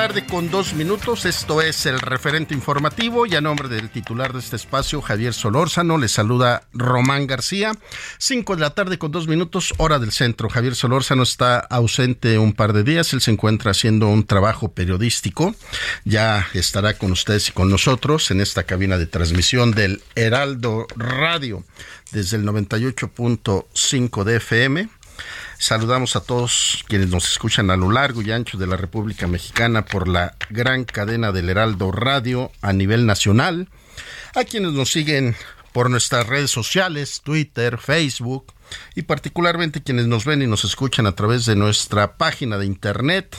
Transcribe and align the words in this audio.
Tarde 0.00 0.24
con 0.24 0.50
dos 0.50 0.72
minutos, 0.72 1.26
esto 1.26 1.60
es 1.60 1.84
el 1.84 2.00
referente 2.00 2.54
informativo 2.54 3.26
y 3.26 3.34
a 3.34 3.42
nombre 3.42 3.68
del 3.68 3.90
titular 3.90 4.32
de 4.32 4.38
este 4.38 4.56
espacio, 4.56 5.02
Javier 5.02 5.34
Solórzano, 5.34 5.98
le 5.98 6.08
saluda 6.08 6.62
Román 6.72 7.26
García. 7.26 7.72
Cinco 8.16 8.54
de 8.54 8.62
la 8.62 8.70
tarde 8.70 8.96
con 8.96 9.12
dos 9.12 9.28
minutos, 9.28 9.74
hora 9.76 9.98
del 9.98 10.10
centro. 10.10 10.48
Javier 10.48 10.74
Solórzano 10.74 11.22
está 11.22 11.58
ausente 11.58 12.38
un 12.38 12.54
par 12.54 12.72
de 12.72 12.82
días, 12.82 13.12
él 13.12 13.20
se 13.20 13.30
encuentra 13.30 13.72
haciendo 13.72 14.08
un 14.08 14.24
trabajo 14.24 14.72
periodístico. 14.72 15.54
Ya 16.06 16.48
estará 16.54 16.96
con 16.96 17.12
ustedes 17.12 17.50
y 17.50 17.52
con 17.52 17.68
nosotros 17.68 18.30
en 18.30 18.40
esta 18.40 18.62
cabina 18.62 18.96
de 18.96 19.04
transmisión 19.04 19.72
del 19.72 20.02
Heraldo 20.14 20.86
Radio 20.96 21.62
desde 22.10 22.38
el 22.38 22.46
98.5 22.46 24.24
de 24.24 24.36
FM. 24.36 24.88
Saludamos 25.60 26.16
a 26.16 26.22
todos 26.22 26.82
quienes 26.88 27.10
nos 27.10 27.30
escuchan 27.30 27.70
a 27.70 27.76
lo 27.76 27.92
largo 27.92 28.22
y 28.22 28.32
ancho 28.32 28.56
de 28.56 28.66
la 28.66 28.78
República 28.78 29.26
Mexicana 29.26 29.84
por 29.84 30.08
la 30.08 30.34
gran 30.48 30.84
cadena 30.84 31.32
del 31.32 31.50
Heraldo 31.50 31.92
Radio 31.92 32.50
a 32.62 32.72
nivel 32.72 33.04
nacional, 33.04 33.68
a 34.34 34.44
quienes 34.44 34.72
nos 34.72 34.90
siguen 34.90 35.36
por 35.74 35.90
nuestras 35.90 36.26
redes 36.26 36.50
sociales, 36.50 37.20
Twitter, 37.22 37.76
Facebook, 37.76 38.54
y 38.94 39.02
particularmente 39.02 39.82
quienes 39.82 40.06
nos 40.06 40.24
ven 40.24 40.40
y 40.40 40.46
nos 40.46 40.64
escuchan 40.64 41.04
a 41.04 41.14
través 41.14 41.44
de 41.44 41.56
nuestra 41.56 42.16
página 42.16 42.56
de 42.56 42.64
internet, 42.64 43.36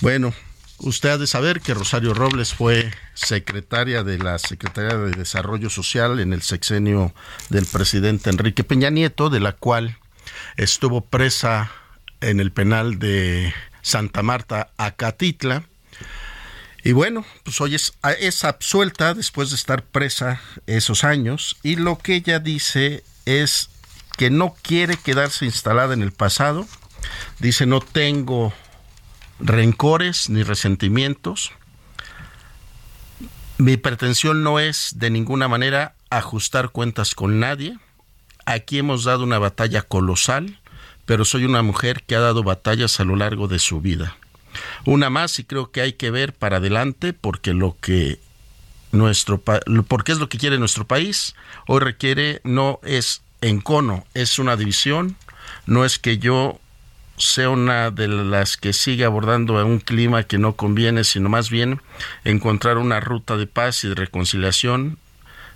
Bueno, 0.00 0.34
Usted 0.80 1.08
ha 1.08 1.18
de 1.18 1.26
saber 1.26 1.60
que 1.60 1.74
Rosario 1.74 2.14
Robles 2.14 2.54
fue 2.54 2.92
secretaria 3.14 4.04
de 4.04 4.16
la 4.18 4.38
Secretaría 4.38 4.96
de 4.96 5.10
Desarrollo 5.10 5.70
Social 5.70 6.20
en 6.20 6.32
el 6.32 6.42
sexenio 6.42 7.12
del 7.48 7.66
presidente 7.66 8.30
Enrique 8.30 8.62
Peña 8.62 8.88
Nieto, 8.88 9.28
de 9.28 9.40
la 9.40 9.52
cual 9.52 9.98
estuvo 10.56 11.00
presa 11.00 11.72
en 12.20 12.38
el 12.38 12.52
penal 12.52 13.00
de 13.00 13.52
Santa 13.82 14.22
Marta, 14.22 14.70
Acatitla. 14.76 15.64
Y 16.84 16.92
bueno, 16.92 17.26
pues 17.42 17.60
hoy 17.60 17.74
es, 17.74 17.94
es 18.20 18.44
absuelta 18.44 19.14
después 19.14 19.50
de 19.50 19.56
estar 19.56 19.82
presa 19.82 20.40
esos 20.68 21.02
años 21.02 21.56
y 21.64 21.74
lo 21.74 21.98
que 21.98 22.14
ella 22.14 22.38
dice 22.38 23.02
es 23.26 23.68
que 24.16 24.30
no 24.30 24.54
quiere 24.62 24.96
quedarse 24.96 25.44
instalada 25.44 25.92
en 25.92 26.02
el 26.02 26.12
pasado. 26.12 26.68
Dice, 27.40 27.66
no 27.66 27.80
tengo 27.80 28.52
rencores 29.40 30.28
ni 30.28 30.42
resentimientos. 30.42 31.52
Mi 33.58 33.76
pretensión 33.76 34.42
no 34.42 34.60
es 34.60 34.94
de 34.96 35.10
ninguna 35.10 35.48
manera 35.48 35.94
ajustar 36.10 36.70
cuentas 36.70 37.14
con 37.14 37.40
nadie. 37.40 37.76
Aquí 38.46 38.78
hemos 38.78 39.04
dado 39.04 39.24
una 39.24 39.38
batalla 39.38 39.82
colosal, 39.82 40.58
pero 41.06 41.24
soy 41.24 41.44
una 41.44 41.62
mujer 41.62 42.02
que 42.04 42.16
ha 42.16 42.20
dado 42.20 42.42
batallas 42.42 43.00
a 43.00 43.04
lo 43.04 43.16
largo 43.16 43.48
de 43.48 43.58
su 43.58 43.80
vida. 43.80 44.16
Una 44.84 45.10
más 45.10 45.38
y 45.38 45.44
creo 45.44 45.70
que 45.70 45.80
hay 45.80 45.92
que 45.92 46.10
ver 46.10 46.32
para 46.32 46.56
adelante 46.56 47.12
porque 47.12 47.52
lo 47.52 47.76
que 47.80 48.18
nuestro 48.90 49.42
porque 49.86 50.12
es 50.12 50.18
lo 50.18 50.30
que 50.30 50.38
quiere 50.38 50.58
nuestro 50.58 50.86
país 50.86 51.34
hoy 51.66 51.80
requiere 51.80 52.40
no 52.44 52.80
es 52.82 53.22
encono, 53.42 54.06
es 54.14 54.38
una 54.38 54.56
división, 54.56 55.16
no 55.66 55.84
es 55.84 55.98
que 55.98 56.18
yo 56.18 56.58
sea 57.18 57.50
una 57.50 57.90
de 57.90 58.08
las 58.08 58.56
que 58.56 58.72
sigue 58.72 59.04
abordando 59.04 59.64
un 59.64 59.80
clima 59.80 60.22
que 60.24 60.38
no 60.38 60.54
conviene, 60.54 61.04
sino 61.04 61.28
más 61.28 61.50
bien 61.50 61.80
encontrar 62.24 62.78
una 62.78 63.00
ruta 63.00 63.36
de 63.36 63.46
paz 63.46 63.84
y 63.84 63.88
de 63.88 63.94
reconciliación. 63.94 64.98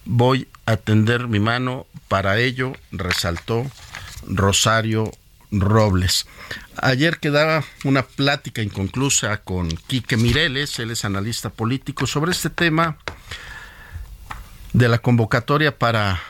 Voy 0.05 0.49
a 0.67 0.77
tender 0.77 1.29
mi 1.29 1.41
mano 1.41 1.87
para 2.09 2.39
ello, 2.39 2.73
resaltó 2.91 3.65
Rosario 4.27 5.11
Robles. 5.51 6.27
Ayer 6.77 7.19
quedaba 7.19 7.65
una 7.85 8.03
plática 8.03 8.63
inconclusa 8.63 9.39
con 9.39 9.69
Quique 9.69 10.17
Mireles, 10.17 10.79
él 10.79 10.91
es 10.91 11.05
analista 11.05 11.51
político, 11.51 12.07
sobre 12.07 12.33
este 12.33 12.51
tema 12.51 12.97
de 14.73 14.89
la 14.89 14.99
convocatoria 14.99 15.79
para 15.79 16.21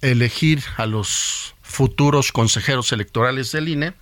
elegir 0.00 0.62
a 0.76 0.86
los 0.86 1.54
futuros 1.68 2.32
consejeros 2.32 2.90
electorales 2.92 3.52
del 3.52 3.68
INE. 3.68 3.92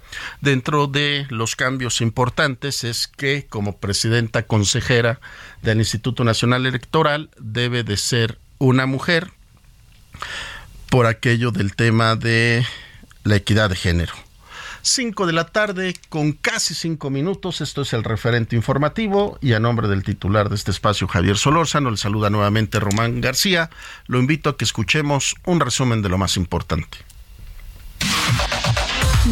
Dentro 0.40 0.86
de 0.86 1.26
los 1.28 1.56
cambios 1.56 2.00
importantes 2.00 2.84
es 2.84 3.08
que 3.08 3.46
como 3.48 3.78
presidenta 3.78 4.46
consejera 4.46 5.20
del 5.62 5.78
Instituto 5.78 6.24
Nacional 6.24 6.64
Electoral 6.64 7.28
debe 7.38 7.82
de 7.82 7.96
ser 7.96 8.38
una 8.58 8.86
mujer 8.86 9.32
por 10.88 11.06
aquello 11.06 11.50
del 11.50 11.74
tema 11.74 12.14
de 12.14 12.64
la 13.24 13.36
equidad 13.36 13.68
de 13.68 13.76
género. 13.76 14.14
5 14.82 15.26
de 15.26 15.32
la 15.32 15.48
tarde 15.48 15.96
con 16.08 16.32
casi 16.32 16.72
5 16.72 17.10
minutos. 17.10 17.60
Esto 17.60 17.82
es 17.82 17.92
el 17.92 18.04
referente 18.04 18.54
informativo 18.54 19.36
y 19.42 19.54
a 19.54 19.60
nombre 19.60 19.88
del 19.88 20.04
titular 20.04 20.48
de 20.48 20.54
este 20.54 20.70
espacio, 20.70 21.08
Javier 21.08 21.36
Solórzano, 21.36 21.90
le 21.90 21.96
saluda 21.96 22.30
nuevamente 22.30 22.78
Román 22.78 23.20
García. 23.20 23.68
Lo 24.06 24.20
invito 24.20 24.48
a 24.48 24.56
que 24.56 24.64
escuchemos 24.64 25.34
un 25.44 25.58
resumen 25.58 26.02
de 26.02 26.08
lo 26.08 26.18
más 26.18 26.36
importante. 26.36 26.98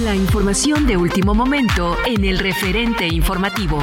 La 0.02 0.14
información 0.14 0.86
de 0.86 0.96
último 0.96 1.34
momento 1.34 1.96
en 2.04 2.24
el 2.24 2.38
referente 2.38 3.06
informativo. 3.06 3.78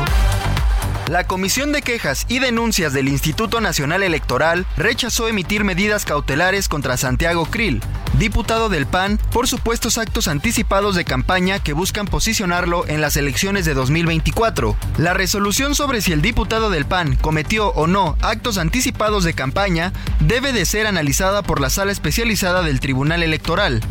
La 1.08 1.26
Comisión 1.26 1.72
de 1.72 1.82
Quejas 1.82 2.26
y 2.30 2.40
Denuncias 2.40 2.94
del 2.94 3.10
Instituto 3.10 3.60
Nacional 3.60 4.04
Electoral 4.04 4.66
rechazó 4.78 5.28
emitir 5.28 5.64
medidas 5.64 6.06
cautelares 6.06 6.70
contra 6.70 6.96
Santiago 6.96 7.46
Krill, 7.46 7.82
diputado 8.22 8.70
del 8.70 8.86
PAN, 8.86 9.18
por 9.32 9.48
supuestos 9.48 9.98
actos 9.98 10.28
anticipados 10.28 10.96
de 10.96 11.06
campaña 11.06 11.58
que 11.58 11.74
buscan 11.74 12.06
posicionarlo 12.06 12.88
en 12.88 13.02
las 13.02 13.18
elecciones 13.18 13.66
de 13.66 13.74
2024. 13.74 14.78
La 15.00 15.16
resolución 15.16 15.74
sobre 15.74 16.02
si 16.02 16.12
el 16.12 16.22
diputado 16.22 16.70
del 16.70 16.86
PAN 16.86 17.16
cometió 17.16 17.70
o 17.70 17.88
no 17.88 18.18
actos 18.22 18.60
anticipados 18.60 19.24
de 19.24 19.34
campaña 19.34 19.92
debe 20.20 20.54
de 20.54 20.68
ser 20.68 20.86
analizada 20.86 21.42
por 21.42 21.60
la 21.60 21.72
sala 21.72 21.92
especializada 21.92 22.62
del 22.62 22.80
Tribunal 22.80 23.24
Electoral. 23.24 23.82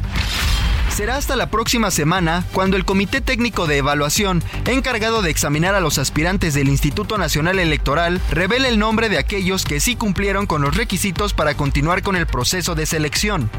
Será 0.95 1.17
hasta 1.17 1.35
la 1.35 1.51
próxima 1.51 1.91
semana 1.91 2.45
cuando 2.53 2.77
el 2.77 2.85
Comité 2.85 3.21
Técnico 3.21 3.67
de 3.67 3.79
Evaluación, 3.79 4.45
encargado 4.67 5.23
de 5.23 5.31
examinar 5.31 5.75
a 5.75 5.81
los 5.81 5.99
aspirantes 5.99 6.55
del 6.55 6.69
Instituto 6.69 7.19
Nacional 7.19 7.59
Electoral, 7.59 8.21
revele 8.31 8.69
el 8.69 8.79
nombre 8.79 9.09
de 9.09 9.19
aquellos 9.19 9.65
que 9.65 9.81
sí 9.81 9.97
cumplieron 9.97 10.47
con 10.47 10.63
los 10.63 10.77
requisitos 10.77 11.33
para 11.33 11.55
continuar 11.55 12.03
con 12.03 12.15
el 12.15 12.27
proceso 12.27 12.77
de 12.77 12.87
selección. 12.87 13.51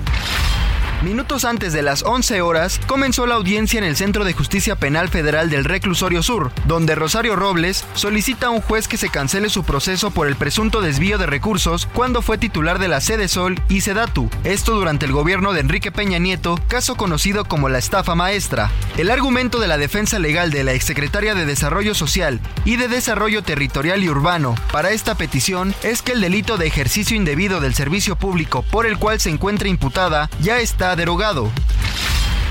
Minutos 1.04 1.46
antes 1.46 1.74
de 1.74 1.82
las 1.82 2.04
11 2.04 2.42
horas, 2.42 2.80
comenzó 2.86 3.26
la 3.26 3.34
audiencia 3.34 3.80
en 3.80 3.84
el 3.84 3.96
Centro 3.96 4.24
de 4.24 4.34
Justicia 4.34 4.76
Penal 4.76 5.10
Federal 5.10 5.50
del 5.50 5.66
Reclusorio 5.66 6.22
Sur, 6.22 6.52
donde 6.66 6.94
Rosario 6.94 7.36
Robles 7.36 7.86
solicita 7.96 8.48
a 8.48 8.50
un 8.52 8.62
juez 8.62 8.88
que 8.88 8.98
se 8.98 9.10
cancele 9.10 9.50
su 9.50 9.64
proceso 9.64 10.12
por 10.12 10.28
el 10.28 10.36
presunto 10.36 10.80
desvío 10.80 11.18
de 11.18 11.26
recursos 11.26 11.88
cuando 11.92 12.22
fue 12.22 12.38
titular 12.38 12.78
de 12.78 12.88
la 12.88 13.02
Sede 13.02 13.30
Sol 13.30 13.60
y 13.68 13.82
Sedatu, 13.82 14.30
esto 14.44 14.76
durante 14.76 15.08
el 15.08 15.12
gobierno 15.12 15.54
de 15.54 15.62
Enrique 15.62 15.92
Peña 15.92 16.20
Nieto, 16.20 16.60
caso 16.68 16.96
conocido 16.96 17.46
como 17.46 17.68
la 17.68 17.80
estafa 17.80 18.14
maestra. 18.14 18.70
El 18.96 19.10
argumento 19.10 19.60
de 19.60 19.68
la 19.68 19.80
defensa 19.80 20.20
legal 20.20 20.52
de 20.52 20.64
la 20.64 20.74
exsecretaria 20.74 21.34
de 21.34 21.48
Desarrollo 21.48 21.96
Social 21.96 22.40
y 22.64 22.76
de 22.76 22.88
Desarrollo 22.88 23.42
Territorial 23.42 24.04
y 24.04 24.10
Urbano 24.10 24.54
para 24.72 24.92
esta 24.92 25.16
petición 25.16 25.74
es 25.82 26.04
que 26.04 26.12
el 26.12 26.22
delito 26.22 26.58
de 26.58 26.68
ejercicio 26.68 27.18
indebido 27.18 27.60
del 27.60 27.74
servicio 27.74 28.16
público 28.16 28.62
por 28.70 28.86
el 28.86 29.00
cual 29.00 29.20
se 29.20 29.32
encuentra 29.32 29.68
imputada 29.68 30.30
ya 30.42 30.60
está 30.60 30.91
derogado. 30.96 31.52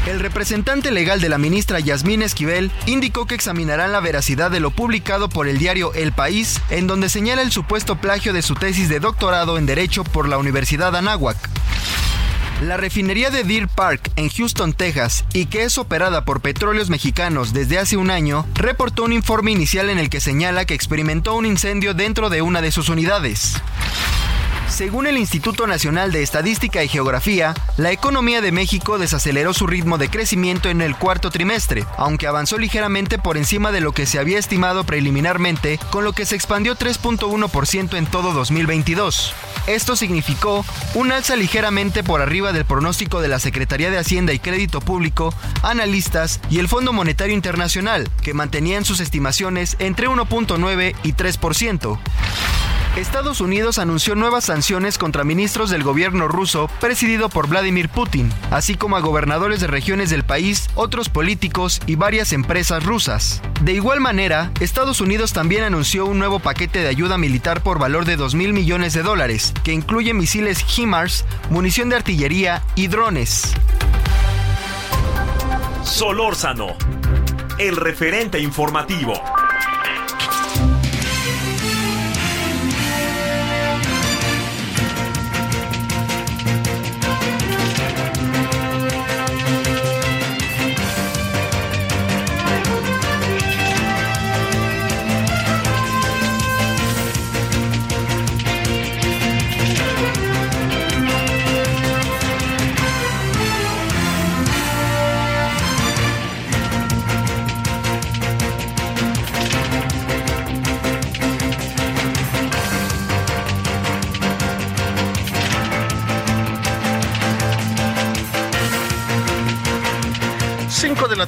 El 0.06 0.18
representante 0.18 0.90
legal 0.90 1.20
de 1.20 1.28
la 1.28 1.36
ministra 1.36 1.78
Yasmín 1.78 2.22
Esquivel 2.22 2.70
indicó 2.86 3.26
que 3.26 3.34
examinarán 3.34 3.92
la 3.92 4.00
veracidad 4.00 4.50
de 4.50 4.58
lo 4.58 4.70
publicado 4.70 5.28
por 5.28 5.46
el 5.46 5.58
diario 5.58 5.92
El 5.92 6.12
País, 6.12 6.60
en 6.70 6.86
donde 6.86 7.10
señala 7.10 7.42
el 7.42 7.52
supuesto 7.52 7.96
plagio 7.96 8.32
de 8.32 8.42
su 8.42 8.54
tesis 8.54 8.88
de 8.88 8.98
doctorado 8.98 9.58
en 9.58 9.66
Derecho 9.66 10.02
por 10.04 10.26
la 10.26 10.38
Universidad 10.38 10.96
Anáhuac. 10.96 11.36
La 12.62 12.76
refinería 12.76 13.30
de 13.30 13.42
Deer 13.42 13.68
Park 13.68 14.10
en 14.16 14.28
Houston, 14.28 14.74
Texas, 14.74 15.24
y 15.32 15.46
que 15.46 15.64
es 15.64 15.78
operada 15.78 16.24
por 16.26 16.40
petróleos 16.40 16.90
mexicanos 16.90 17.54
desde 17.54 17.78
hace 17.78 17.96
un 17.96 18.10
año, 18.10 18.46
reportó 18.54 19.04
un 19.04 19.14
informe 19.14 19.50
inicial 19.50 19.88
en 19.88 19.98
el 19.98 20.10
que 20.10 20.20
señala 20.20 20.66
que 20.66 20.74
experimentó 20.74 21.34
un 21.34 21.46
incendio 21.46 21.94
dentro 21.94 22.28
de 22.28 22.42
una 22.42 22.60
de 22.60 22.70
sus 22.70 22.90
unidades. 22.90 23.54
Según 24.70 25.08
el 25.08 25.18
Instituto 25.18 25.66
Nacional 25.66 26.12
de 26.12 26.22
Estadística 26.22 26.82
y 26.82 26.88
Geografía, 26.88 27.54
la 27.76 27.90
economía 27.90 28.40
de 28.40 28.52
México 28.52 28.98
desaceleró 28.98 29.52
su 29.52 29.66
ritmo 29.66 29.98
de 29.98 30.08
crecimiento 30.08 30.70
en 30.70 30.80
el 30.80 30.96
cuarto 30.96 31.30
trimestre, 31.30 31.84
aunque 31.98 32.28
avanzó 32.28 32.56
ligeramente 32.56 33.18
por 33.18 33.36
encima 33.36 33.72
de 33.72 33.80
lo 33.80 33.92
que 33.92 34.06
se 34.06 34.18
había 34.18 34.38
estimado 34.38 34.84
preliminarmente, 34.84 35.78
con 35.90 36.04
lo 36.04 36.12
que 36.12 36.24
se 36.24 36.36
expandió 36.36 36.76
3.1% 36.76 37.98
en 37.98 38.06
todo 38.06 38.32
2022. 38.32 39.34
Esto 39.66 39.96
significó 39.96 40.64
un 40.94 41.12
alza 41.12 41.36
ligeramente 41.36 42.02
por 42.02 42.22
arriba 42.22 42.52
del 42.52 42.64
pronóstico 42.64 43.20
de 43.20 43.28
la 43.28 43.40
Secretaría 43.40 43.90
de 43.90 43.98
Hacienda 43.98 44.32
y 44.32 44.38
Crédito 44.38 44.80
Público, 44.80 45.34
analistas 45.62 46.40
y 46.48 46.60
el 46.60 46.68
Fondo 46.68 46.92
Monetario 46.92 47.34
Internacional, 47.34 48.08
que 48.22 48.34
mantenían 48.34 48.84
sus 48.84 49.00
estimaciones 49.00 49.76
entre 49.80 50.08
1.9 50.08 50.94
y 51.02 51.12
3%. 51.12 51.98
Estados 52.96 53.40
Unidos 53.40 53.78
anunció 53.78 54.16
nuevas 54.16 54.44
sanciones 54.44 54.98
contra 54.98 55.22
ministros 55.22 55.70
del 55.70 55.84
gobierno 55.84 56.26
ruso 56.26 56.68
presidido 56.80 57.28
por 57.28 57.48
Vladimir 57.48 57.88
Putin, 57.88 58.32
así 58.50 58.74
como 58.74 58.96
a 58.96 59.00
gobernadores 59.00 59.60
de 59.60 59.68
regiones 59.68 60.10
del 60.10 60.24
país, 60.24 60.68
otros 60.74 61.08
políticos 61.08 61.80
y 61.86 61.94
varias 61.94 62.32
empresas 62.32 62.84
rusas. 62.84 63.42
De 63.60 63.74
igual 63.74 64.00
manera, 64.00 64.50
Estados 64.58 65.00
Unidos 65.00 65.32
también 65.32 65.62
anunció 65.62 66.04
un 66.04 66.18
nuevo 66.18 66.40
paquete 66.40 66.80
de 66.80 66.88
ayuda 66.88 67.16
militar 67.16 67.62
por 67.62 67.78
valor 67.78 68.06
de 68.06 68.16
2 68.16 68.34
mil 68.34 68.52
millones 68.52 68.92
de 68.92 69.02
dólares, 69.02 69.54
que 69.62 69.72
incluye 69.72 70.12
misiles 70.12 70.64
HIMARS, 70.76 71.24
munición 71.48 71.90
de 71.90 71.96
artillería 71.96 72.64
y 72.74 72.88
drones. 72.88 73.54
Solórzano, 75.84 76.76
el 77.58 77.76
referente 77.76 78.40
informativo. 78.40 79.14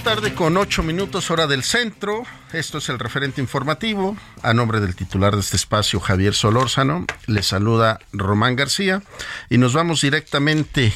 Tarde 0.03 0.35
con 0.35 0.57
8 0.57 0.83
minutos 0.83 1.31
hora 1.31 1.47
del 1.47 1.63
centro. 1.63 2.25
Esto 2.53 2.79
es 2.79 2.89
el 2.89 2.99
referente 2.99 3.41
informativo. 3.41 4.17
A 4.43 4.53
nombre 4.53 4.81
del 4.81 4.97
titular 4.97 5.35
de 5.35 5.41
este 5.41 5.57
espacio, 5.57 6.01
Javier 6.01 6.35
Solórzano, 6.35 7.07
le 7.29 7.43
saluda 7.45 8.01
Román 8.13 8.57
García 8.57 9.03
y 9.49 9.59
nos 9.59 9.75
vamos 9.75 10.01
directamente 10.01 10.93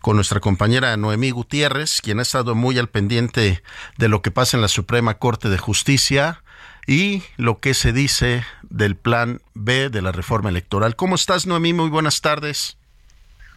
con 0.00 0.16
nuestra 0.16 0.40
compañera 0.40 0.96
Noemí 0.96 1.30
Gutiérrez, 1.30 2.00
quien 2.00 2.18
ha 2.18 2.22
estado 2.22 2.56
muy 2.56 2.76
al 2.78 2.88
pendiente 2.88 3.62
de 3.98 4.08
lo 4.08 4.20
que 4.20 4.32
pasa 4.32 4.56
en 4.56 4.62
la 4.62 4.68
Suprema 4.68 5.14
Corte 5.14 5.48
de 5.48 5.58
Justicia 5.58 6.42
y 6.88 7.22
lo 7.36 7.60
que 7.60 7.74
se 7.74 7.92
dice 7.92 8.44
del 8.62 8.96
plan 8.96 9.40
B 9.54 9.90
de 9.90 10.02
la 10.02 10.10
reforma 10.10 10.48
electoral. 10.48 10.96
¿Cómo 10.96 11.14
estás, 11.14 11.46
Noemí? 11.46 11.72
Muy 11.72 11.88
buenas 11.88 12.20
tardes. 12.20 12.76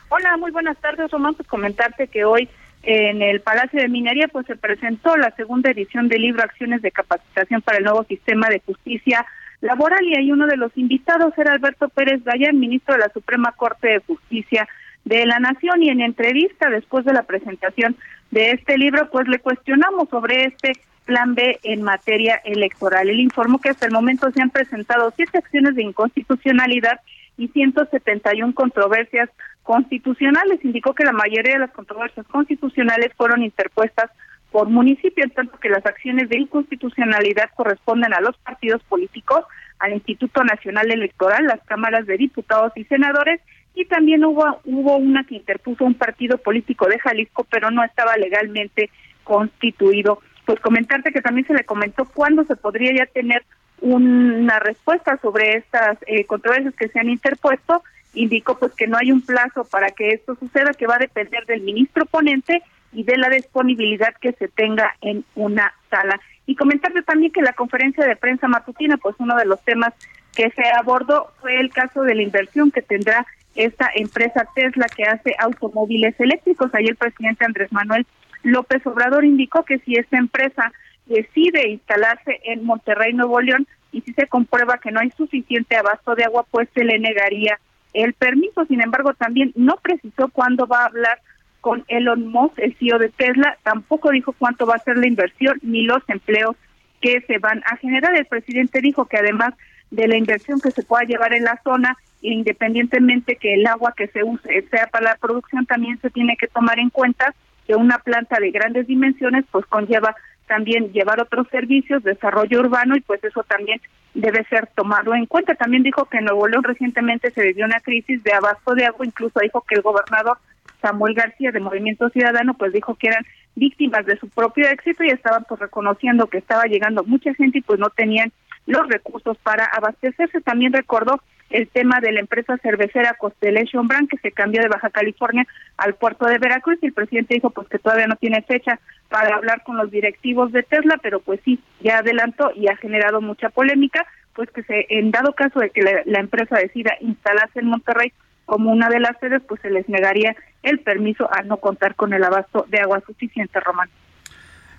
Hola, 0.09 0.37
muy 0.37 0.51
buenas 0.51 0.77
tardes, 0.77 1.09
Román. 1.09 1.33
Pues 1.33 1.47
comentarte 1.47 2.07
que 2.07 2.25
hoy 2.25 2.47
en 2.83 3.21
el 3.21 3.39
Palacio 3.41 3.81
de 3.81 3.87
Minería 3.87 4.27
pues 4.27 4.45
se 4.45 4.57
presentó 4.57 5.15
la 5.15 5.31
segunda 5.31 5.71
edición 5.71 6.09
del 6.09 6.21
libro 6.21 6.43
Acciones 6.43 6.81
de 6.81 6.91
Capacitación 6.91 7.61
para 7.61 7.77
el 7.77 7.85
Nuevo 7.85 8.03
Sistema 8.03 8.49
de 8.49 8.61
Justicia 8.65 9.25
Laboral 9.61 10.03
y 10.03 10.17
ahí 10.17 10.31
uno 10.31 10.45
de 10.45 10.57
los 10.57 10.77
invitados 10.77 11.33
era 11.37 11.53
Alberto 11.53 11.87
Pérez 11.87 12.21
Gallán, 12.25 12.59
ministro 12.59 12.95
de 12.95 12.99
la 12.99 13.13
Suprema 13.13 13.53
Corte 13.53 13.87
de 13.87 13.99
Justicia 13.99 14.67
de 15.05 15.25
la 15.25 15.39
Nación 15.39 15.81
y 15.81 15.89
en 15.89 16.01
entrevista 16.01 16.69
después 16.69 17.05
de 17.05 17.13
la 17.13 17.23
presentación 17.23 17.95
de 18.31 18.51
este 18.51 18.77
libro 18.77 19.09
pues 19.09 19.29
le 19.29 19.39
cuestionamos 19.39 20.09
sobre 20.09 20.45
este 20.45 20.73
plan 21.05 21.35
B 21.35 21.59
en 21.63 21.81
materia 21.83 22.41
electoral. 22.43 23.09
Él 23.09 23.21
informó 23.21 23.59
que 23.59 23.69
hasta 23.69 23.85
el 23.85 23.93
momento 23.93 24.29
se 24.31 24.41
han 24.41 24.49
presentado 24.49 25.13
siete 25.15 25.37
acciones 25.37 25.75
de 25.75 25.83
inconstitucionalidad 25.83 26.99
y 27.37 27.47
171 27.49 28.53
controversias 28.53 29.29
constitucionales. 29.63 30.63
Indicó 30.63 30.93
que 30.93 31.05
la 31.05 31.13
mayoría 31.13 31.53
de 31.53 31.59
las 31.59 31.71
controversias 31.71 32.25
constitucionales 32.27 33.11
fueron 33.15 33.43
interpuestas 33.43 34.11
por 34.51 34.69
municipios, 34.69 35.33
tanto 35.33 35.57
que 35.59 35.69
las 35.69 35.85
acciones 35.85 36.29
de 36.29 36.39
inconstitucionalidad 36.39 37.49
corresponden 37.55 38.13
a 38.13 38.21
los 38.21 38.37
partidos 38.37 38.83
políticos, 38.83 39.45
al 39.79 39.93
Instituto 39.93 40.43
Nacional 40.43 40.91
Electoral, 40.91 41.45
las 41.45 41.59
cámaras 41.65 42.05
de 42.05 42.17
diputados 42.17 42.71
y 42.75 42.83
senadores, 42.83 43.41
y 43.73 43.85
también 43.85 44.23
hubo, 44.23 44.59
hubo 44.65 44.97
una 44.97 45.23
que 45.23 45.35
interpuso 45.35 45.83
un 45.83 45.95
partido 45.95 46.37
político 46.37 46.87
de 46.87 46.99
Jalisco, 46.99 47.47
pero 47.49 47.71
no 47.71 47.83
estaba 47.83 48.15
legalmente 48.17 48.91
constituido. 49.23 50.19
Pues 50.45 50.59
comentarte 50.59 51.11
que 51.11 51.21
también 51.21 51.47
se 51.47 51.53
le 51.53 51.63
comentó 51.63 52.05
cuándo 52.05 52.43
se 52.43 52.55
podría 52.55 52.91
ya 52.95 53.05
tener 53.07 53.43
una 53.83 54.59
respuesta 54.59 55.19
sobre 55.21 55.57
estas 55.57 55.97
eh, 56.07 56.25
controversias 56.25 56.73
que 56.75 56.87
se 56.87 56.99
han 56.99 57.09
interpuesto 57.09 57.83
indicó 58.13 58.57
pues 58.57 58.73
que 58.73 58.87
no 58.87 58.97
hay 58.97 59.11
un 59.11 59.21
plazo 59.21 59.65
para 59.65 59.91
que 59.91 60.11
esto 60.11 60.35
suceda, 60.35 60.71
que 60.71 60.87
va 60.87 60.95
a 60.95 60.99
depender 60.99 61.45
del 61.45 61.61
ministro 61.61 62.05
ponente 62.05 62.63
y 62.93 63.03
de 63.03 63.17
la 63.17 63.27
disponibilidad 63.29 64.13
que 64.21 64.31
se 64.33 64.47
tenga 64.47 64.95
en 65.01 65.25
una 65.35 65.73
sala. 65.89 66.19
Y 66.45 66.55
comentarle 66.55 67.01
también 67.01 67.31
que 67.31 67.41
la 67.41 67.53
conferencia 67.53 68.05
de 68.05 68.15
prensa 68.15 68.47
matutina, 68.47 68.97
pues 68.97 69.15
uno 69.19 69.35
de 69.35 69.45
los 69.45 69.61
temas 69.63 69.93
que 70.33 70.49
se 70.51 70.63
abordó 70.79 71.31
fue 71.41 71.59
el 71.59 71.69
caso 71.69 72.03
de 72.03 72.15
la 72.15 72.21
inversión 72.21 72.71
que 72.71 72.81
tendrá 72.81 73.25
esta 73.55 73.89
empresa 73.95 74.47
Tesla 74.55 74.85
que 74.95 75.03
hace 75.03 75.35
automóviles 75.39 76.17
eléctricos. 76.19 76.73
Ayer 76.73 76.91
el 76.91 76.95
presidente 76.95 77.45
Andrés 77.45 77.71
Manuel 77.71 78.05
López 78.43 78.85
Obrador 78.85 79.25
indicó 79.25 79.63
que 79.63 79.79
si 79.79 79.95
esta 79.95 80.17
empresa 80.17 80.71
decide 81.05 81.69
instalarse 81.69 82.39
en 82.43 82.63
Monterrey, 82.63 83.13
Nuevo 83.13 83.41
León, 83.41 83.67
y 83.91 84.01
si 84.01 84.13
se 84.13 84.27
comprueba 84.27 84.79
que 84.79 84.91
no 84.91 84.99
hay 84.99 85.11
suficiente 85.11 85.75
abasto 85.75 86.15
de 86.15 86.23
agua, 86.23 86.45
pues 86.49 86.67
se 86.73 86.83
le 86.83 86.99
negaría 86.99 87.59
el 87.93 88.13
permiso. 88.13 88.65
Sin 88.65 88.81
embargo, 88.81 89.13
también 89.13 89.51
no 89.55 89.77
precisó 89.77 90.29
cuándo 90.29 90.65
va 90.65 90.81
a 90.81 90.85
hablar 90.87 91.19
con 91.61 91.85
Elon 91.87 92.27
Musk, 92.27 92.59
el 92.59 92.75
CEO 92.75 92.99
de 92.99 93.09
Tesla, 93.09 93.57
tampoco 93.63 94.11
dijo 94.11 94.33
cuánto 94.37 94.65
va 94.65 94.75
a 94.75 94.83
ser 94.83 94.97
la 94.97 95.07
inversión 95.07 95.59
ni 95.61 95.83
los 95.83 96.03
empleos 96.09 96.57
que 96.99 97.21
se 97.21 97.37
van 97.37 97.63
a 97.65 97.77
generar. 97.77 98.13
El 98.15 98.25
presidente 98.25 98.81
dijo 98.81 99.05
que 99.05 99.17
además 99.17 99.53
de 99.89 100.07
la 100.07 100.17
inversión 100.17 100.59
que 100.59 100.71
se 100.71 100.83
pueda 100.83 101.03
llevar 101.03 101.33
en 101.33 101.45
la 101.45 101.61
zona, 101.63 101.95
independientemente 102.21 103.37
que 103.37 103.53
el 103.53 103.65
agua 103.65 103.93
que 103.95 104.07
se 104.07 104.23
use 104.23 104.67
sea 104.71 104.87
para 104.87 105.11
la 105.11 105.15
producción, 105.15 105.65
también 105.65 105.97
se 106.01 106.09
tiene 106.09 106.35
que 106.35 106.47
tomar 106.47 106.79
en 106.79 106.89
cuenta 106.89 107.33
que 107.65 107.75
una 107.75 107.99
planta 107.99 108.39
de 108.39 108.51
grandes 108.51 108.87
dimensiones 108.87 109.45
pues 109.49 109.65
conlleva 109.67 110.15
también 110.53 110.93
llevar 110.93 111.19
otros 111.19 111.47
servicios, 111.49 112.03
desarrollo 112.03 112.59
urbano 112.59 112.95
y 112.95 113.01
pues 113.01 113.23
eso 113.23 113.41
también 113.41 113.81
debe 114.13 114.43
ser 114.43 114.67
tomado 114.75 115.15
en 115.15 115.25
cuenta. 115.25 115.55
También 115.55 115.81
dijo 115.81 116.05
que 116.05 116.19
en 116.19 116.25
Nuevo 116.25 116.47
León 116.47 116.63
recientemente 116.63 117.31
se 117.31 117.41
vivió 117.41 117.65
una 117.65 117.79
crisis 117.79 118.23
de 118.23 118.33
abasto 118.33 118.75
de 118.75 118.85
agua, 118.85 119.03
incluso 119.03 119.39
dijo 119.39 119.65
que 119.67 119.73
el 119.73 119.81
gobernador 119.81 120.37
Samuel 120.79 121.15
García 121.15 121.49
de 121.51 121.59
Movimiento 121.59 122.07
Ciudadano 122.09 122.53
pues 122.53 122.71
dijo 122.71 122.93
que 122.93 123.07
eran 123.07 123.25
víctimas 123.55 124.05
de 124.05 124.15
su 124.17 124.29
propio 124.29 124.69
éxito 124.69 125.03
y 125.03 125.09
estaban 125.09 125.43
pues 125.49 125.59
reconociendo 125.59 126.27
que 126.27 126.37
estaba 126.37 126.65
llegando 126.65 127.03
mucha 127.03 127.33
gente 127.33 127.57
y 127.57 127.61
pues 127.61 127.79
no 127.79 127.89
tenían 127.89 128.31
los 128.67 128.87
recursos 128.87 129.35
para 129.39 129.65
abastecerse. 129.65 130.39
También 130.41 130.71
recordó 130.71 131.19
el 131.49 131.67
tema 131.67 131.99
de 132.01 132.11
la 132.11 132.19
empresa 132.19 132.57
cervecera 132.57 133.15
Constellation 133.19 133.87
Brand 133.87 134.09
que 134.09 134.17
se 134.17 134.31
cambió 134.31 134.61
de 134.61 134.69
Baja 134.69 134.89
California 134.89 135.45
al 135.77 135.93
puerto 135.95 136.25
de 136.25 136.39
Veracruz 136.39 136.79
y 136.81 136.87
el 136.87 136.93
presidente 136.93 137.35
dijo 137.35 137.51
pues 137.51 137.67
que 137.69 137.79
todavía 137.79 138.07
no 138.07 138.15
tiene 138.15 138.41
fecha 138.41 138.79
para 139.09 139.35
hablar 139.35 139.63
con 139.63 139.77
los 139.77 139.91
directivos 139.91 140.51
de 140.51 140.63
Tesla, 140.63 140.99
pero 141.01 141.19
pues 141.19 141.39
sí, 141.45 141.59
ya 141.81 141.99
adelantó 141.99 142.51
y 142.55 142.67
ha 142.67 142.75
generado 142.77 143.21
mucha 143.21 143.49
polémica, 143.49 144.05
pues 144.33 144.49
que 144.49 144.63
se 144.63 144.87
en 144.89 145.11
dado 145.11 145.33
caso 145.33 145.59
de 145.59 145.69
que 145.69 145.83
la, 145.83 146.19
empresa 146.19 146.57
decida 146.57 146.93
instalarse 147.01 147.59
en 147.59 147.67
Monterrey 147.67 148.11
como 148.45 148.71
una 148.71 148.89
de 148.89 148.99
las 148.99 149.17
sedes, 149.19 149.41
pues 149.47 149.61
se 149.61 149.69
les 149.69 149.87
negaría 149.87 150.35
el 150.63 150.79
permiso 150.79 151.29
a 151.31 151.43
no 151.43 151.57
contar 151.57 151.95
con 151.95 152.13
el 152.13 152.23
abasto 152.23 152.65
de 152.69 152.79
agua 152.79 153.01
suficiente, 153.05 153.59
Román. 153.59 153.89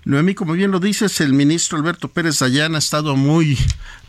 Noemí, 0.04 0.35
como 0.35 0.52
bien 0.52 0.71
lo 0.71 0.80
dices, 0.80 1.21
el 1.21 1.33
ministro 1.33 1.78
Alberto 1.78 2.09
Pérez 2.09 2.40
Dayán 2.40 2.75
ha 2.75 2.78
estado 2.78 3.16
muy 3.16 3.56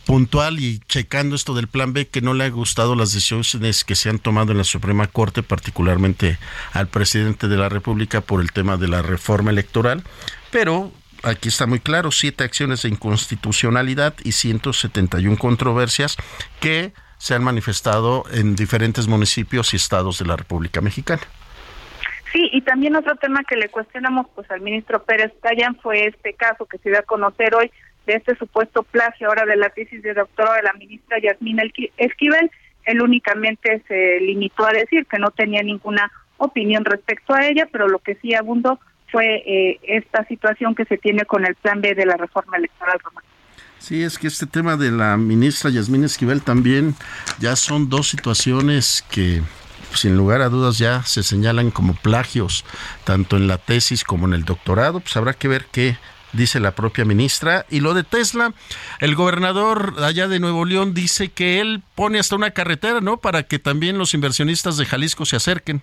puntual 0.06 0.60
y 0.60 0.80
checando 0.88 1.36
esto 1.36 1.54
del 1.54 1.68
plan 1.68 1.94
B, 1.94 2.08
que 2.08 2.22
no 2.22 2.34
le 2.34 2.46
ha 2.46 2.50
gustado 2.50 2.96
las 2.96 3.14
decisiones 3.14 3.84
que 3.84 3.96
se 3.96 4.10
han 4.10 4.20
tomado 4.20 4.52
en 4.52 4.60
la 4.60 4.64
Suprema 4.64 5.08
Corte, 5.08 5.44
particularmente 5.44 6.38
al 6.74 6.88
presidente 6.88 7.48
de 7.48 7.58
la 7.58 7.70
República 7.70 8.22
por 8.22 8.42
el 8.42 8.52
tema 8.52 8.78
de 8.78 8.88
la 8.88 9.02
reforma 9.02 9.52
electoral, 9.52 10.04
pero 10.52 10.92
aquí 11.24 11.50
está 11.50 11.66
muy 11.66 11.80
claro, 11.80 12.12
siete 12.12 12.44
acciones 12.44 12.84
de 12.84 12.90
inconstitucionalidad 12.90 14.14
y 14.24 14.34
171 14.34 15.38
controversias 15.38 16.18
que 16.60 16.94
se 17.18 17.34
han 17.34 17.44
manifestado 17.44 18.26
en 18.32 18.56
diferentes 18.56 19.08
municipios 19.08 19.74
y 19.74 19.78
estados 19.78 20.20
de 20.20 20.26
la 20.26 20.36
República 20.36 20.82
Mexicana. 20.82 21.24
Sí, 22.32 22.50
y 22.52 22.62
también 22.62 22.96
otro 22.96 23.16
tema 23.16 23.44
que 23.46 23.56
le 23.56 23.70
cuestionamos 23.70 24.28
pues 24.36 24.50
al 24.52 24.60
ministro 24.60 25.04
Pérez 25.04 25.32
Dayan 25.42 25.78
fue 25.82 26.08
este 26.08 26.34
caso 26.34 26.66
que 26.66 26.78
se 26.80 26.90
dio 26.90 27.00
a 27.00 27.04
conocer 27.04 27.56
hoy 27.56 27.72
de 28.06 28.16
este 28.16 28.36
supuesto 28.36 28.84
plagio 28.84 29.28
ahora 29.28 29.46
de 29.46 29.56
la 29.56 29.70
tesis 29.70 30.02
de 30.02 30.14
doctorado 30.14 30.56
de 30.56 30.64
la 30.64 30.74
ministra 30.74 31.20
Yasmín 31.20 31.60
Esquivel, 31.98 32.52
él 32.86 33.02
únicamente 33.02 33.82
se 33.88 34.20
limitó 34.20 34.66
a 34.66 34.72
decir 34.72 35.06
que 35.08 35.20
no 35.20 35.32
tenía 35.32 35.64
ninguna 35.64 36.12
opinión 36.38 36.86
respecto 36.86 37.34
a 37.34 37.48
ella, 37.48 37.68
pero 37.72 37.88
lo 37.88 38.00
que 38.00 38.16
sí 38.16 38.34
abundó 38.34 38.80
fue 39.12 39.44
eh, 39.46 39.80
esta 39.84 40.26
situación 40.28 40.76
que 40.76 40.86
se 40.86 40.98
tiene 40.98 41.26
con 41.26 41.46
el 41.46 41.56
plan 41.56 41.82
B 41.82 41.96
de 41.96 42.06
la 42.06 42.18
reforma 42.18 42.58
electoral 42.58 43.00
romana. 43.04 43.28
Sí, 43.80 44.04
es 44.04 44.18
que 44.18 44.28
este 44.28 44.46
tema 44.46 44.78
de 44.78 44.92
la 44.92 45.18
ministra 45.18 45.70
Yasmín 45.70 46.04
Esquivel 46.04 46.42
también 46.42 46.96
ya 47.40 47.56
son 47.56 47.90
dos 47.90 48.10
situaciones 48.10 49.04
que 49.10 49.42
sin 49.94 50.18
lugar 50.18 50.42
a 50.42 50.50
dudas 50.50 50.78
ya 50.78 51.04
se 51.04 51.24
señalan 51.24 51.72
como 51.72 51.94
plagios, 51.94 52.66
tanto 53.04 53.38
en 53.38 53.48
la 53.48 53.58
tesis 53.58 54.04
como 54.04 54.28
en 54.28 54.34
el 54.34 54.44
doctorado, 54.44 55.00
pues 55.00 55.16
habrá 55.18 55.34
que 55.34 55.48
ver 55.48 55.66
qué 55.72 55.98
dice 56.36 56.60
la 56.60 56.72
propia 56.72 57.06
ministra. 57.06 57.66
Y 57.70 57.80
lo 57.80 57.94
de 57.94 58.04
Tesla, 58.04 58.54
el 59.00 59.16
gobernador 59.16 59.96
allá 60.00 60.28
de 60.28 60.40
Nuevo 60.40 60.66
León 60.66 60.94
dice 60.94 61.30
que 61.30 61.60
él 61.60 61.82
pone 61.96 62.20
hasta 62.20 62.36
una 62.36 62.52
carretera, 62.52 63.02
¿no? 63.02 63.18
Para 63.18 63.44
que 63.44 63.60
también 63.60 63.98
los 63.98 64.14
inversionistas 64.14 64.78
de 64.78 64.86
Jalisco 64.86 65.26
se 65.26 65.36
acerquen. 65.36 65.82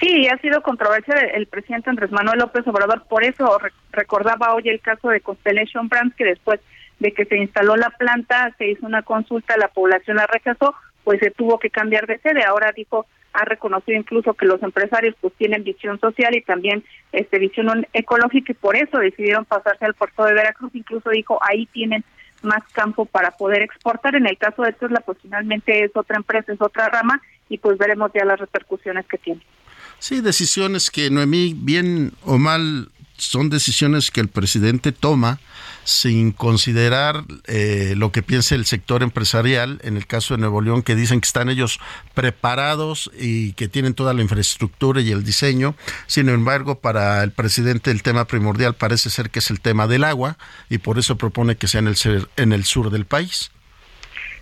Sí, 0.00 0.28
ha 0.28 0.38
sido 0.38 0.62
controversia 0.62 1.14
el 1.34 1.46
presidente 1.46 1.90
Andrés 1.90 2.12
Manuel 2.12 2.38
López 2.38 2.66
Obrador, 2.68 3.02
por 3.08 3.24
eso 3.24 3.58
recordaba 3.90 4.54
hoy 4.54 4.68
el 4.68 4.80
caso 4.80 5.08
de 5.08 5.20
Constellation 5.20 5.88
Brands, 5.88 6.14
que 6.14 6.24
después 6.24 6.60
de 7.00 7.12
que 7.12 7.24
se 7.24 7.36
instaló 7.36 7.76
la 7.76 7.90
planta, 7.90 8.54
se 8.58 8.68
hizo 8.68 8.86
una 8.86 9.02
consulta, 9.02 9.56
la 9.56 9.68
población 9.68 10.18
la 10.18 10.26
rechazó, 10.26 10.74
pues 11.02 11.18
se 11.20 11.30
tuvo 11.30 11.58
que 11.58 11.70
cambiar 11.70 12.06
de 12.06 12.18
sede. 12.18 12.44
Ahora 12.44 12.72
dijo, 12.76 13.06
ha 13.38 13.44
reconocido 13.44 13.98
incluso 13.98 14.34
que 14.34 14.46
los 14.46 14.62
empresarios 14.62 15.14
pues 15.20 15.32
tienen 15.34 15.62
visión 15.62 16.00
social 16.00 16.34
y 16.34 16.42
también 16.42 16.84
este 17.12 17.38
visión 17.38 17.86
ecológica 17.92 18.52
y 18.52 18.56
por 18.56 18.76
eso 18.76 18.98
decidieron 18.98 19.44
pasarse 19.44 19.84
al 19.84 19.94
puerto 19.94 20.24
de 20.24 20.34
Veracruz. 20.34 20.74
Incluso 20.74 21.10
dijo, 21.10 21.38
ahí 21.48 21.66
tienen 21.66 22.04
más 22.42 22.62
campo 22.72 23.04
para 23.04 23.30
poder 23.32 23.62
exportar. 23.62 24.16
En 24.16 24.26
el 24.26 24.36
caso 24.36 24.62
de 24.62 24.72
Tesla, 24.72 25.00
pues 25.06 25.18
finalmente 25.22 25.84
es 25.84 25.92
otra 25.94 26.16
empresa, 26.16 26.52
es 26.52 26.60
otra 26.60 26.88
rama 26.88 27.22
y 27.48 27.58
pues 27.58 27.78
veremos 27.78 28.10
ya 28.12 28.24
las 28.24 28.40
repercusiones 28.40 29.06
que 29.06 29.18
tiene. 29.18 29.40
Sí, 30.00 30.20
decisiones 30.20 30.90
que 30.90 31.10
Noemí, 31.10 31.54
bien 31.56 32.12
o 32.24 32.38
mal, 32.38 32.88
son 33.18 33.50
decisiones 33.50 34.10
que 34.10 34.20
el 34.20 34.28
presidente 34.28 34.92
toma 34.92 35.38
sin 35.84 36.32
considerar 36.32 37.24
eh, 37.46 37.94
lo 37.96 38.12
que 38.12 38.22
piensa 38.22 38.54
el 38.54 38.66
sector 38.66 39.02
empresarial, 39.02 39.80
en 39.82 39.96
el 39.96 40.06
caso 40.06 40.34
de 40.34 40.40
Nuevo 40.40 40.60
León, 40.60 40.82
que 40.82 40.94
dicen 40.94 41.20
que 41.20 41.26
están 41.26 41.48
ellos 41.48 41.80
preparados 42.14 43.10
y 43.18 43.52
que 43.54 43.68
tienen 43.68 43.94
toda 43.94 44.14
la 44.14 44.22
infraestructura 44.22 45.00
y 45.00 45.10
el 45.10 45.24
diseño. 45.24 45.74
Sin 46.06 46.28
embargo, 46.28 46.80
para 46.80 47.22
el 47.22 47.32
presidente 47.32 47.90
el 47.90 48.02
tema 48.02 48.26
primordial 48.26 48.74
parece 48.74 49.10
ser 49.10 49.30
que 49.30 49.38
es 49.38 49.50
el 49.50 49.60
tema 49.60 49.86
del 49.86 50.04
agua 50.04 50.36
y 50.68 50.78
por 50.78 50.98
eso 50.98 51.16
propone 51.16 51.56
que 51.56 51.68
sea 51.68 51.80
en 51.80 51.88
el, 51.88 51.96
en 52.36 52.52
el 52.52 52.64
sur 52.64 52.90
del 52.90 53.06
país. 53.06 53.50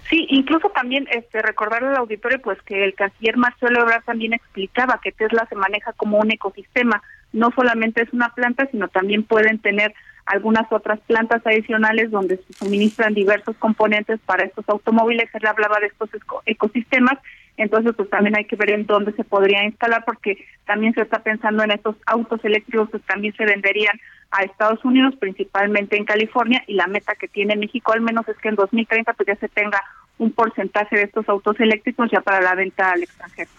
Sí, 0.08 0.26
incluso 0.30 0.68
también 0.70 1.08
este 1.10 1.42
recordarle 1.42 1.88
al 1.88 1.96
auditorio 1.96 2.40
pues 2.40 2.60
que 2.62 2.84
el 2.84 2.94
canciller 2.94 3.36
Marcelo 3.36 3.82
Ebrard 3.82 4.04
también 4.04 4.34
explicaba 4.34 5.00
que 5.02 5.10
Tesla 5.10 5.46
se 5.48 5.56
maneja 5.56 5.92
como 5.94 6.18
un 6.18 6.30
ecosistema, 6.30 7.02
no 7.32 7.50
solamente 7.54 8.02
es 8.02 8.12
una 8.12 8.30
planta, 8.30 8.68
sino 8.70 8.88
también 8.88 9.22
pueden 9.22 9.58
tener 9.58 9.94
algunas 10.26 10.70
otras 10.72 10.98
plantas 11.00 11.40
adicionales 11.46 12.10
donde 12.10 12.38
se 12.38 12.52
suministran 12.52 13.14
diversos 13.14 13.56
componentes 13.56 14.18
para 14.26 14.44
estos 14.44 14.68
automóviles. 14.68 15.30
Él 15.32 15.46
hablaba 15.46 15.78
de 15.78 15.86
estos 15.86 16.10
ecosistemas, 16.46 17.18
entonces 17.56 17.94
pues 17.96 18.10
también 18.10 18.36
hay 18.36 18.44
que 18.44 18.56
ver 18.56 18.70
en 18.70 18.86
dónde 18.86 19.12
se 19.12 19.24
podría 19.24 19.64
instalar 19.64 20.04
porque 20.04 20.44
también 20.66 20.94
se 20.94 21.02
está 21.02 21.20
pensando 21.20 21.62
en 21.62 21.70
estos 21.70 21.96
autos 22.06 22.44
eléctricos 22.44 22.90
que 22.90 22.98
también 22.98 23.34
se 23.36 23.44
venderían 23.44 23.98
a 24.32 24.42
Estados 24.42 24.84
Unidos, 24.84 25.14
principalmente 25.18 25.96
en 25.96 26.04
California, 26.04 26.62
y 26.66 26.74
la 26.74 26.88
meta 26.88 27.14
que 27.14 27.28
tiene 27.28 27.54
México 27.54 27.92
al 27.92 28.00
menos 28.00 28.28
es 28.28 28.36
que 28.38 28.48
en 28.48 28.56
2030 28.56 29.12
pues 29.12 29.28
ya 29.28 29.36
se 29.36 29.48
tenga 29.48 29.80
un 30.18 30.32
porcentaje 30.32 30.96
de 30.96 31.02
estos 31.02 31.28
autos 31.28 31.58
eléctricos 31.60 32.10
ya 32.10 32.20
para 32.20 32.40
la 32.40 32.54
venta 32.54 32.90
al 32.90 33.02
extranjero. 33.04 33.50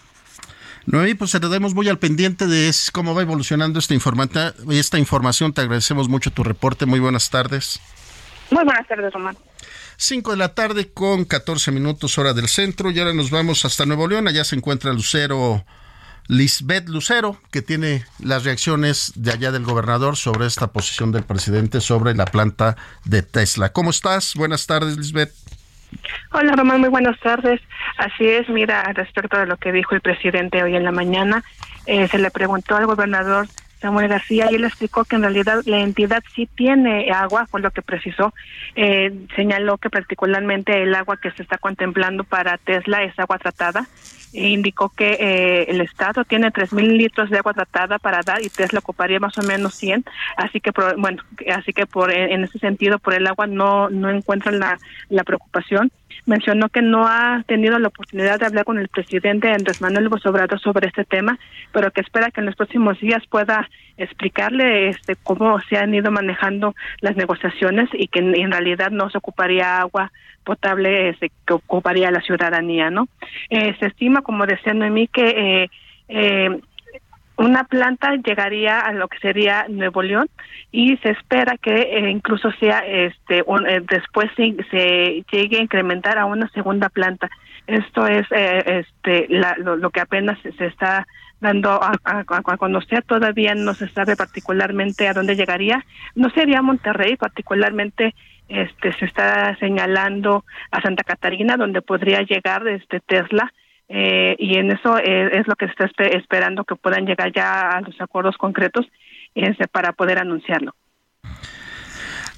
Noemí, 0.87 1.15
pues 1.15 1.33
damos 1.33 1.73
muy 1.73 1.89
al 1.89 1.99
pendiente 1.99 2.47
de 2.47 2.73
cómo 2.93 3.13
va 3.13 3.21
evolucionando 3.21 3.77
esta, 3.77 3.93
esta 4.69 4.97
información. 4.97 5.51
Te 5.51 5.59
agradecemos 5.59 6.07
mucho 6.07 6.31
tu 6.31 6.45
reporte. 6.45 6.85
Muy 6.85 7.01
buenas 7.01 7.29
tardes. 7.29 7.81
Muy 8.51 8.63
buenas 8.63 8.87
tardes, 8.87 9.11
Román. 9.13 9.37
5 9.97 10.31
de 10.31 10.37
la 10.37 10.53
tarde 10.55 10.87
con 10.93 11.25
14 11.25 11.71
minutos 11.73 12.17
hora 12.17 12.33
del 12.33 12.47
centro 12.47 12.89
y 12.89 12.99
ahora 12.99 13.13
nos 13.13 13.31
vamos 13.31 13.65
hasta 13.65 13.85
Nuevo 13.85 14.07
León. 14.07 14.29
Allá 14.29 14.45
se 14.45 14.55
encuentra 14.55 14.93
Lucero, 14.93 15.65
Lisbeth 16.27 16.87
Lucero, 16.87 17.37
que 17.51 17.61
tiene 17.61 18.05
las 18.19 18.45
reacciones 18.45 19.11
de 19.15 19.33
allá 19.33 19.51
del 19.51 19.65
gobernador 19.65 20.15
sobre 20.15 20.45
esta 20.45 20.67
posición 20.67 21.11
del 21.11 21.25
presidente 21.25 21.81
sobre 21.81 22.15
la 22.15 22.25
planta 22.25 22.77
de 23.03 23.23
Tesla. 23.23 23.73
¿Cómo 23.73 23.89
estás? 23.89 24.35
Buenas 24.35 24.65
tardes, 24.67 24.97
Lisbeth. 24.97 25.33
Hola 26.31 26.53
Román, 26.55 26.79
muy 26.79 26.89
buenas 26.89 27.19
tardes. 27.19 27.61
Así 27.97 28.27
es, 28.27 28.49
mira, 28.49 28.83
respecto 28.93 29.37
de 29.37 29.45
lo 29.45 29.57
que 29.57 29.71
dijo 29.71 29.95
el 29.95 30.01
presidente 30.01 30.61
hoy 30.63 30.75
en 30.75 30.83
la 30.83 30.91
mañana, 30.91 31.43
eh, 31.85 32.07
se 32.07 32.17
le 32.17 32.31
preguntó 32.31 32.75
al 32.75 32.85
gobernador 32.85 33.47
Samuel 33.79 34.07
García 34.07 34.47
y 34.51 34.55
él 34.55 34.63
explicó 34.63 35.05
que 35.05 35.15
en 35.15 35.21
realidad 35.21 35.61
la 35.65 35.79
entidad 35.79 36.23
sí 36.35 36.49
tiene 36.55 37.11
agua, 37.11 37.45
fue 37.45 37.61
lo 37.61 37.71
que 37.71 37.81
precisó. 37.81 38.33
Eh, 38.75 39.13
señaló 39.35 39.77
que 39.77 39.89
particularmente 39.89 40.81
el 40.81 40.93
agua 40.95 41.17
que 41.17 41.31
se 41.31 41.43
está 41.43 41.57
contemplando 41.57 42.23
para 42.23 42.57
Tesla 42.57 43.03
es 43.03 43.17
agua 43.19 43.37
tratada 43.37 43.87
indicó 44.33 44.89
que 44.89 45.17
eh, 45.19 45.65
el 45.69 45.81
Estado 45.81 46.23
tiene 46.25 46.51
3.000 46.51 46.97
litros 46.97 47.29
de 47.29 47.37
agua 47.37 47.53
tratada 47.53 47.99
para 47.99 48.21
dar 48.23 48.41
y 48.41 48.49
Tesla 48.49 48.79
ocuparía 48.79 49.19
más 49.19 49.37
o 49.37 49.43
menos 49.43 49.73
100. 49.75 50.05
Así 50.35 50.59
que, 50.59 50.71
bueno, 50.97 51.23
así 51.53 51.73
que 51.73 51.85
por 51.85 52.11
en 52.11 52.43
ese 52.43 52.59
sentido, 52.59 52.99
por 52.99 53.13
el 53.13 53.27
agua 53.27 53.47
no, 53.47 53.89
no 53.89 54.09
encuentran 54.09 54.59
la, 54.59 54.77
la 55.09 55.23
preocupación. 55.23 55.91
Mencionó 56.25 56.67
que 56.69 56.81
no 56.81 57.07
ha 57.07 57.43
tenido 57.47 57.79
la 57.79 57.87
oportunidad 57.87 58.39
de 58.39 58.45
hablar 58.45 58.65
con 58.65 58.79
el 58.79 58.89
presidente 58.89 59.49
Andrés 59.49 59.81
Manuel 59.81 60.05
López 60.05 60.25
Obrador 60.25 60.59
sobre 60.59 60.87
este 60.87 61.05
tema, 61.05 61.39
pero 61.71 61.91
que 61.91 62.01
espera 62.01 62.31
que 62.31 62.41
en 62.41 62.47
los 62.47 62.55
próximos 62.55 62.99
días 62.99 63.25
pueda 63.27 63.69
explicarle 63.97 64.89
este 64.89 65.15
cómo 65.15 65.59
se 65.69 65.77
han 65.77 65.93
ido 65.93 66.11
manejando 66.11 66.75
las 67.01 67.15
negociaciones 67.15 67.89
y 67.93 68.07
que 68.07 68.19
en, 68.19 68.51
realidad 68.51 68.91
no 68.91 69.09
se 69.09 69.17
ocuparía 69.17 69.79
agua 69.79 70.11
potable 70.43 71.09
este, 71.09 71.31
que 71.45 71.53
ocuparía 71.53 72.11
la 72.11 72.21
ciudadanía, 72.21 72.89
¿no? 72.89 73.07
Eh, 73.49 73.75
se 73.79 73.87
estima, 73.87 74.16
como 74.21 74.45
decía 74.45 74.73
Noemí, 74.73 75.07
que 75.07 75.63
eh, 75.63 75.69
eh, 76.09 76.61
una 77.37 77.65
planta 77.65 78.15
llegaría 78.15 78.79
a 78.79 78.91
lo 78.93 79.07
que 79.07 79.19
sería 79.19 79.67
Nuevo 79.69 80.01
León 80.01 80.27
y 80.71 80.97
se 80.97 81.11
espera 81.11 81.55
que 81.57 81.81
eh, 81.81 82.09
incluso 82.09 82.51
sea 82.53 82.79
este 82.79 83.39
eh, 83.39 83.83
después 83.87 84.29
se, 84.35 84.55
se, 84.71 85.23
llegue 85.31 85.57
a 85.57 85.61
incrementar 85.61 86.17
a 86.17 86.25
una 86.25 86.49
segunda 86.49 86.89
planta. 86.89 87.29
Esto 87.67 88.07
es 88.07 88.25
eh, 88.31 88.83
este 88.83 89.27
lo, 89.29 89.89
que 89.91 90.01
apenas 90.01 90.39
se, 90.41 90.65
está 90.65 91.05
dando 91.39 91.71
a, 91.71 91.93
a, 92.03 92.23
conocer. 92.57 93.03
Todavía 93.03 93.53
no 93.53 93.75
se 93.75 93.87
sabe 93.89 94.15
particularmente 94.15 95.07
a 95.07 95.13
dónde 95.13 95.35
llegaría. 95.35 95.85
No 96.15 96.31
sería 96.31 96.63
Monterrey 96.63 97.17
particularmente 97.17 98.15
este 98.49 98.93
se 98.93 99.05
está 99.05 99.55
señalando 99.59 100.43
a 100.71 100.81
Santa 100.81 101.03
Catarina 101.03 101.57
donde 101.57 101.81
podría 101.81 102.21
llegar 102.21 102.67
este 102.67 102.99
Tesla 103.01 103.53
eh, 103.89 104.35
y 104.37 104.57
en 104.57 104.71
eso 104.71 104.97
eh, 104.97 105.39
es 105.39 105.47
lo 105.47 105.55
que 105.55 105.67
se 105.67 105.85
está 105.85 106.03
esperando 106.05 106.63
que 106.63 106.75
puedan 106.75 107.05
llegar 107.05 107.31
ya 107.33 107.69
a 107.69 107.81
los 107.81 107.99
acuerdos 108.01 108.37
concretos 108.37 108.85
este, 109.35 109.67
para 109.67 109.93
poder 109.93 110.19
anunciarlo. 110.19 110.75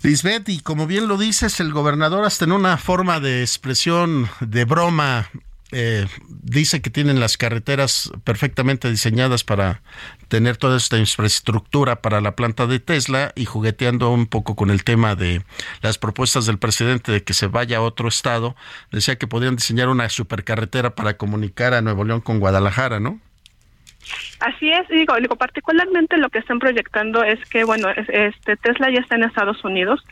Lisbeth, 0.04 0.48
y 0.48 0.62
como 0.62 0.88
bien 0.88 1.08
lo 1.08 1.18
dices, 1.18 1.60
el 1.60 1.74
gobernador 1.74 2.24
hasta 2.24 2.46
en 2.46 2.54
una 2.54 2.78
forma 2.78 3.20
de 3.20 3.42
expresión 3.42 4.28
de 4.40 4.64
broma 4.64 5.28
eh, 5.72 6.08
dice 6.30 6.82
que 6.82 6.90
tienen 6.90 7.20
las 7.20 7.38
carreteras 7.38 8.12
perfectamente 8.24 8.90
diseñadas 8.90 9.44
para 9.44 9.82
tener 10.28 10.58
toda 10.58 10.78
esta 10.78 10.98
infraestructura 10.98 12.02
para 12.02 12.22
la 12.22 12.36
planta 12.36 12.66
de 12.66 12.80
Tesla 12.80 13.32
y 13.36 13.46
jugueteando 13.46 14.12
un 14.12 14.26
poco 14.26 14.56
con 14.56 14.72
el 14.72 14.84
tema 14.84 15.16
de 15.16 15.44
las 15.82 15.98
propuestas 15.98 16.46
del 16.46 16.58
presidente 16.58 17.12
de 17.12 17.24
que 17.24 17.34
se 17.34 17.48
vaya 17.48 17.78
a 17.78 17.82
otro 17.82 18.08
estado, 18.08 18.56
decía 18.92 19.18
que 19.18 19.28
podrían 19.28 19.56
diseñar 19.56 19.90
una 19.90 20.10
supercarretera 20.10 20.96
para 20.96 21.18
comunicar 21.18 21.74
a 21.74 21.82
Nuevo 21.82 22.04
León 22.04 22.22
con 22.22 22.40
Guadalajara, 22.40 23.00
¿no? 23.00 23.20
Así 24.40 24.72
es, 24.72 24.88
digo, 24.88 25.16
digo 25.18 25.36
particularmente 25.36 26.18
lo 26.18 26.30
que 26.30 26.40
están 26.40 26.60
proyectando 26.60 27.24
es 27.24 27.40
que, 27.50 27.64
bueno, 27.64 27.90
este 27.90 28.58
Tesla 28.58 28.90
ya 28.90 29.02
está 29.02 29.16
en 29.16 29.24
Estados 29.24 29.64
Unidos, 29.64 30.04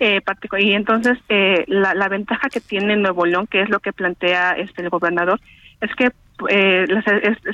eh, 0.00 0.20
y 0.58 0.72
entonces 0.72 1.18
eh, 1.28 1.64
la, 1.68 1.94
la, 1.94 2.08
ventaja 2.08 2.48
que 2.48 2.60
tiene 2.60 2.96
Nuevo 2.96 3.26
León, 3.26 3.46
que 3.46 3.62
es 3.62 3.68
lo 3.68 3.80
que 3.80 3.92
plantea 3.92 4.52
este 4.52 4.82
el 4.82 4.90
gobernador, 4.90 5.40
es 5.80 5.94
que 5.94 6.10
eh, 6.48 6.86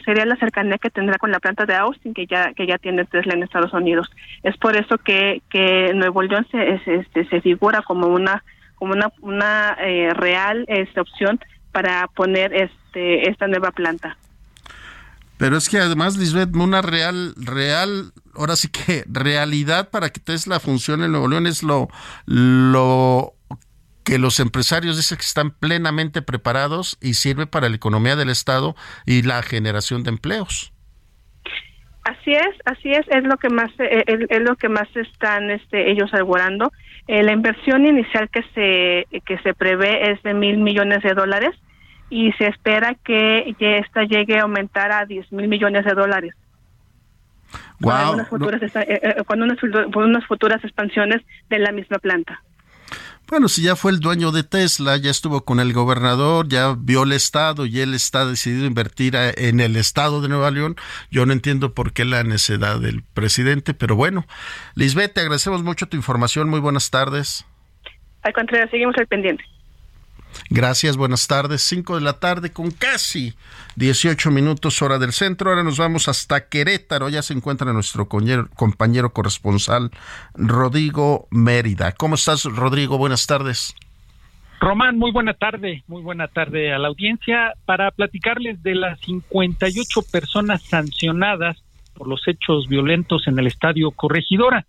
sería 0.04 0.24
la 0.24 0.36
cercanía 0.36 0.78
que 0.78 0.90
tendrá 0.90 1.18
con 1.18 1.30
la 1.30 1.40
planta 1.40 1.66
de 1.66 1.74
Austin 1.74 2.14
que 2.14 2.26
ya 2.26 2.54
que 2.54 2.66
ya 2.66 2.78
tiene 2.78 3.04
Tesla 3.04 3.34
en 3.34 3.42
Estados 3.42 3.72
Unidos. 3.74 4.10
Es 4.42 4.56
por 4.56 4.76
eso 4.76 4.96
que 4.98 5.42
que 5.50 5.92
Nuevo 5.94 6.22
León 6.22 6.46
se 6.50 6.80
este, 6.86 7.24
se 7.26 7.40
figura 7.40 7.82
como 7.82 8.06
una 8.06 8.42
como 8.76 8.92
una 8.92 9.12
una 9.20 9.76
eh, 9.80 10.14
real 10.14 10.64
esta 10.68 11.02
opción 11.02 11.38
para 11.72 12.06
poner 12.08 12.54
este 12.54 13.28
esta 13.28 13.46
nueva 13.46 13.70
planta. 13.70 14.16
Pero 15.40 15.56
es 15.56 15.70
que 15.70 15.78
además, 15.78 16.18
Lisbeth, 16.18 16.54
una 16.54 16.82
real, 16.82 17.32
real, 17.38 18.12
ahora 18.34 18.56
sí 18.56 18.68
que 18.68 19.04
realidad 19.08 19.88
para 19.88 20.10
que 20.10 20.20
Tesla 20.20 20.60
funcione 20.60 21.06
en 21.06 21.12
Nuevo 21.12 21.28
León 21.28 21.46
es 21.46 21.62
lo, 21.62 21.88
lo 22.26 23.32
que 24.04 24.18
los 24.18 24.38
empresarios 24.38 24.98
dicen 24.98 25.16
que 25.16 25.24
están 25.24 25.52
plenamente 25.52 26.20
preparados 26.20 26.98
y 27.00 27.14
sirve 27.14 27.46
para 27.46 27.70
la 27.70 27.76
economía 27.76 28.16
del 28.16 28.28
Estado 28.28 28.74
y 29.06 29.22
la 29.22 29.42
generación 29.42 30.02
de 30.02 30.10
empleos. 30.10 30.74
Así 32.04 32.32
es, 32.32 32.54
así 32.66 32.90
es, 32.90 33.06
es 33.08 33.24
lo 33.24 33.38
que 33.38 33.48
más 33.48 33.70
eh, 33.78 34.04
es, 34.06 34.42
lo 34.42 34.56
que 34.56 34.68
más 34.68 34.94
están 34.94 35.50
este, 35.50 35.90
ellos 35.90 36.12
asegurando. 36.12 36.70
Eh, 37.08 37.22
la 37.22 37.32
inversión 37.32 37.86
inicial 37.86 38.28
que 38.28 38.42
se 38.54 39.20
que 39.24 39.38
se 39.38 39.54
prevé 39.54 40.10
es 40.12 40.22
de 40.22 40.34
mil 40.34 40.58
millones 40.58 41.02
de 41.02 41.14
dólares 41.14 41.56
y 42.10 42.32
se 42.32 42.48
espera 42.48 42.94
que 43.04 43.54
esta 43.58 44.04
llegue 44.04 44.38
a 44.38 44.42
aumentar 44.42 44.92
a 44.92 45.06
10 45.06 45.32
mil 45.32 45.48
millones 45.48 45.84
de 45.84 45.94
dólares. 45.94 46.34
Wow, 47.80 47.92
con, 47.92 48.14
unas 48.14 48.28
futuras, 48.28 48.62
eh, 48.62 49.00
eh, 49.02 49.96
unas, 49.96 50.26
futuras 50.26 50.62
expansiones 50.62 51.22
de 51.48 51.58
la 51.58 51.72
misma 51.72 51.98
planta. 51.98 52.42
Bueno, 53.26 53.48
si 53.48 53.62
ya 53.62 53.76
fue 53.76 53.92
el 53.92 54.00
dueño 54.00 54.32
de 54.32 54.42
Tesla, 54.42 54.96
ya 54.96 55.10
estuvo 55.10 55.44
con 55.44 55.60
el 55.60 55.72
gobernador, 55.72 56.48
ya 56.48 56.74
vio 56.76 57.04
el 57.04 57.12
estado 57.12 57.64
y 57.64 57.80
él 57.80 57.94
está 57.94 58.26
decidido 58.26 58.64
a 58.64 58.66
invertir 58.66 59.14
en 59.16 59.60
el 59.60 59.76
estado 59.76 60.20
de 60.20 60.28
Nueva 60.28 60.50
León, 60.50 60.74
yo 61.12 61.24
no 61.26 61.32
entiendo 61.32 61.72
por 61.72 61.92
qué 61.92 62.04
la 62.04 62.24
necesidad 62.24 62.80
del 62.80 63.02
presidente, 63.14 63.72
pero 63.72 63.94
bueno. 63.94 64.26
Lisbeth, 64.74 65.14
te 65.14 65.20
agradecemos 65.20 65.62
mucho 65.62 65.86
tu 65.86 65.96
información, 65.96 66.48
muy 66.48 66.58
buenas 66.58 66.90
tardes. 66.90 67.46
Al 68.22 68.32
contrario, 68.32 68.68
seguimos 68.68 68.96
al 68.98 69.06
pendiente. 69.06 69.44
Gracias, 70.48 70.96
buenas 70.96 71.26
tardes. 71.26 71.62
5 71.62 71.96
de 71.96 72.00
la 72.00 72.14
tarde 72.14 72.52
con 72.52 72.70
casi 72.70 73.34
18 73.76 74.30
minutos 74.30 74.82
hora 74.82 74.98
del 74.98 75.12
centro. 75.12 75.50
Ahora 75.50 75.62
nos 75.62 75.78
vamos 75.78 76.08
hasta 76.08 76.48
Querétaro. 76.48 77.08
Ya 77.08 77.22
se 77.22 77.34
encuentra 77.34 77.72
nuestro 77.72 78.08
compañero 78.08 79.12
corresponsal 79.12 79.90
Rodrigo 80.34 81.28
Mérida. 81.30 81.92
¿Cómo 81.92 82.14
estás, 82.16 82.44
Rodrigo? 82.44 82.98
Buenas 82.98 83.26
tardes. 83.26 83.74
Román, 84.60 84.98
muy 84.98 85.10
buena 85.10 85.32
tarde, 85.32 85.84
muy 85.86 86.02
buena 86.02 86.28
tarde 86.28 86.74
a 86.74 86.78
la 86.78 86.88
audiencia 86.88 87.54
para 87.64 87.90
platicarles 87.92 88.62
de 88.62 88.74
las 88.74 89.00
58 89.00 90.02
personas 90.12 90.62
sancionadas 90.62 91.56
por 91.94 92.06
los 92.06 92.20
hechos 92.28 92.68
violentos 92.68 93.26
en 93.26 93.38
el 93.38 93.46
estadio 93.46 93.90
Corregidora. 93.90 94.66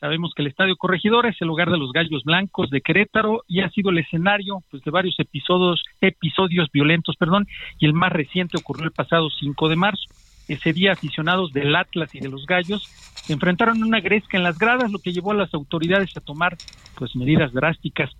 Sabemos 0.00 0.32
que 0.34 0.40
el 0.40 0.48
Estadio 0.48 0.76
Corregidor 0.76 1.26
es 1.26 1.36
el 1.42 1.48
lugar 1.48 1.70
de 1.70 1.76
los 1.76 1.92
Gallos 1.92 2.24
Blancos 2.24 2.70
de 2.70 2.80
Querétaro 2.80 3.42
y 3.46 3.60
ha 3.60 3.68
sido 3.68 3.90
el 3.90 3.98
escenario 3.98 4.62
pues, 4.70 4.82
de 4.82 4.90
varios 4.90 5.14
episodios, 5.18 5.84
episodios 6.00 6.70
violentos, 6.72 7.16
perdón, 7.16 7.46
y 7.78 7.84
el 7.84 7.92
más 7.92 8.10
reciente 8.10 8.56
ocurrió 8.56 8.84
el 8.84 8.92
pasado 8.92 9.28
5 9.28 9.68
de 9.68 9.76
marzo. 9.76 10.04
Ese 10.48 10.72
día 10.72 10.92
aficionados 10.92 11.52
del 11.52 11.76
Atlas 11.76 12.14
y 12.14 12.20
de 12.20 12.30
los 12.30 12.46
Gallos 12.46 12.82
se 13.14 13.34
enfrentaron 13.34 13.82
a 13.82 13.86
una 13.86 14.00
gresca 14.00 14.38
en 14.38 14.42
las 14.42 14.58
gradas, 14.58 14.90
lo 14.90 15.00
que 15.00 15.12
llevó 15.12 15.32
a 15.32 15.36
las 15.36 15.52
autoridades 15.52 16.16
a 16.16 16.22
tomar 16.22 16.56
pues 16.96 17.14
medidas 17.14 17.52
drásticas. 17.52 18.10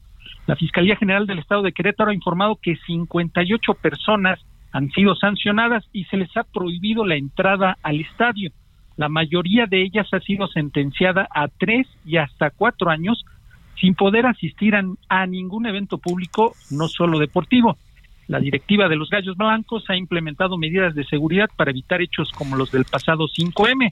La 0.47 0.57
Fiscalía 0.57 0.97
General 0.97 1.27
del 1.27 1.39
Estado 1.39 1.63
de 1.63 1.73
Querétaro 1.73 2.11
ha 2.11 2.15
informado 2.15 2.59
que 2.61 2.77
58 2.77 3.73
personas 3.75 4.39
han 4.71 4.91
sido 4.91 5.17
sancionadas 5.17 5.85
y 5.95 6.05
se 6.05 6.19
les 6.19 6.37
ha 6.37 6.45
prohibido 6.45 7.07
la 7.07 7.17
entrada 7.17 7.79
al 7.83 8.01
estadio. 8.01 8.53
La 9.01 9.09
mayoría 9.09 9.65
de 9.65 9.81
ellas 9.81 10.13
ha 10.13 10.21
sido 10.21 10.47
sentenciada 10.49 11.27
a 11.35 11.49
tres 11.49 11.87
y 12.05 12.19
hasta 12.19 12.51
cuatro 12.51 12.91
años 12.91 13.25
sin 13.81 13.95
poder 13.95 14.27
asistir 14.27 14.75
a, 14.77 15.27
ningún 15.27 15.65
evento 15.65 15.97
público, 15.97 16.53
no 16.71 16.87
solo 16.87 17.19
deportivo. 17.19 17.79
La 18.29 18.41
directiva 18.41 18.91
de 18.91 18.97
los 18.97 19.09
Gallos 19.09 19.39
Blancos 19.39 19.89
ha 19.89 19.97
implementado 19.97 20.59
medidas 20.59 20.95
de 20.95 21.07
seguridad 21.07 21.49
para 21.57 21.71
evitar 21.71 22.03
hechos 22.03 22.31
como 22.31 22.57
los 22.57 22.73
del 22.73 22.85
pasado 22.85 23.27
5M. 23.27 23.91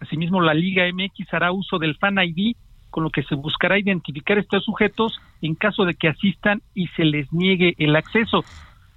Asimismo, 0.00 0.40
la 0.40 0.54
Liga 0.54 0.86
MX 0.92 1.32
hará 1.34 1.52
uso 1.52 1.78
del 1.78 1.94
Fan 1.94 2.18
ID, 2.18 2.56
con 2.90 3.04
lo 3.04 3.10
que 3.10 3.22
se 3.22 3.36
buscará 3.36 3.78
identificar 3.78 4.38
estos 4.38 4.64
sujetos 4.64 5.20
en 5.40 5.54
caso 5.54 5.84
de 5.84 5.94
que 5.94 6.08
asistan 6.08 6.62
y 6.74 6.88
se 6.88 7.04
les 7.04 7.32
niegue 7.32 7.76
el 7.78 7.94
acceso. 7.94 8.44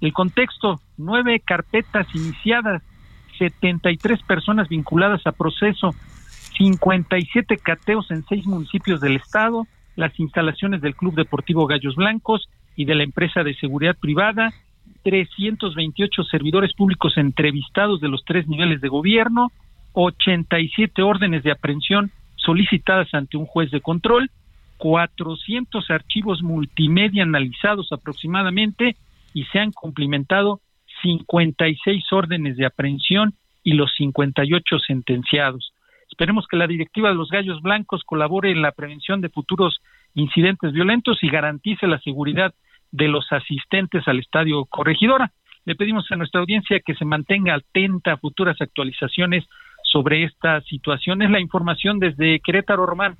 El 0.00 0.12
contexto, 0.12 0.80
nueve 0.96 1.38
carpetas 1.38 2.12
iniciadas 2.16 2.82
73 3.38 4.22
personas 4.22 4.68
vinculadas 4.68 5.26
a 5.26 5.32
proceso, 5.32 5.94
57 6.56 7.56
cateos 7.58 8.10
en 8.10 8.24
seis 8.24 8.46
municipios 8.46 9.00
del 9.00 9.16
estado, 9.16 9.66
las 9.96 10.18
instalaciones 10.18 10.80
del 10.80 10.94
Club 10.94 11.14
Deportivo 11.14 11.66
Gallos 11.66 11.96
Blancos 11.96 12.48
y 12.76 12.84
de 12.84 12.94
la 12.94 13.04
empresa 13.04 13.42
de 13.42 13.54
seguridad 13.54 13.96
privada, 13.98 14.52
328 15.04 16.24
servidores 16.24 16.72
públicos 16.74 17.16
entrevistados 17.16 18.00
de 18.00 18.08
los 18.08 18.24
tres 18.24 18.46
niveles 18.48 18.80
de 18.80 18.88
gobierno, 18.88 19.50
87 19.92 21.02
órdenes 21.02 21.42
de 21.42 21.52
aprehensión 21.52 22.10
solicitadas 22.36 23.12
ante 23.12 23.36
un 23.36 23.46
juez 23.46 23.70
de 23.70 23.80
control, 23.80 24.30
400 24.78 25.90
archivos 25.90 26.42
multimedia 26.42 27.22
analizados 27.22 27.92
aproximadamente 27.92 28.96
y 29.34 29.44
se 29.44 29.60
han 29.60 29.70
cumplimentado 29.72 30.60
56 31.02 32.04
órdenes 32.12 32.56
de 32.56 32.66
aprehensión 32.66 33.34
y 33.62 33.74
los 33.74 33.92
58 33.96 34.78
sentenciados. 34.86 35.72
Esperemos 36.10 36.46
que 36.46 36.56
la 36.56 36.66
directiva 36.66 37.08
de 37.08 37.14
los 37.14 37.30
Gallos 37.30 37.62
Blancos 37.62 38.02
colabore 38.04 38.50
en 38.50 38.62
la 38.62 38.72
prevención 38.72 39.20
de 39.20 39.28
futuros 39.28 39.80
incidentes 40.14 40.72
violentos 40.72 41.22
y 41.22 41.28
garantice 41.28 41.86
la 41.86 41.98
seguridad 42.00 42.54
de 42.90 43.08
los 43.08 43.30
asistentes 43.32 44.06
al 44.06 44.18
estadio 44.18 44.64
Corregidora. 44.66 45.32
le 45.64 45.76
pedimos 45.76 46.10
a 46.10 46.16
nuestra 46.16 46.40
audiencia 46.40 46.80
que 46.80 46.94
se 46.94 47.04
mantenga 47.04 47.54
atenta 47.54 48.12
a 48.12 48.16
futuras 48.16 48.60
actualizaciones 48.60 49.44
sobre 49.84 50.24
esta 50.24 50.60
situación. 50.62 51.22
Es 51.22 51.30
la 51.30 51.40
información 51.40 51.98
desde 51.98 52.40
Querétaro, 52.40 52.84
Román. 52.84 53.16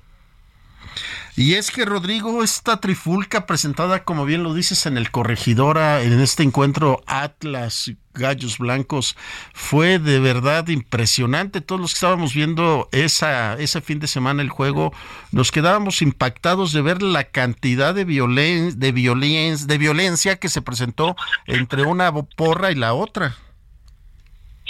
Y 1.35 1.55
es 1.55 1.71
que 1.71 1.83
Rodrigo, 1.83 2.43
esta 2.43 2.77
trifulca 2.77 3.47
presentada, 3.47 4.03
como 4.03 4.23
bien 4.25 4.43
lo 4.43 4.53
dices, 4.53 4.85
en 4.85 4.97
el 4.97 5.09
Corregidora, 5.09 6.03
en 6.03 6.19
este 6.19 6.43
encuentro 6.43 7.01
Atlas 7.07 7.91
Gallos 8.13 8.59
Blancos, 8.59 9.15
fue 9.51 9.97
de 9.97 10.19
verdad 10.19 10.67
impresionante. 10.67 11.61
Todos 11.61 11.81
los 11.81 11.93
que 11.93 11.97
estábamos 11.97 12.35
viendo 12.35 12.87
esa, 12.91 13.55
ese 13.55 13.81
fin 13.81 13.99
de 13.99 14.07
semana 14.07 14.43
el 14.43 14.49
juego, 14.49 14.93
nos 15.31 15.51
quedábamos 15.51 16.03
impactados 16.03 16.71
de 16.71 16.83
ver 16.83 17.01
la 17.01 17.23
cantidad 17.23 17.95
de, 17.95 18.05
violen 18.05 18.79
de, 18.79 18.91
de 18.91 19.77
violencia 19.79 20.35
que 20.37 20.49
se 20.49 20.61
presentó 20.61 21.15
entre 21.47 21.81
una 21.83 22.13
porra 22.13 22.71
y 22.71 22.75
la 22.75 22.93
otra. 22.93 23.35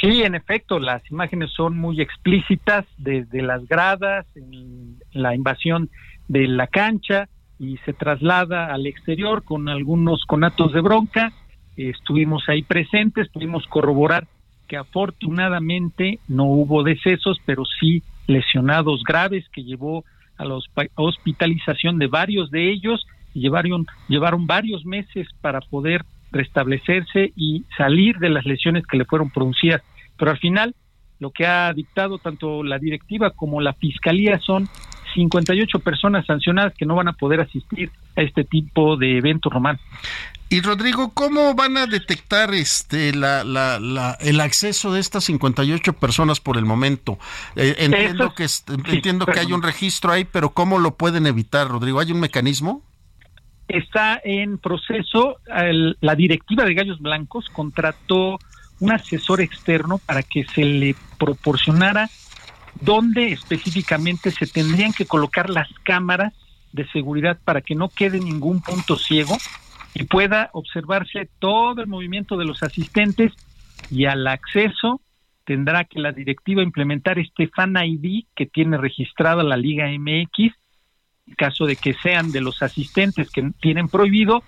Sí, 0.04 0.22
en 0.22 0.36
efecto, 0.36 0.80
las 0.80 1.02
imágenes 1.10 1.52
son 1.52 1.78
muy 1.78 2.02
explícitas 2.02 2.84
desde 2.98 3.42
las 3.42 3.66
gradas, 3.70 4.26
en 4.36 4.98
la 5.14 5.34
invasión 5.34 5.90
de 6.28 6.46
la 6.46 6.68
cancha 6.68 7.30
y 7.58 7.78
se 7.86 7.94
traslada 7.94 8.74
al 8.74 8.86
exterior 8.86 9.46
con 9.46 9.70
algunos 9.70 10.26
conatos 10.26 10.74
de 10.74 10.82
bronca. 10.82 11.32
Estuvimos 11.78 12.50
ahí 12.50 12.64
presentes, 12.64 13.30
pudimos 13.30 13.66
corroborar 13.68 14.28
que 14.68 14.76
afortunadamente 14.76 16.20
no 16.28 16.48
hubo 16.48 16.84
decesos, 16.84 17.38
pero 17.46 17.64
sí 17.80 18.04
lesionados 18.28 19.04
graves 19.06 19.48
que 19.54 19.64
llevó 19.64 20.04
a 20.38 20.44
la 20.44 20.60
hospitalización 20.96 21.98
de 21.98 22.08
varios 22.08 22.52
de 22.52 22.74
ellos 22.74 23.08
y 23.34 23.40
llevaron, 23.40 23.86
llevaron 24.10 24.48
varios 24.48 24.86
meses 24.86 25.30
para 25.40 25.62
poder 25.62 26.04
restablecerse 26.34 27.32
y 27.38 27.64
salir 27.78 28.18
de 28.18 28.30
las 28.30 28.46
lesiones 28.46 28.86
que 28.86 28.98
le 28.98 29.06
fueron 29.06 29.30
producidas. 29.30 29.82
Pero 30.24 30.32
al 30.32 30.40
final, 30.40 30.74
lo 31.20 31.32
que 31.32 31.46
ha 31.46 31.74
dictado 31.74 32.18
tanto 32.18 32.64
la 32.64 32.80
directiva 32.80 33.32
como 33.32 33.60
la 33.60 33.74
fiscalía 33.74 34.40
son 34.40 34.70
58 35.16 35.80
personas 35.80 36.26
sancionadas 36.26 36.74
que 36.78 36.86
no 36.86 36.96
van 36.96 37.10
a 37.10 37.12
poder 37.12 37.42
asistir 37.42 37.92
a 38.16 38.22
este 38.22 38.46
tipo 38.46 38.96
de 38.96 39.18
eventos, 39.18 39.52
Román. 39.52 39.82
Y 40.48 40.62
Rodrigo, 40.62 41.12
¿cómo 41.14 41.56
van 41.56 41.76
a 41.76 41.88
detectar 41.88 42.54
este 42.54 43.14
la, 43.14 43.44
la, 43.44 43.82
la, 43.82 44.18
el 44.22 44.40
acceso 44.40 44.94
de 44.94 45.02
estas 45.02 45.26
58 45.26 45.92
personas 45.92 46.40
por 46.40 46.56
el 46.56 46.64
momento? 46.64 47.20
Eh, 47.58 47.76
entiendo 47.80 48.34
que 48.34 48.46
entiendo 48.88 49.26
que 49.26 49.42
hay 49.42 49.52
un 49.52 49.62
registro 49.62 50.14
ahí, 50.14 50.24
pero 50.24 50.52
¿cómo 50.52 50.80
lo 50.80 50.96
pueden 50.96 51.28
evitar, 51.28 51.68
Rodrigo? 51.68 52.00
¿Hay 52.00 52.14
un 52.14 52.22
mecanismo? 52.22 52.82
Está 53.68 54.22
en 54.24 54.58
proceso. 54.58 55.36
la 56.00 56.16
directiva 56.16 56.64
de 56.64 56.76
Gallos 56.76 57.02
Blancos 57.02 57.50
contrató 57.50 58.40
un 58.84 58.92
asesor 58.92 59.40
externo 59.40 59.98
para 60.06 60.24
que 60.24 60.44
se 60.54 60.66
le 60.66 60.94
proporcionara 61.18 62.10
dónde 62.82 63.32
específicamente 63.32 64.30
se 64.32 64.46
tendrían 64.46 64.92
que 64.92 65.06
colocar 65.06 65.50
las 65.50 65.70
cámaras 65.86 66.34
de 66.74 66.86
seguridad 66.90 67.40
para 67.46 67.62
que 67.62 67.76
no 67.76 67.88
quede 67.88 68.20
ningún 68.20 68.62
punto 68.62 68.98
ciego 68.98 69.38
y 69.94 70.04
pueda 70.04 70.50
observarse 70.52 71.30
todo 71.40 71.82
el 71.82 71.88
movimiento 71.88 72.36
de 72.36 72.44
los 72.44 72.62
asistentes 72.62 73.32
y 73.90 74.04
al 74.04 74.28
acceso 74.28 75.00
tendrá 75.46 75.86
que 75.86 76.02
la 76.02 76.12
directiva 76.12 76.62
implementar 76.62 77.20
este 77.20 77.48
Fan 77.48 77.78
ID 77.82 78.26
que 78.36 78.48
tiene 78.48 78.76
registrada 78.76 79.44
la 79.44 79.56
Liga 79.56 79.88
MX 79.88 80.52
en 81.28 81.36
caso 81.38 81.66
de 81.66 81.78
que 81.78 81.94
sean 82.04 82.34
de 82.34 82.42
los 82.42 82.62
asistentes 82.62 83.32
que 83.32 83.50
tienen 83.62 83.88
prohibido 83.88 84.44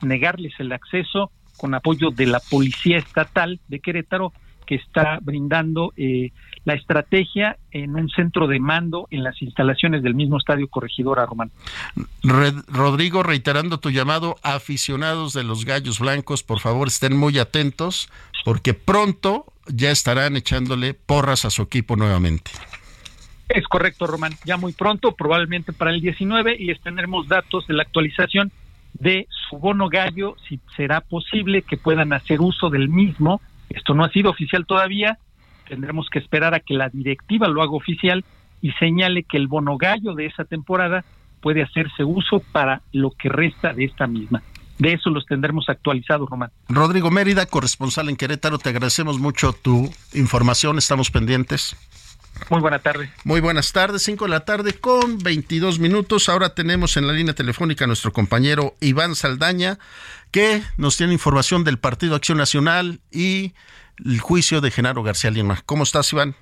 negarles 0.00 0.52
el 0.60 0.70
acceso 0.70 1.32
con 1.56 1.74
apoyo 1.74 2.10
de 2.10 2.26
la 2.26 2.40
Policía 2.40 2.98
Estatal 2.98 3.60
de 3.68 3.80
Querétaro, 3.80 4.32
que 4.66 4.76
está 4.76 5.18
brindando 5.20 5.92
eh, 5.96 6.30
la 6.64 6.74
estrategia 6.74 7.58
en 7.70 7.94
un 7.96 8.08
centro 8.08 8.46
de 8.46 8.58
mando 8.58 9.06
en 9.10 9.22
las 9.22 9.40
instalaciones 9.42 10.02
del 10.02 10.14
mismo 10.14 10.38
Estadio 10.38 10.68
Corregidora 10.68 11.26
Román. 11.26 11.50
Rodrigo, 12.68 13.22
reiterando 13.22 13.78
tu 13.78 13.90
llamado, 13.90 14.36
aficionados 14.42 15.32
de 15.34 15.44
los 15.44 15.64
Gallos 15.64 15.98
Blancos, 15.98 16.42
por 16.42 16.60
favor 16.60 16.88
estén 16.88 17.16
muy 17.16 17.38
atentos, 17.38 18.08
porque 18.44 18.74
pronto 18.74 19.46
ya 19.66 19.90
estarán 19.90 20.36
echándole 20.36 20.94
porras 20.94 21.44
a 21.44 21.50
su 21.50 21.62
equipo 21.62 21.96
nuevamente. 21.96 22.50
Es 23.48 23.66
correcto, 23.66 24.06
Román. 24.06 24.32
Ya 24.44 24.56
muy 24.56 24.72
pronto, 24.72 25.12
probablemente 25.12 25.72
para 25.72 25.90
el 25.90 26.00
19, 26.00 26.56
y 26.58 26.64
les 26.64 26.80
tendremos 26.80 27.28
datos 27.28 27.66
de 27.66 27.74
la 27.74 27.82
actualización 27.82 28.50
de 28.94 29.26
su 29.48 29.58
bono 29.58 29.88
gallo, 29.88 30.36
si 30.48 30.60
será 30.76 31.00
posible 31.00 31.62
que 31.62 31.76
puedan 31.76 32.12
hacer 32.12 32.40
uso 32.40 32.70
del 32.70 32.88
mismo. 32.88 33.40
Esto 33.68 33.94
no 33.94 34.04
ha 34.04 34.10
sido 34.10 34.30
oficial 34.30 34.66
todavía, 34.66 35.18
tendremos 35.68 36.08
que 36.10 36.18
esperar 36.18 36.54
a 36.54 36.60
que 36.60 36.74
la 36.74 36.88
directiva 36.88 37.48
lo 37.48 37.62
haga 37.62 37.72
oficial 37.72 38.24
y 38.62 38.72
señale 38.72 39.24
que 39.24 39.36
el 39.36 39.48
bono 39.48 39.76
gallo 39.76 40.14
de 40.14 40.26
esa 40.26 40.44
temporada 40.44 41.04
puede 41.40 41.62
hacerse 41.62 42.04
uso 42.04 42.40
para 42.52 42.80
lo 42.92 43.10
que 43.10 43.28
resta 43.28 43.74
de 43.74 43.84
esta 43.84 44.06
misma. 44.06 44.42
De 44.78 44.92
eso 44.92 45.10
los 45.10 45.26
tendremos 45.26 45.68
actualizados, 45.68 46.28
Román. 46.28 46.50
Rodrigo 46.68 47.10
Mérida, 47.10 47.46
corresponsal 47.46 48.08
en 48.08 48.16
Querétaro, 48.16 48.58
te 48.58 48.70
agradecemos 48.70 49.18
mucho 49.18 49.52
tu 49.52 49.88
información, 50.14 50.78
estamos 50.78 51.10
pendientes. 51.10 51.76
Muy 52.50 52.60
buena 52.60 52.78
tarde. 52.78 53.10
Muy 53.24 53.40
buenas 53.40 53.72
tardes, 53.72 54.02
5 54.02 54.24
de 54.24 54.30
la 54.30 54.44
tarde 54.44 54.74
con 54.74 55.18
22 55.18 55.78
minutos. 55.78 56.28
Ahora 56.28 56.54
tenemos 56.54 56.96
en 56.96 57.06
la 57.06 57.12
línea 57.12 57.34
telefónica 57.34 57.84
a 57.84 57.86
nuestro 57.86 58.12
compañero 58.12 58.74
Iván 58.80 59.14
Saldaña, 59.14 59.78
que 60.30 60.62
nos 60.76 60.96
tiene 60.96 61.12
información 61.12 61.64
del 61.64 61.78
Partido 61.78 62.14
Acción 62.14 62.38
Nacional 62.38 63.00
y 63.10 63.54
el 64.04 64.20
juicio 64.20 64.60
de 64.60 64.70
Genaro 64.70 65.02
García 65.02 65.30
Lima. 65.30 65.62
¿Cómo 65.64 65.84
estás, 65.84 66.12
Iván? 66.12 66.34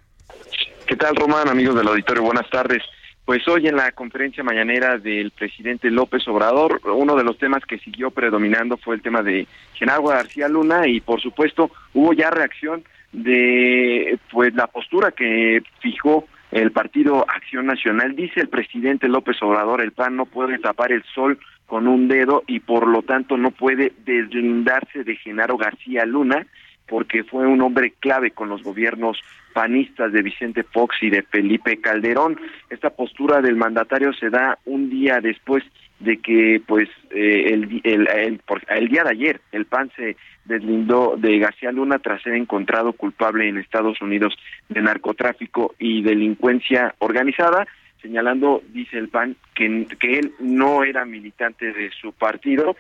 ¿Qué 0.87 0.97
tal, 0.97 1.15
Román, 1.17 1.49
amigos 1.49 1.77
del 1.77 1.89
auditorio? 1.89 2.23
Buenas 2.23 2.49
tardes. 2.51 2.83
Pues 3.25 3.47
hoy 3.47 3.69
en 3.69 3.77
la 3.77 3.93
conferencia 3.93 4.43
mañanera 4.43 4.99
del 4.99 5.31
presidente 5.31 5.91
López 5.91 6.27
Obrador, 6.27 6.81
uno 6.85 7.15
de 7.15 7.23
los 7.23 7.39
temas 7.39 7.65
que 7.65 7.79
siguió 7.79 8.11
predominando 8.11 8.77
fue 8.77 8.97
el 8.97 9.03
tema 9.03 9.23
de 9.23 9.47
Genaro 9.75 10.03
García 10.05 10.49
Luna 10.49 10.89
y 10.89 11.01
por 11.01 11.21
supuesto 11.21 11.71
hubo 11.95 12.13
ya 12.13 12.31
reacción 12.31 12.83
de 13.13 14.19
pues 14.31 14.55
la 14.55 14.67
postura 14.67 15.13
que 15.13 15.63
fijó 15.81 16.27
el 16.51 16.71
partido 16.73 17.25
Acción 17.29 17.67
Nacional. 17.67 18.15
Dice 18.15 18.41
el 18.41 18.49
presidente 18.49 19.09
López 19.09 19.37
Obrador, 19.43 19.81
el 19.81 19.93
PAN 19.93 20.17
no 20.17 20.27
puede 20.27 20.59
tapar 20.59 20.93
el 20.93 21.03
sol 21.15 21.39
con 21.67 21.89
un 21.89 22.09
dedo 22.09 22.45
y 22.47 22.61
por 22.61 22.87
lo 22.87 23.03
tanto 23.03 23.37
no 23.37 23.51
puede 23.51 23.93
deslindarse 24.05 25.05
de 25.05 25.17
Genaro 25.17 25.57
García 25.57 26.05
Luna 26.05 26.47
porque 26.87 27.25
fue 27.25 27.47
un 27.47 27.63
hombre 27.63 27.95
clave 27.99 28.33
con 28.33 28.51
los 28.51 28.63
gobiernos 28.63 29.19
panistas 29.55 30.13
de 30.13 30.23
Vicente 30.23 30.63
Fox 30.63 30.97
y 31.01 31.09
de 31.09 31.23
Felipe 31.23 31.81
Calderón. 31.81 32.39
Esta 32.69 32.91
postura 32.91 33.41
del 33.41 33.57
mandatario 33.57 34.13
se 34.13 34.29
da 34.29 34.59
un 34.67 34.91
día 34.91 35.21
después 35.21 35.65
de 36.03 36.19
que 36.19 36.61
pues 36.67 36.89
eh, 37.11 37.53
el, 37.53 37.81
el, 37.85 38.41
el, 38.69 38.89
día 38.89 39.05
de 39.05 39.11
ayer 39.11 39.41
el 39.53 39.67
PAN 39.67 39.91
se 39.97 40.17
deslindó 40.45 41.15
de 41.17 41.39
García 41.39 41.71
Luna 41.71 42.01
tras 42.01 42.23
ser 42.23 42.35
encontrado 42.35 42.93
culpable 42.93 43.49
en 43.49 43.59
Estados 43.59 44.01
Unidos 44.01 44.35
de 44.69 44.83
narcotráfico 44.83 45.75
y 45.79 46.03
delincuencia 46.03 46.95
organizada, 46.99 47.67
señalando, 48.01 48.63
dice 48.73 48.99
el 48.99 49.09
PAN, 49.09 49.37
que, 49.55 49.87
que 50.01 50.19
él 50.19 50.33
no 50.41 50.83
era 50.83 51.05
militante 51.05 51.73
de 51.73 51.91
su 51.91 52.13
partido. 52.13 52.77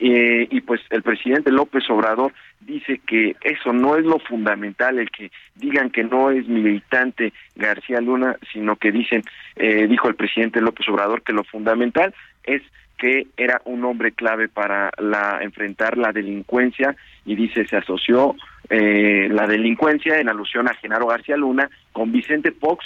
Eh, 0.00 0.48
y 0.50 0.60
pues 0.62 0.80
el 0.90 1.04
presidente 1.04 1.52
López 1.52 1.88
Obrador 1.88 2.32
dice 2.60 3.00
que 3.06 3.36
eso 3.42 3.72
no 3.72 3.96
es 3.96 4.04
lo 4.04 4.18
fundamental, 4.18 4.98
el 4.98 5.08
que 5.08 5.30
digan 5.54 5.90
que 5.90 6.02
no 6.02 6.32
es 6.32 6.48
militante 6.48 7.32
García 7.54 8.00
Luna, 8.00 8.36
sino 8.52 8.74
que 8.74 8.90
dicen, 8.90 9.22
eh, 9.54 9.86
dijo 9.86 10.08
el 10.08 10.16
presidente 10.16 10.60
López 10.60 10.88
Obrador, 10.88 11.22
que 11.22 11.32
lo 11.32 11.44
fundamental 11.44 12.12
es 12.44 12.62
que 12.98 13.26
era 13.36 13.60
un 13.64 13.84
hombre 13.84 14.12
clave 14.12 14.48
para 14.48 14.90
la 14.98 15.40
enfrentar 15.42 15.98
la 15.98 16.12
delincuencia 16.12 16.96
y 17.26 17.34
dice 17.34 17.66
se 17.66 17.76
asoció 17.76 18.36
eh, 18.70 19.28
la 19.30 19.46
delincuencia 19.46 20.18
en 20.20 20.28
alusión 20.28 20.68
a 20.68 20.74
Genaro 20.74 21.06
García 21.06 21.36
Luna 21.36 21.68
con 21.92 22.12
Vicente 22.12 22.52
Fox 22.52 22.84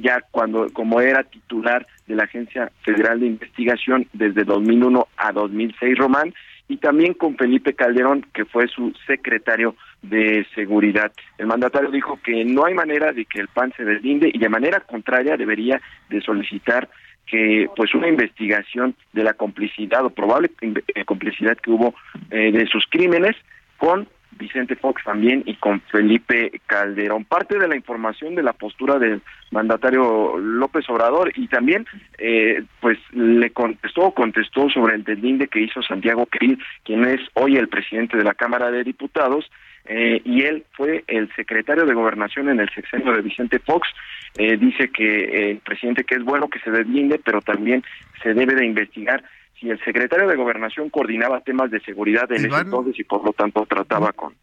ya 0.00 0.20
cuando 0.30 0.68
como 0.72 1.00
era 1.00 1.24
titular 1.24 1.86
de 2.06 2.14
la 2.14 2.24
Agencia 2.24 2.70
Federal 2.82 3.20
de 3.20 3.26
Investigación 3.26 4.06
desde 4.12 4.44
2001 4.44 5.08
a 5.16 5.32
2006 5.32 5.98
Román 5.98 6.32
y 6.68 6.76
también 6.76 7.14
con 7.14 7.36
Felipe 7.36 7.74
Calderón 7.74 8.24
que 8.32 8.44
fue 8.44 8.68
su 8.68 8.92
secretario 9.06 9.74
de 10.02 10.46
seguridad. 10.54 11.10
El 11.38 11.46
mandatario 11.46 11.90
dijo 11.90 12.20
que 12.22 12.44
no 12.44 12.66
hay 12.66 12.74
manera 12.74 13.12
de 13.12 13.24
que 13.24 13.40
el 13.40 13.48
PAN 13.48 13.72
se 13.76 13.84
deslinde 13.84 14.30
y 14.32 14.38
de 14.38 14.48
manera 14.48 14.80
contraria 14.80 15.36
debería 15.36 15.80
de 16.10 16.20
solicitar 16.20 16.88
que 17.26 17.68
pues 17.76 17.94
una 17.94 18.08
investigación 18.08 18.94
de 19.12 19.22
la 19.22 19.34
complicidad 19.34 20.04
o 20.04 20.10
probable 20.10 20.50
eh, 20.62 21.04
complicidad 21.04 21.56
que 21.56 21.70
hubo 21.70 21.94
eh, 22.30 22.52
de 22.52 22.66
sus 22.66 22.86
crímenes 22.88 23.36
con 23.76 24.08
Vicente 24.38 24.76
Fox 24.76 25.02
también 25.04 25.42
y 25.46 25.54
con 25.56 25.80
Felipe 25.92 26.60
Calderón. 26.66 27.24
Parte 27.24 27.58
de 27.58 27.68
la 27.68 27.76
información 27.76 28.34
de 28.34 28.42
la 28.42 28.52
postura 28.52 28.98
del 28.98 29.20
mandatario 29.50 30.38
López 30.38 30.88
Obrador 30.88 31.32
y 31.36 31.48
también 31.48 31.86
eh, 32.18 32.62
pues 32.80 32.98
le 33.12 33.50
contestó 33.50 34.12
contestó 34.12 34.70
sobre 34.70 34.94
el 34.94 35.04
deslinde 35.04 35.48
que 35.48 35.60
hizo 35.60 35.82
Santiago 35.82 36.26
Krill, 36.26 36.58
quien 36.84 37.04
es 37.04 37.20
hoy 37.34 37.56
el 37.56 37.68
presidente 37.68 38.16
de 38.16 38.24
la 38.24 38.34
Cámara 38.34 38.70
de 38.70 38.84
Diputados 38.84 39.50
eh, 39.88 40.20
y 40.24 40.42
él 40.42 40.64
fue 40.72 41.02
el 41.06 41.34
secretario 41.34 41.86
de 41.86 41.94
Gobernación 41.94 42.50
en 42.50 42.60
el 42.60 42.68
sexenio 42.70 43.12
de 43.12 43.22
Vicente 43.22 43.58
Fox. 43.58 43.88
Eh, 44.36 44.56
dice 44.58 44.90
que 44.90 45.50
el 45.50 45.58
presidente 45.58 46.04
que 46.04 46.16
es 46.16 46.22
bueno 46.22 46.48
que 46.48 46.60
se 46.60 46.70
deslinde, 46.70 47.18
pero 47.24 47.40
también 47.40 47.82
se 48.22 48.34
debe 48.34 48.54
de 48.54 48.66
investigar 48.66 49.24
si 49.60 49.70
el 49.70 49.82
secretario 49.84 50.28
de 50.28 50.36
Gobernación 50.36 50.90
coordinaba 50.90 51.40
temas 51.40 51.70
de 51.70 51.80
seguridad 51.80 52.30
en 52.30 52.46
ese 52.46 52.56
entonces 52.60 52.98
y 52.98 53.04
por 53.04 53.24
lo 53.24 53.32
tanto 53.32 53.66
trataba 53.66 54.12
con... 54.12 54.34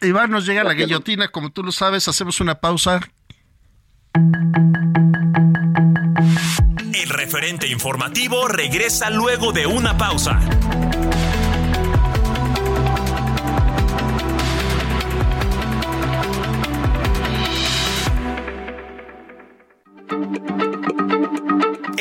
Iván, 0.00 0.30
nos 0.30 0.46
llega 0.46 0.64
la 0.64 0.74
guillotina, 0.74 1.28
como 1.28 1.50
tú 1.50 1.62
lo 1.62 1.72
sabes, 1.72 2.08
hacemos 2.08 2.40
una 2.40 2.56
pausa. 2.56 3.00
El 6.94 7.08
referente 7.08 7.68
informativo 7.68 8.48
regresa 8.48 9.10
luego 9.10 9.52
de 9.52 9.66
una 9.66 9.96
pausa. 9.96 10.40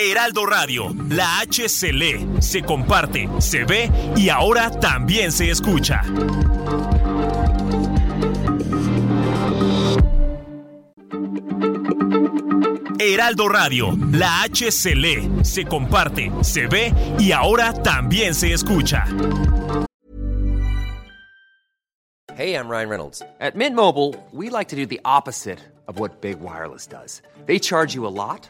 Heraldo 0.03 0.47
Radio, 0.47 0.95
la 1.09 1.41
H 1.41 1.69
se 1.69 2.63
comparte, 2.63 3.29
se 3.39 3.63
ve 3.65 3.87
y 4.17 4.29
ahora 4.29 4.71
también 4.71 5.31
se 5.31 5.51
escucha. 5.51 6.01
Heraldo 12.99 13.47
Radio, 13.47 13.95
la 14.11 14.41
H 14.41 14.71
se 14.71 15.65
comparte, 15.65 16.31
se 16.41 16.65
ve 16.65 16.91
y 17.19 17.31
ahora 17.31 17.71
también 17.71 18.33
se 18.33 18.53
escucha. 18.53 19.05
Hey, 22.35 22.55
I'm 22.55 22.67
Ryan 22.67 22.89
Reynolds. 22.89 23.21
At 23.39 23.55
Mint 23.55 23.75
Mobile, 23.75 24.15
we 24.31 24.49
like 24.49 24.69
to 24.69 24.75
do 24.75 24.87
the 24.87 24.99
opposite 25.05 25.59
of 25.87 25.99
what 25.99 26.21
Big 26.21 26.39
Wireless 26.39 26.87
does. 26.87 27.21
They 27.45 27.59
charge 27.59 27.93
you 27.93 28.07
a 28.07 28.09
lot, 28.09 28.49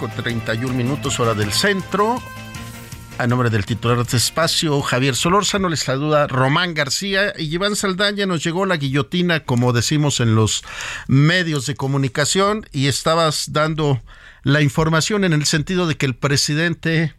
Con 0.00 0.10
31 0.10 0.74
minutos 0.74 1.20
hora 1.20 1.34
del 1.34 1.52
centro. 1.52 2.20
A 3.18 3.26
nombre 3.26 3.50
del 3.50 3.66
titular 3.66 3.98
de 3.98 4.04
este 4.04 4.16
espacio, 4.16 4.80
Javier 4.80 5.14
Solórzano, 5.14 5.68
les 5.68 5.80
saluda 5.80 6.26
Román 6.26 6.72
García 6.72 7.34
y 7.36 7.54
Iván 7.54 7.76
Saldaña. 7.76 8.24
Nos 8.24 8.42
llegó 8.42 8.64
la 8.64 8.78
guillotina, 8.78 9.44
como 9.44 9.74
decimos 9.74 10.20
en 10.20 10.34
los 10.34 10.64
medios 11.06 11.66
de 11.66 11.74
comunicación, 11.74 12.66
y 12.72 12.86
estabas 12.86 13.52
dando 13.52 14.00
la 14.42 14.62
información 14.62 15.24
en 15.24 15.34
el 15.34 15.44
sentido 15.44 15.86
de 15.86 15.98
que 15.98 16.06
el 16.06 16.16
presidente 16.16 17.14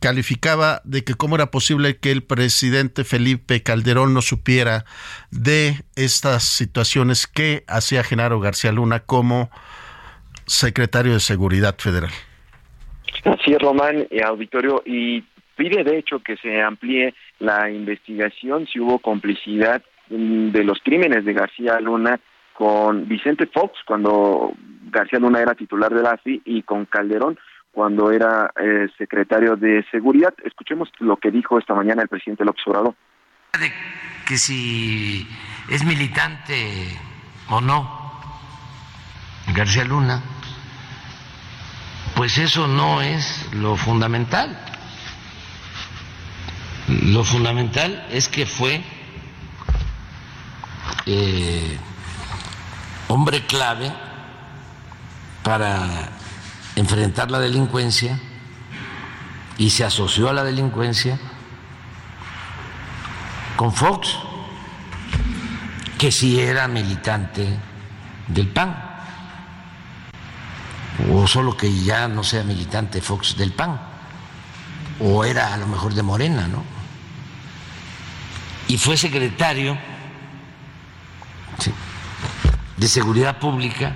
calificaba 0.00 0.82
de 0.84 1.04
que 1.04 1.14
cómo 1.14 1.36
era 1.36 1.52
posible 1.52 1.98
que 1.98 2.10
el 2.10 2.24
presidente 2.24 3.04
Felipe 3.04 3.62
Calderón 3.62 4.12
no 4.12 4.22
supiera 4.22 4.84
de 5.30 5.84
estas 5.94 6.42
situaciones 6.42 7.28
que 7.28 7.64
hacía 7.68 8.02
Genaro 8.02 8.40
García 8.40 8.72
Luna 8.72 9.00
como 9.00 9.50
secretario 10.46 11.14
de 11.14 11.20
Seguridad 11.20 11.76
Federal. 11.78 12.10
Así 13.24 13.52
es, 13.52 13.58
Román, 13.58 14.06
y 14.10 14.22
auditorio, 14.22 14.82
y 14.84 15.22
pide 15.56 15.84
de 15.84 15.98
hecho 15.98 16.20
que 16.20 16.36
se 16.36 16.60
amplíe 16.60 17.14
la 17.38 17.70
investigación 17.70 18.66
si 18.66 18.80
hubo 18.80 18.98
complicidad 18.98 19.82
mm, 20.10 20.50
de 20.50 20.64
los 20.64 20.78
crímenes 20.82 21.24
de 21.24 21.32
García 21.32 21.78
Luna 21.80 22.18
con 22.54 23.08
Vicente 23.08 23.46
Fox 23.46 23.78
cuando 23.86 24.52
García 24.90 25.18
Luna 25.18 25.40
era 25.40 25.54
titular 25.54 25.92
de 25.92 26.02
la 26.02 26.12
AFI 26.12 26.42
y 26.44 26.62
con 26.62 26.86
Calderón 26.86 27.38
cuando 27.72 28.12
era 28.12 28.52
eh, 28.60 28.88
secretario 28.96 29.56
de 29.56 29.84
Seguridad. 29.90 30.32
Escuchemos 30.44 30.88
lo 31.00 31.16
que 31.16 31.32
dijo 31.32 31.58
esta 31.58 31.74
mañana 31.74 32.02
el 32.02 32.08
presidente 32.08 32.44
López 32.44 32.62
Obrador. 32.66 32.94
De 33.58 33.72
que 34.26 34.36
si 34.36 35.26
es 35.70 35.84
militante 35.84 36.54
o 37.50 37.60
no 37.60 38.04
García 39.54 39.84
Luna, 39.84 40.22
pues 42.14 42.38
eso 42.38 42.66
no 42.66 43.02
es 43.02 43.46
lo 43.52 43.76
fundamental. 43.76 44.58
Lo 46.88 47.24
fundamental 47.24 48.06
es 48.10 48.28
que 48.28 48.46
fue 48.46 48.82
eh, 51.06 51.78
hombre 53.08 53.44
clave 53.46 53.92
para 55.42 56.10
enfrentar 56.76 57.30
la 57.30 57.40
delincuencia 57.40 58.18
y 59.58 59.70
se 59.70 59.84
asoció 59.84 60.28
a 60.28 60.32
la 60.32 60.44
delincuencia 60.44 61.18
con 63.56 63.72
Fox, 63.72 64.16
que 65.98 66.12
sí 66.12 66.40
era 66.40 66.68
militante 66.68 67.48
del 68.28 68.48
PAN 68.48 68.93
o 71.12 71.26
solo 71.26 71.56
que 71.56 71.70
ya 71.72 72.08
no 72.08 72.22
sea 72.22 72.44
militante 72.44 73.00
Fox 73.00 73.36
del 73.36 73.52
PAN, 73.52 73.80
o 75.00 75.24
era 75.24 75.52
a 75.52 75.56
lo 75.56 75.66
mejor 75.66 75.94
de 75.94 76.02
Morena, 76.02 76.46
¿no? 76.46 76.62
Y 78.68 78.78
fue 78.78 78.96
secretario 78.96 79.76
de 82.76 82.86
Seguridad 82.86 83.38
Pública. 83.38 83.94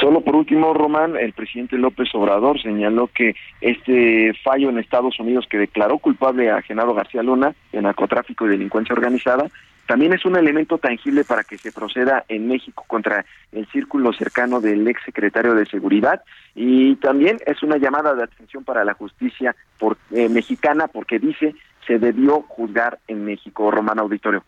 Solo 0.00 0.20
por 0.22 0.34
último, 0.34 0.74
Román, 0.74 1.16
el 1.16 1.32
presidente 1.32 1.78
López 1.78 2.08
Obrador 2.14 2.60
señaló 2.60 3.06
que 3.06 3.36
este 3.60 4.32
fallo 4.42 4.68
en 4.70 4.78
Estados 4.78 5.20
Unidos 5.20 5.46
que 5.48 5.58
declaró 5.58 5.98
culpable 5.98 6.50
a 6.50 6.60
Genaro 6.62 6.92
García 6.92 7.22
Luna 7.22 7.54
de 7.70 7.82
narcotráfico 7.82 8.46
y 8.46 8.50
delincuencia 8.50 8.94
organizada 8.94 9.48
también 9.86 10.12
es 10.12 10.24
un 10.24 10.36
elemento 10.36 10.78
tangible 10.78 11.24
para 11.24 11.44
que 11.44 11.58
se 11.58 11.72
proceda 11.72 12.24
en 12.28 12.48
México 12.48 12.84
contra 12.86 13.24
el 13.50 13.66
círculo 13.68 14.12
cercano 14.12 14.60
del 14.60 14.86
ex 14.86 15.02
secretario 15.04 15.54
de 15.54 15.66
Seguridad 15.66 16.22
y 16.54 16.96
también 16.96 17.38
es 17.46 17.62
una 17.62 17.76
llamada 17.76 18.14
de 18.14 18.24
atención 18.24 18.64
para 18.64 18.84
la 18.84 18.94
justicia 18.94 19.54
por, 19.78 19.98
eh, 20.12 20.28
mexicana 20.28 20.88
porque 20.88 21.18
dice 21.18 21.54
se 21.86 21.98
debió 21.98 22.42
juzgar 22.42 23.00
en 23.08 23.24
México, 23.24 23.70
Román 23.70 23.98
Auditorio. 23.98 24.44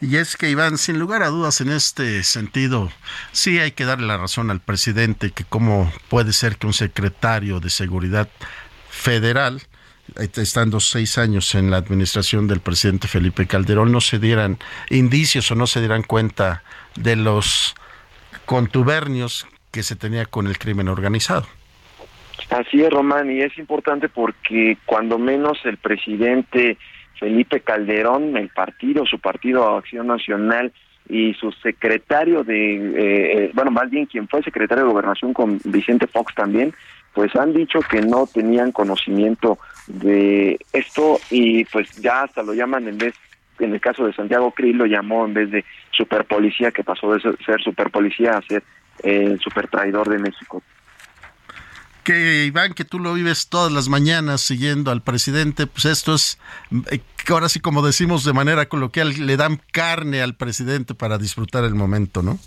Y 0.00 0.16
es 0.16 0.36
que, 0.36 0.50
Iván, 0.50 0.78
sin 0.78 0.98
lugar 0.98 1.22
a 1.22 1.28
dudas 1.28 1.60
en 1.60 1.70
este 1.70 2.22
sentido, 2.22 2.90
sí 3.32 3.58
hay 3.58 3.72
que 3.72 3.84
darle 3.84 4.06
la 4.06 4.16
razón 4.16 4.50
al 4.50 4.60
presidente 4.60 5.30
que 5.30 5.44
cómo 5.44 5.92
puede 6.08 6.32
ser 6.32 6.56
que 6.56 6.66
un 6.66 6.72
secretario 6.72 7.60
de 7.60 7.70
seguridad 7.70 8.28
federal, 8.90 9.62
estando 10.16 10.80
seis 10.80 11.18
años 11.18 11.54
en 11.54 11.70
la 11.70 11.76
administración 11.76 12.46
del 12.48 12.60
presidente 12.60 13.08
Felipe 13.08 13.46
Calderón, 13.46 13.92
no 13.92 14.00
se 14.00 14.18
dieran 14.18 14.58
indicios 14.90 15.50
o 15.50 15.54
no 15.54 15.66
se 15.66 15.80
dieran 15.80 16.02
cuenta 16.02 16.62
de 16.96 17.16
los 17.16 17.74
contubernios 18.44 19.46
que 19.70 19.82
se 19.82 19.96
tenía 19.96 20.24
con 20.24 20.46
el 20.46 20.58
crimen 20.58 20.88
organizado. 20.88 21.46
Así 22.50 22.82
es, 22.82 22.90
Román, 22.90 23.30
y 23.30 23.40
es 23.40 23.56
importante 23.58 24.08
porque 24.08 24.78
cuando 24.86 25.18
menos 25.18 25.58
el 25.64 25.76
presidente 25.76 26.78
Felipe 27.18 27.60
Calderón, 27.60 28.36
el 28.36 28.48
partido, 28.48 29.04
su 29.04 29.18
partido 29.18 29.76
Acción 29.76 30.06
Nacional 30.06 30.72
y 31.08 31.34
su 31.34 31.52
secretario 31.52 32.44
de, 32.44 32.76
eh, 32.76 33.44
eh, 33.44 33.50
bueno, 33.54 33.70
más 33.70 33.90
bien 33.90 34.06
quien 34.06 34.28
fue 34.28 34.42
secretario 34.42 34.84
de 34.84 34.90
Gobernación 34.90 35.32
con 35.32 35.58
Vicente 35.64 36.06
Fox 36.06 36.34
también, 36.34 36.74
pues 37.14 37.34
han 37.36 37.52
dicho 37.52 37.80
que 37.80 38.00
no 38.00 38.26
tenían 38.26 38.72
conocimiento 38.72 39.58
de 39.86 40.58
esto 40.72 41.18
y 41.30 41.64
pues 41.64 41.90
ya 41.96 42.22
hasta 42.22 42.42
lo 42.42 42.54
llaman 42.54 42.88
en 42.88 42.98
vez, 42.98 43.14
en 43.58 43.72
el 43.72 43.80
caso 43.80 44.06
de 44.06 44.12
Santiago 44.12 44.50
Krill 44.52 44.76
lo 44.76 44.86
llamó 44.86 45.24
en 45.24 45.34
vez 45.34 45.50
de 45.50 45.64
superpolicía, 45.90 46.70
que 46.70 46.84
pasó 46.84 47.12
de 47.12 47.20
ser 47.20 47.60
superpolicía 47.62 48.32
a 48.32 48.42
ser 48.42 48.62
el 49.02 49.32
eh, 49.32 49.38
supertraidor 49.42 50.08
de 50.08 50.18
México 50.18 50.62
que 52.08 52.46
Iván, 52.46 52.72
que 52.72 52.86
tú 52.86 53.00
lo 53.00 53.12
vives 53.12 53.48
todas 53.48 53.70
las 53.70 53.90
mañanas 53.90 54.40
siguiendo 54.40 54.90
al 54.90 55.02
presidente, 55.02 55.66
pues 55.66 55.84
esto 55.84 56.14
es, 56.14 56.38
eh, 56.90 57.02
ahora 57.28 57.50
sí 57.50 57.60
como 57.60 57.84
decimos 57.84 58.24
de 58.24 58.32
manera 58.32 58.66
coloquial, 58.66 59.26
le 59.26 59.36
dan 59.36 59.60
carne 59.72 60.22
al 60.22 60.34
presidente 60.34 60.94
para 60.94 61.18
disfrutar 61.18 61.64
el 61.64 61.74
momento, 61.74 62.22
¿no? 62.22 62.38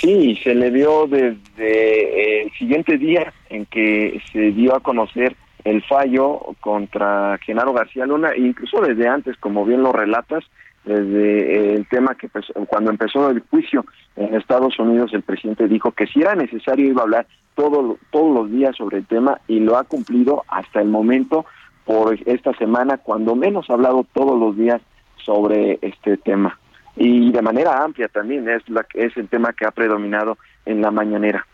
Sí, 0.00 0.38
se 0.44 0.54
le 0.54 0.70
dio 0.70 1.08
desde 1.08 2.42
el 2.42 2.52
siguiente 2.52 2.98
día 2.98 3.32
en 3.50 3.66
que 3.66 4.22
se 4.32 4.52
dio 4.52 4.76
a 4.76 4.80
conocer 4.80 5.34
el 5.64 5.82
fallo 5.82 6.40
contra 6.60 7.36
Genaro 7.38 7.72
García 7.72 8.06
Luna, 8.06 8.30
incluso 8.36 8.80
desde 8.80 9.08
antes, 9.08 9.36
como 9.38 9.64
bien 9.64 9.82
lo 9.82 9.92
relatas, 9.92 10.44
desde 10.84 11.74
el 11.74 11.88
tema 11.88 12.14
que 12.14 12.28
pues, 12.28 12.46
cuando 12.68 12.92
empezó 12.92 13.28
el 13.28 13.40
juicio 13.50 13.84
en 14.14 14.36
Estados 14.36 14.78
Unidos 14.78 15.12
el 15.12 15.22
presidente 15.22 15.66
dijo 15.66 15.90
que 15.90 16.06
si 16.06 16.20
era 16.20 16.36
necesario 16.36 16.86
iba 16.86 17.00
a 17.00 17.04
hablar 17.04 17.26
todo, 17.56 17.98
todos 18.10 18.32
los 18.32 18.50
días 18.52 18.76
sobre 18.76 18.98
el 18.98 19.06
tema 19.06 19.40
y 19.48 19.58
lo 19.58 19.76
ha 19.76 19.82
cumplido 19.82 20.44
hasta 20.46 20.80
el 20.80 20.88
momento 20.88 21.44
por 21.84 22.16
esta 22.24 22.54
semana 22.54 22.98
cuando 22.98 23.34
menos 23.34 23.68
ha 23.68 23.72
hablado 23.72 24.06
todos 24.14 24.38
los 24.38 24.56
días 24.56 24.80
sobre 25.16 25.80
este 25.82 26.16
tema 26.18 26.56
y 26.96 27.30
de 27.32 27.42
manera 27.42 27.84
amplia 27.84 28.08
también 28.08 28.48
es 28.48 28.68
la 28.68 28.86
es 28.94 29.16
el 29.16 29.28
tema 29.28 29.52
que 29.52 29.66
ha 29.66 29.70
predominado 29.70 30.38
en 30.66 30.80
la 30.80 30.90
mañanera. 30.90 31.46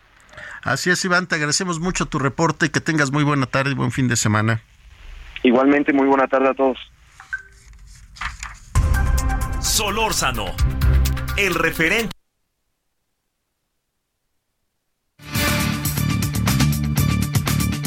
Así 0.63 0.91
es 0.91 1.05
Iván, 1.05 1.27
te 1.27 1.37
agradecemos 1.37 1.79
mucho 1.79 2.07
tu 2.07 2.19
reporte 2.19 2.67
y 2.67 2.69
que 2.71 2.81
tengas 2.81 3.13
muy 3.13 3.25
buena 3.25 3.47
tarde 3.47 3.73
y 3.73 3.75
buen 3.75 3.91
fin 3.91 4.09
de 4.09 4.17
semana. 4.17 4.63
Igualmente 5.43 5.93
muy 5.93 6.07
buena 6.07 6.27
tarde 6.27 6.49
a 6.49 6.55
todos. 6.55 6.79
Solórzano, 9.61 10.47
el 11.37 11.55
referente. 11.55 12.15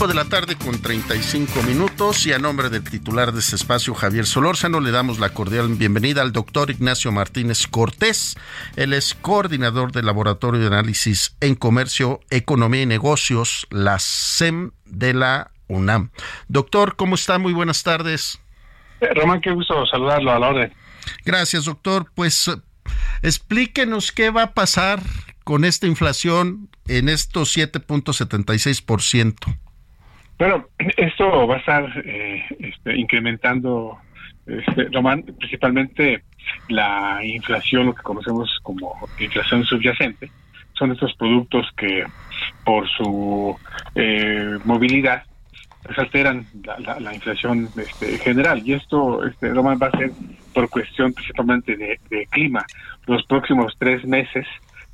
De 0.06 0.14
la 0.14 0.26
tarde 0.26 0.56
con 0.56 0.80
35 0.80 1.64
minutos 1.64 2.28
y 2.28 2.34
a 2.34 2.38
nombre 2.38 2.70
del 2.70 2.84
titular 2.84 3.32
de 3.32 3.40
este 3.40 3.56
espacio, 3.56 3.96
Javier 3.96 4.28
Solórzano, 4.28 4.80
le 4.80 4.92
damos 4.92 5.18
la 5.18 5.30
cordial 5.30 5.70
bienvenida 5.70 6.22
al 6.22 6.32
doctor 6.32 6.70
Ignacio 6.70 7.12
Martínez 7.12 7.66
Cortés. 7.66 8.38
Él 8.76 8.94
es 8.94 9.16
coordinador 9.16 9.92
del 9.92 10.06
Laboratorio 10.06 10.62
de 10.62 10.68
Análisis 10.68 11.36
en 11.42 11.56
Comercio, 11.56 12.20
Economía 12.30 12.84
y 12.84 12.86
Negocios, 12.86 13.66
la 13.72 13.98
SEM 13.98 14.70
de 14.86 15.16
la 15.16 15.50
UNAM. 15.68 16.12
Doctor, 16.48 16.96
¿cómo 16.96 17.16
está? 17.16 17.40
Muy 17.40 17.54
buenas 17.54 17.82
tardes. 17.82 18.40
Eh, 19.02 19.12
Román, 19.16 19.42
qué 19.42 19.52
gusto 19.52 19.84
saludarlo 19.88 20.32
a 20.32 20.38
la 20.38 20.50
orden. 20.50 20.72
Gracias, 21.26 21.66
doctor. 21.66 22.06
Pues 22.14 22.52
explíquenos 23.24 24.12
qué 24.12 24.30
va 24.30 24.44
a 24.44 24.54
pasar 24.54 25.02
con 25.44 25.66
esta 25.66 25.88
inflación 25.88 26.70
en 26.88 27.10
estos 27.10 27.58
7.76%. 27.58 29.58
Bueno, 30.38 30.66
esto 30.98 31.48
va 31.48 31.56
a 31.56 31.60
estar 31.60 32.04
eh, 32.06 32.44
este, 32.60 32.96
incrementando, 32.96 33.98
este, 34.46 34.90
principalmente 35.38 36.24
la 36.70 37.20
inflación, 37.24 37.88
lo 37.88 37.96
que 37.96 38.04
conocemos 38.04 38.60
como 38.64 38.96
inflación 39.20 39.64
subyacente, 39.66 40.30
son 40.74 40.92
estos 40.92 41.14
productos 41.16 41.68
que 41.76 42.06
por 42.64 42.88
su 42.88 43.58
eh, 43.96 44.58
movilidad 44.64 45.24
pues 45.84 45.98
alteran 46.00 46.46
la, 47.00 47.14
inflación 47.14 47.70
este, 47.78 48.18
general. 48.18 48.62
Y 48.66 48.74
esto 48.74 49.26
este, 49.26 49.54
Román 49.54 49.80
va 49.82 49.88
a 49.88 49.98
ser 49.98 50.12
por 50.54 50.70
cuestión 50.70 51.14
principalmente 51.14 51.78
de, 51.78 52.28
clima. 52.30 52.66
Los 53.06 53.26
próximos 53.26 53.74
tres 53.80 54.04
meses 54.06 54.46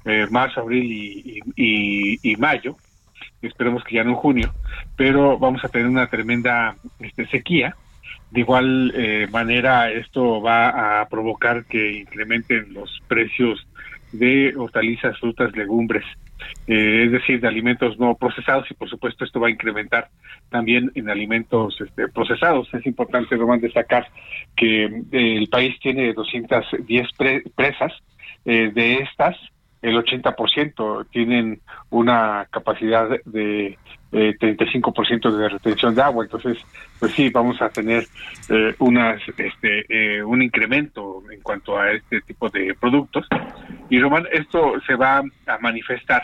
eh, 0.06 0.28
marzo 0.30 0.62
abril 0.62 1.42
y 1.56 2.36
mayo 2.38 2.78
esperemos 3.48 3.84
que 3.84 3.96
ya 3.96 4.04
no 4.04 4.12
en 4.12 4.16
junio, 4.16 4.54
pero 4.96 5.38
vamos 5.38 5.64
a 5.64 5.70
tener 5.70 5.88
una 5.88 6.08
tremenda 6.08 6.76
este, 7.00 7.28
sequía. 7.28 7.76
De 8.32 8.40
igual 8.40 8.92
eh, 8.96 9.28
manera, 9.32 9.92
esto 9.92 10.42
va 10.42 11.02
a 11.02 11.08
provocar 11.08 11.66
que 11.66 12.00
incrementen 12.00 12.74
los 12.74 13.00
precios 13.08 13.68
de 14.12 14.54
hortalizas, 14.58 15.20
frutas, 15.20 15.56
legumbres, 15.56 16.04
eh, 16.68 17.04
es 17.06 17.12
decir, 17.12 17.40
de 17.40 17.48
alimentos 17.48 18.00
no 18.00 18.16
procesados 18.16 18.70
y 18.70 18.74
por 18.74 18.90
supuesto 18.90 19.24
esto 19.24 19.40
va 19.40 19.48
a 19.48 19.52
incrementar 19.52 20.10
también 20.50 20.92
en 20.96 21.10
alimentos 21.10 21.80
este, 21.80 22.08
procesados. 22.08 22.74
Es 22.74 22.86
importante, 22.86 23.36
Román, 23.36 23.62
destacar 23.62 24.08
que 24.56 24.86
eh, 24.86 25.02
el 25.12 25.48
país 25.50 25.80
tiene 25.80 26.14
210 26.14 27.08
presas, 27.56 27.94
de 28.46 28.96
estas 28.96 29.38
el 29.84 29.98
80% 29.98 31.08
tienen 31.12 31.60
una 31.90 32.48
capacidad 32.50 33.10
de 33.26 33.78
eh, 34.14 34.36
35% 34.40 35.30
de 35.30 35.50
retención 35.50 35.94
de 35.94 36.02
agua. 36.02 36.24
Entonces, 36.24 36.58
pues 37.00 37.12
sí, 37.12 37.30
vamos 37.30 37.62
a 37.62 37.70
tener 37.70 38.06
eh, 38.50 38.74
unas, 38.80 39.22
este, 39.38 39.86
eh, 39.90 40.24
un 40.24 40.42
incremento 40.42 41.22
en 41.30 41.42
cuanto 41.42 41.78
a 41.78 41.92
este 41.92 42.22
tipo 42.22 42.50
de 42.50 42.74
productos. 42.80 43.28
Y 43.90 44.00
Román, 44.00 44.26
esto 44.32 44.76
se 44.88 44.96
va 44.96 45.18
a 45.18 45.58
manifestar 45.60 46.24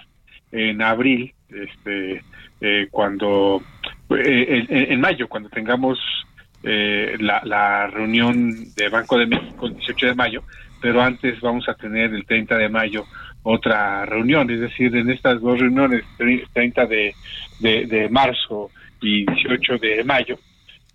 en 0.51 0.81
abril, 0.81 1.33
este, 1.49 2.23
eh, 2.61 2.87
cuando, 2.89 3.61
en, 4.09 4.67
en, 4.69 5.01
mayo, 5.01 5.27
cuando 5.27 5.49
tengamos 5.49 5.99
la, 6.61 7.41
la 7.45 7.87
reunión 7.87 8.73
de 8.75 8.89
Banco 8.89 9.17
de 9.17 9.27
México 9.27 9.67
el 9.67 9.75
18 9.75 10.07
de 10.07 10.15
mayo, 10.15 10.43
pero 10.81 11.01
antes 11.01 11.39
vamos 11.41 11.67
a 11.69 11.73
tener 11.73 12.13
el 12.13 12.25
30 12.25 12.57
de 12.57 12.69
mayo 12.69 13.05
otra 13.43 14.05
reunión, 14.05 14.49
es 14.49 14.59
decir, 14.59 14.95
en 14.95 15.09
estas 15.09 15.41
dos 15.41 15.59
reuniones, 15.59 16.03
30 16.53 16.85
de, 16.85 17.15
de, 17.59 18.07
marzo 18.09 18.69
y 19.01 19.25
18 19.25 19.77
de 19.77 20.03
mayo, 20.03 20.37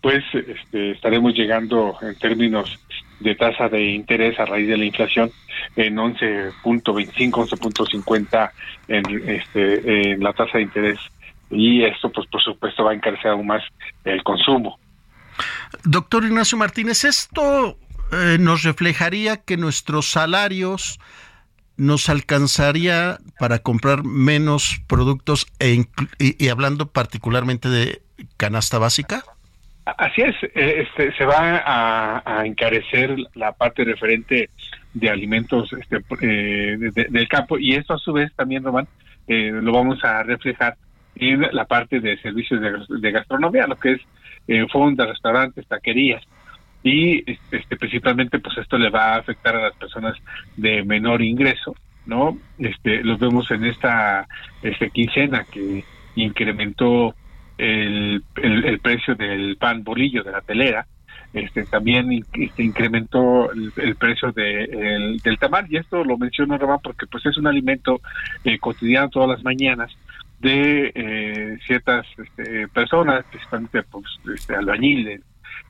pues 0.01 0.23
este, 0.35 0.93
estaremos 0.93 1.35
llegando 1.35 1.97
en 2.03 2.15
términos 2.17 2.79
de 3.21 3.35
tasa 3.35 3.69
de 3.69 3.83
interés 3.93 4.39
a 4.39 4.45
raíz 4.45 4.69
de 4.69 4.77
la 4.77 4.85
inflación 4.85 5.31
en 5.77 5.97
11.25, 5.97 6.53
11.50 7.31 8.51
en, 8.89 9.29
este, 9.29 10.13
en 10.13 10.23
la 10.23 10.33
tasa 10.33 10.59
de 10.59 10.65
interés 10.65 10.99
y 11.51 11.85
esto 11.85 12.11
pues 12.11 12.27
por 12.29 12.43
supuesto 12.43 12.85
va 12.85 12.93
a 12.93 12.95
encarecer 12.95 13.31
aún 13.31 13.47
más 13.47 13.63
el 14.05 14.23
consumo. 14.23 14.79
Doctor 15.85 16.25
Ignacio 16.25 16.59
Martínez, 16.59 17.05
esto 17.05 17.79
eh, 18.13 18.37
nos 18.39 18.63
reflejaría 18.63 19.39
que 19.39 19.57
nuestros 19.57 20.11
salarios 20.11 21.01
nos 21.77 22.09
alcanzaría 22.09 23.19
para 23.39 23.59
comprar 23.59 24.05
menos 24.05 24.81
productos 24.87 25.47
e 25.59 25.85
y, 26.19 26.49
hablando 26.49 26.87
particularmente 26.87 27.69
de 27.69 28.03
canasta 28.37 28.79
básica? 28.79 29.25
Así 29.85 30.23
es, 30.23 30.35
eh, 30.55 30.87
este, 30.87 31.13
se 31.13 31.25
va 31.27 31.63
a, 31.67 32.47
encarecer 32.47 33.17
la 33.35 33.53
parte 33.53 33.85
referente 33.85 34.49
de 34.95 35.11
alimentos 35.11 35.73
este, 35.75 35.99
eh, 36.23 36.79
del 37.09 37.29
campo 37.29 37.59
y 37.59 37.75
esto 37.75 37.95
a 37.95 37.99
su 37.99 38.13
vez 38.13 38.33
también, 38.35 38.65
Román, 38.65 38.89
eh, 39.29 39.51
lo 39.53 39.73
vamos 39.73 40.03
a 40.05 40.23
reflejar 40.23 40.77
en 41.17 41.43
la 41.53 41.67
parte 41.67 42.01
de 42.01 42.17
servicios 42.19 42.61
de, 42.89 43.11
gastronomía, 43.11 43.67
lo 43.67 43.77
que 43.77 43.93
es 43.93 44.01
fondas, 44.71 45.09
restaurantes, 45.09 45.67
taquerías. 45.67 46.23
Y 46.85 47.25
este, 47.51 47.77
principalmente 47.79 48.39
pues 48.39 48.59
esto 48.59 48.77
le 48.77 48.91
va 48.91 49.15
a 49.15 49.17
afectar 49.17 49.57
a 49.57 49.63
las 49.63 49.75
personas 49.75 50.15
de 50.57 50.85
menor 50.85 51.23
ingreso, 51.23 51.75
¿no? 52.05 52.39
Este, 52.59 53.03
los 53.03 53.19
vemos 53.19 53.51
en 53.51 53.65
esta 53.65 54.29
este, 54.63 54.91
quincena 54.91 55.45
que 55.45 55.83
incrementó 56.15 57.15
el, 57.57 58.23
el, 58.37 58.79
precio 58.81 59.15
del 59.15 59.57
pan 59.57 59.83
bolillo 59.83 60.23
de 60.23 60.33
la 60.33 60.43
telera, 60.43 60.87
este, 61.33 61.65
también 61.65 62.13
este, 62.13 62.63
incrementó 62.63 63.51
el, 63.51 63.97
precio 63.97 64.31
de, 64.33 65.17
del 65.25 65.39
tamal 65.39 65.67
y 65.71 65.79
esto 65.79 66.05
lo 66.05 66.19
menciono 66.19 66.59
Román 66.59 66.81
porque 66.83 67.07
pues 67.07 67.25
es 67.25 67.39
un 67.39 67.47
alimento 67.47 68.03
eh, 68.45 68.59
cotidiano 68.59 69.09
todas 69.09 69.31
las 69.31 69.43
mañanas 69.43 69.91
de 70.41 70.93
eh, 70.95 71.59
ciertas 71.67 72.07
este, 72.19 72.69
personas, 72.69 73.25
principalmente 73.31 73.83
pues, 73.85 74.05
este, 74.35 74.55
albañiles, 74.55 75.23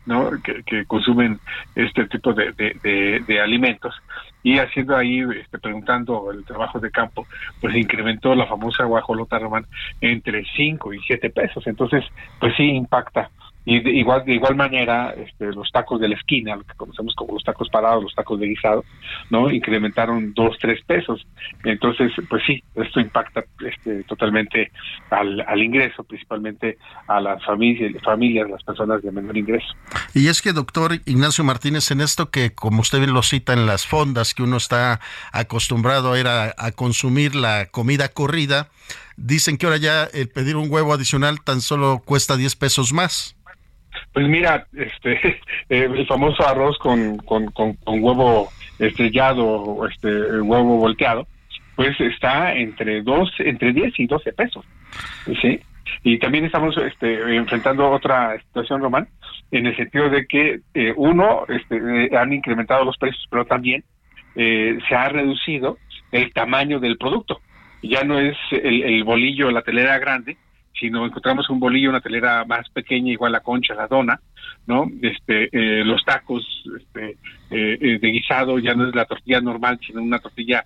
¿no? 0.07 0.31
Que, 0.43 0.85
consumen 0.87 1.41
este 1.75 2.07
tipo 2.07 2.33
de, 2.33 2.53
de, 2.53 3.41
alimentos 3.41 3.95
y 4.43 4.59
haciendo 4.59 4.97
ahí, 4.97 5.21
este, 5.41 5.59
preguntando 5.59 6.31
el 6.31 6.45
trabajo 6.45 6.79
de 6.79 6.91
campo, 6.91 7.27
pues 7.61 7.75
incrementó 7.75 8.35
la 8.35 8.47
famosa 8.47 8.85
guajolota 8.85 9.39
román 9.39 9.67
entre 10.01 10.45
5 10.57 10.93
y 10.93 11.01
7 11.01 11.31
pesos. 11.31 11.67
Entonces, 11.67 12.05
pues 12.39 12.55
sí 12.57 12.65
impacta 12.65 13.31
y 13.67 13.81
de 13.81 13.91
igual 13.93 14.25
de 14.25 14.35
igual 14.35 14.57
manera 14.57 15.15
este, 15.17 15.47
los 15.47 15.71
tacos 15.73 16.01
de 16.01 16.09
la 16.09 16.17
esquina 16.17 16.57
lo 16.57 16.65
que 16.65 16.75
conocemos 16.75 17.15
como 17.15 17.35
los 17.35 17.45
tacos 17.45 17.71
parados 17.71 18.03
los 18.03 18.15
tacos 18.15 18.39
de 18.39 18.49
guisado 18.49 18.85
no 19.31 19.51
incrementaron 19.51 20.35
dos 20.35 20.57
tres 20.61 20.83
pesos. 20.85 21.27
Entonces 21.65 22.13
pues 22.29 22.43
sí 22.47 22.63
esto 22.75 23.01
impacta 23.01 23.45
este, 23.67 24.05
totalmente 24.05 24.71
al, 25.11 25.41
al 25.41 25.63
ingreso 25.63 26.05
principalmente 26.05 26.77
a 27.07 27.21
las 27.21 27.43
familias 27.45 28.03
familias 28.03 28.51
las 28.51 28.63
personas 28.63 29.03
de 29.03 29.11
menor 29.11 29.37
ingreso. 29.37 29.67
Y 30.13 30.29
es 30.29 30.43
que 30.43 30.53
doctor 30.53 30.93
Ignacio 31.07 31.43
Martínez 31.43 31.91
en 31.91 32.03
esto 32.03 32.31
que 32.31 32.55
como 32.55 32.83
usted 32.83 33.07
lo 33.09 33.23
cita 33.23 33.55
en 33.55 33.67
las 33.67 33.87
fondas 33.87 34.35
que 34.35 34.43
uno 34.43 34.59
está 34.59 35.01
acostumbrado 35.33 36.13
a 36.13 36.21
ir 36.21 36.27
a, 36.27 36.55
a 36.59 36.73
consumir 36.73 37.35
la 37.35 37.67
comida 37.67 38.09
corrida 38.09 38.69
dicen 39.17 39.57
que 39.57 39.67
ahora 39.67 39.79
ya 39.79 40.05
el 40.05 40.29
pedir 40.29 40.57
un 40.57 40.71
huevo 40.71 40.93
adicional 40.93 41.43
tan 41.43 41.61
solo 41.63 42.03
cuesta 42.05 42.37
10 42.37 42.57
pesos 42.57 42.93
más 42.93 43.37
pues 44.13 44.29
mira, 44.29 44.67
este, 44.73 45.13
eh, 45.69 45.89
el 45.93 46.07
famoso 46.07 46.47
arroz 46.47 46.79
con, 46.79 47.19
con, 47.19 47.47
con, 47.51 47.77
huevo 47.87 48.49
estrellado 48.79 49.47
o 49.47 49.87
este 49.87 50.41
huevo 50.41 50.79
volteado, 50.79 51.27
pues 51.77 51.99
está 52.01 52.55
entre 52.55 53.03
dos, 53.03 53.31
entre 53.39 53.73
10 53.73 53.99
y 53.99 54.07
12 54.07 54.33
pesos. 54.33 54.65
¿sí? 55.41 55.61
Y 56.03 56.19
también 56.19 56.45
estamos 56.45 56.77
este, 56.77 57.37
enfrentando 57.37 57.91
otra 57.91 58.39
situación, 58.39 58.81
Román, 58.81 59.09
en 59.51 59.67
el 59.67 59.77
sentido 59.77 60.09
de 60.09 60.27
que, 60.27 60.61
eh, 60.75 60.93
uno, 60.97 61.45
este, 61.49 61.77
eh, 61.77 62.17
han 62.17 62.33
incrementado 62.33 62.85
los 62.85 62.97
precios, 62.97 63.27
pero 63.31 63.45
también 63.45 63.85
se 64.37 64.97
ha 64.97 65.09
reducido 65.11 65.79
el 66.11 66.33
tamaño 66.33 66.81
del 66.81 66.99
producto. 66.99 67.41
Ya 67.85 68.03
no 68.03 68.19
es 68.19 68.37
el, 68.51 68.83
el 68.83 69.05
bolillo, 69.05 69.53
la 69.53 69.63
telera 69.63 69.97
grande, 70.01 70.37
si 70.79 70.91
no 70.91 71.07
encontramos 71.07 71.49
un 71.51 71.61
bolillo, 71.61 71.91
una 71.91 72.01
telera 72.01 72.45
más 72.45 72.69
pequeña, 72.71 73.13
igual 73.13 73.33
la 73.33 73.41
concha, 73.41 73.75
la 73.75 73.87
dona, 73.87 74.21
¿no? 74.67 74.91
Este, 75.03 75.49
eh, 75.53 75.85
los 75.85 76.05
tacos 76.05 76.45
este, 76.77 77.11
eh, 77.51 77.79
eh, 77.81 77.99
de 78.01 78.09
guisado 78.09 78.59
ya 78.59 78.75
no 78.75 78.89
es 78.89 78.95
la 78.95 79.05
tortilla 79.05 79.41
normal, 79.41 79.79
sino 79.87 80.03
una 80.03 80.19
tortilla 80.19 80.65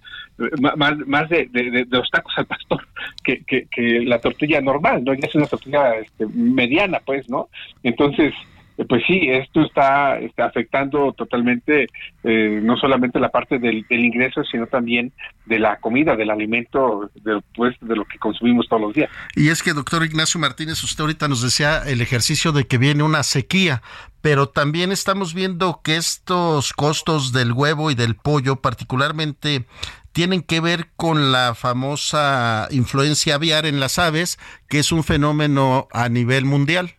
más, 0.76 0.98
más 1.06 1.28
de, 1.28 1.46
de, 1.50 1.86
los 1.90 2.08
tacos 2.10 2.32
al 2.36 2.46
pastor 2.46 2.86
que, 3.24 3.44
que, 3.44 3.66
que, 3.70 4.00
la 4.04 4.20
tortilla 4.20 4.60
normal, 4.60 5.04
¿no? 5.04 5.14
Ya 5.14 5.26
es 5.26 5.34
una 5.34 5.46
tortilla 5.46 5.94
este, 5.96 6.26
mediana, 6.26 7.00
pues, 7.04 7.28
¿no? 7.28 7.48
Entonces, 7.82 8.32
eh, 8.32 8.57
pues 8.86 9.02
sí, 9.06 9.28
esto 9.28 9.62
está, 9.62 10.18
está 10.18 10.46
afectando 10.46 11.12
totalmente 11.12 11.88
eh, 12.22 12.60
no 12.62 12.76
solamente 12.76 13.18
la 13.18 13.30
parte 13.30 13.58
del, 13.58 13.84
ingreso, 13.90 14.44
sino 14.44 14.66
también 14.66 15.12
de 15.46 15.58
la 15.58 15.78
comida, 15.78 16.14
del 16.14 16.30
alimento, 16.30 17.10
de, 17.24 17.40
pues, 17.56 17.74
de 17.80 17.96
lo 17.96 18.04
que 18.04 18.18
consumimos 18.18 18.68
todos 18.68 18.82
los 18.82 18.94
días. 18.94 19.10
Y 19.34 19.48
es 19.48 19.62
que, 19.62 19.72
doctor 19.72 20.04
Ignacio 20.04 20.38
Martínez, 20.38 20.82
usted 20.84 21.00
ahorita 21.02 21.26
nos 21.26 21.42
decía 21.42 21.82
el 21.86 22.00
ejercicio 22.00 22.52
de 22.52 22.66
que 22.66 22.78
viene 22.78 23.02
una 23.02 23.24
sequía, 23.24 23.82
pero 24.20 24.48
también 24.48 24.92
estamos 24.92 25.34
viendo 25.34 25.80
que 25.82 25.96
estos 25.96 26.72
costos 26.72 27.32
del 27.32 27.52
huevo 27.52 27.90
y 27.90 27.94
del 27.96 28.14
pollo, 28.14 28.56
particularmente 28.56 29.66
tienen 30.12 30.42
que 30.42 30.60
ver 30.60 30.88
con 30.96 31.32
la 31.32 31.54
famosa 31.54 32.68
influencia 32.70 33.34
aviar 33.36 33.66
en 33.66 33.80
las 33.80 33.98
aves, 33.98 34.38
que 34.68 34.80
es 34.80 34.92
un 34.92 35.04
fenómeno 35.04 35.88
a 35.92 36.08
nivel 36.08 36.44
mundial. 36.44 36.97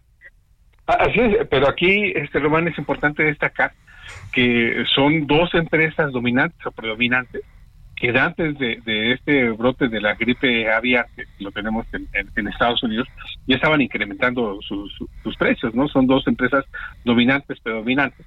Así 0.97 1.19
es, 1.19 1.47
pero 1.49 1.69
aquí, 1.69 2.11
este 2.15 2.39
Román, 2.39 2.67
es 2.67 2.77
importante 2.79 3.21
destacar 3.21 3.73
que 4.33 4.83
son 4.95 5.27
dos 5.27 5.53
empresas 5.53 6.11
dominantes 6.11 6.65
o 6.65 6.71
predominantes 6.71 7.43
que 7.95 8.09
antes 8.17 8.57
de, 8.57 9.11
este 9.11 9.49
brote 9.51 9.89
de 9.89 9.99
la 10.01 10.15
gripe 10.15 10.71
aviar, 10.71 11.05
que 11.15 11.25
lo 11.39 11.51
tenemos 11.51 11.85
en, 11.93 12.47
Estados 12.47 12.81
Unidos, 12.81 13.07
ya 13.45 13.57
estaban 13.57 13.81
incrementando 13.81 14.59
sus, 14.61 14.97
sus, 15.21 15.35
precios, 15.35 15.75
¿no? 15.75 15.87
Son 15.89 16.07
dos 16.07 16.25
empresas 16.25 16.65
dominantes, 17.03 17.59
predominantes. 17.59 18.25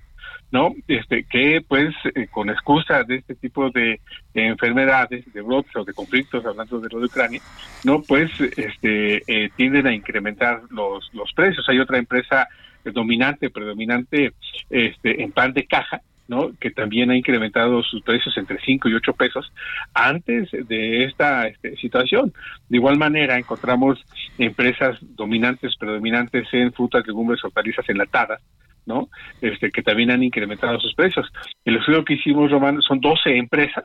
¿No? 0.53 0.75
Este, 0.87 1.25
que 1.25 1.63
pues 1.67 1.95
eh, 2.15 2.29
con 2.31 2.51
excusa 2.51 3.03
de 3.03 3.17
este 3.17 3.35
tipo 3.35 3.71
de, 3.71 4.01
enfermedades, 4.35 5.25
de 5.33 5.41
brotes 5.41 5.75
o 5.75 5.85
de 5.85 5.95
conflictos, 5.95 6.45
hablando 6.45 6.79
de 6.79 6.89
lo 6.91 7.01
de 7.01 7.07
Ucrania, 7.07 7.41
¿no? 7.85 8.03
Pues 8.03 8.31
este, 8.41 9.23
eh, 9.27 9.51
tienden 9.57 9.87
a 9.87 9.95
incrementar 9.95 10.63
los, 10.71 11.11
los 11.15 11.33
precios. 11.33 11.69
Hay 11.69 11.81
otra 11.81 11.99
empresa 11.99 12.47
dominante, 12.85 13.51
predominante 13.51 14.33
este, 14.69 15.23
en 15.23 15.33
pan 15.33 15.53
de 15.53 15.67
caja, 15.67 16.03
¿no? 16.29 16.51
que 16.59 16.71
también 16.71 17.11
ha 17.11 17.17
incrementado 17.17 17.83
sus 17.83 18.03
precios 18.03 18.37
entre 18.37 18.59
5 18.61 18.89
y 18.89 18.95
8 18.95 19.13
pesos 19.13 19.53
antes 19.95 20.51
de 20.51 21.05
esta 21.05 21.47
este, 21.47 21.77
situación. 21.77 22.33
De 22.69 22.77
igual 22.79 22.97
manera, 22.97 23.39
encontramos 23.39 24.05
empresas 24.39 24.99
dominantes, 25.01 25.77
predominantes 25.77 26.49
en 26.53 26.73
frutas, 26.73 27.07
legumbres, 27.07 27.45
hortalizas 27.45 27.89
enlatadas, 27.89 28.41
¿no? 28.87 29.09
Este, 29.41 29.71
que 29.71 29.83
también 29.83 30.11
han 30.11 30.23
incrementado 30.23 30.79
sus 30.81 30.95
precios. 30.95 31.27
El 31.65 31.77
estudio 31.77 32.05
que 32.05 32.15
hicimos, 32.15 32.51
Román, 32.51 32.81
son 32.83 33.01
12 33.01 33.37
empresas 33.37 33.85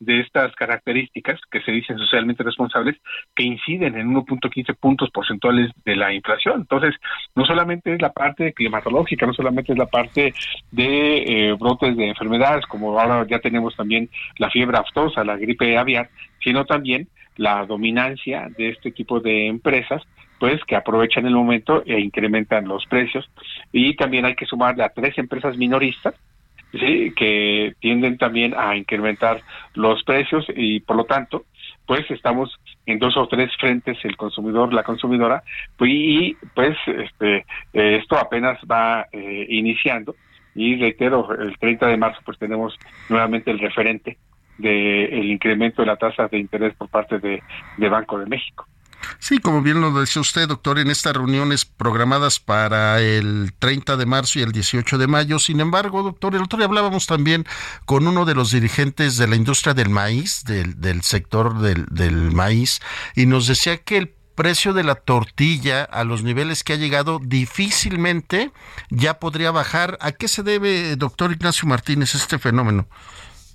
de 0.00 0.20
estas 0.20 0.54
características 0.54 1.40
que 1.50 1.60
se 1.62 1.70
dicen 1.70 1.98
socialmente 1.98 2.42
responsables 2.42 2.96
que 3.34 3.44
inciden 3.44 3.96
en 3.96 4.12
1.15 4.12 4.76
puntos 4.76 5.10
porcentuales 5.10 5.70
de 5.84 5.96
la 5.96 6.12
inflación. 6.12 6.60
Entonces, 6.60 6.94
no 7.34 7.44
solamente 7.44 7.94
es 7.94 8.02
la 8.02 8.12
parte 8.12 8.52
climatológica, 8.52 9.26
no 9.26 9.34
solamente 9.34 9.72
es 9.72 9.78
la 9.78 9.86
parte 9.86 10.34
de 10.70 11.16
eh, 11.18 11.52
brotes 11.54 11.96
de 11.96 12.08
enfermedades, 12.08 12.66
como 12.66 12.98
ahora 12.98 13.26
ya 13.28 13.38
tenemos 13.38 13.74
también 13.76 14.10
la 14.38 14.50
fiebre 14.50 14.78
aftosa, 14.78 15.24
la 15.24 15.36
gripe 15.36 15.78
aviar, 15.78 16.10
sino 16.42 16.64
también 16.64 17.08
la 17.36 17.64
dominancia 17.66 18.48
de 18.56 18.70
este 18.70 18.92
tipo 18.92 19.20
de 19.20 19.46
empresas 19.46 20.02
pues 20.44 20.62
que 20.66 20.76
aprovechan 20.76 21.24
el 21.24 21.32
momento 21.32 21.82
e 21.86 21.98
incrementan 21.98 22.68
los 22.68 22.84
precios 22.84 23.26
y 23.72 23.96
también 23.96 24.26
hay 24.26 24.34
que 24.34 24.44
sumarle 24.44 24.84
a 24.84 24.90
tres 24.90 25.16
empresas 25.16 25.56
minoristas 25.56 26.14
¿sí? 26.70 27.14
que 27.16 27.72
tienden 27.80 28.18
también 28.18 28.52
a 28.54 28.76
incrementar 28.76 29.40
los 29.72 30.04
precios 30.04 30.44
y 30.54 30.80
por 30.80 30.96
lo 30.96 31.04
tanto 31.04 31.46
pues 31.86 32.10
estamos 32.10 32.54
en 32.84 32.98
dos 32.98 33.16
o 33.16 33.26
tres 33.26 33.56
frentes 33.58 33.96
el 34.04 34.18
consumidor 34.18 34.74
la 34.74 34.82
consumidora 34.82 35.42
pues, 35.78 35.90
y 35.90 36.36
pues 36.54 36.76
este 36.86 37.46
eh, 37.72 37.96
esto 38.02 38.18
apenas 38.18 38.58
va 38.70 39.06
eh, 39.12 39.46
iniciando 39.48 40.14
y 40.54 40.76
reitero 40.76 41.34
el 41.40 41.56
30 41.56 41.86
de 41.86 41.96
marzo 41.96 42.20
pues 42.22 42.38
tenemos 42.38 42.78
nuevamente 43.08 43.50
el 43.50 43.60
referente 43.60 44.18
del 44.58 45.24
incremento 45.30 45.80
de 45.80 45.86
la 45.86 45.96
tasa 45.96 46.28
de 46.28 46.38
interés 46.38 46.74
por 46.74 46.90
parte 46.90 47.18
de, 47.18 47.42
de 47.78 47.88
Banco 47.88 48.18
de 48.18 48.26
México. 48.26 48.66
Sí, 49.18 49.38
como 49.38 49.62
bien 49.62 49.80
lo 49.80 49.90
decía 49.98 50.22
usted, 50.22 50.48
doctor, 50.48 50.78
en 50.78 50.90
estas 50.90 51.14
reuniones 51.14 51.64
programadas 51.64 52.40
para 52.40 53.00
el 53.00 53.52
30 53.58 53.96
de 53.96 54.06
marzo 54.06 54.38
y 54.38 54.42
el 54.42 54.52
18 54.52 54.98
de 54.98 55.06
mayo. 55.06 55.38
Sin 55.38 55.60
embargo, 55.60 56.02
doctor, 56.02 56.34
el 56.34 56.42
otro 56.42 56.56
día 56.58 56.66
hablábamos 56.66 57.06
también 57.06 57.46
con 57.84 58.06
uno 58.06 58.24
de 58.24 58.34
los 58.34 58.50
dirigentes 58.50 59.16
de 59.16 59.26
la 59.26 59.36
industria 59.36 59.74
del 59.74 59.90
maíz, 59.90 60.44
del, 60.44 60.80
del 60.80 61.02
sector 61.02 61.58
del, 61.58 61.86
del 61.90 62.32
maíz, 62.32 62.80
y 63.14 63.26
nos 63.26 63.46
decía 63.46 63.78
que 63.78 63.96
el 63.98 64.14
precio 64.34 64.72
de 64.72 64.84
la 64.84 64.96
tortilla 64.96 65.84
a 65.84 66.04
los 66.04 66.22
niveles 66.22 66.64
que 66.64 66.72
ha 66.72 66.76
llegado 66.76 67.20
difícilmente 67.22 68.52
ya 68.90 69.18
podría 69.18 69.50
bajar. 69.50 69.96
¿A 70.00 70.12
qué 70.12 70.28
se 70.28 70.42
debe, 70.42 70.96
doctor 70.96 71.32
Ignacio 71.32 71.68
Martínez, 71.68 72.14
este 72.14 72.38
fenómeno? 72.38 72.86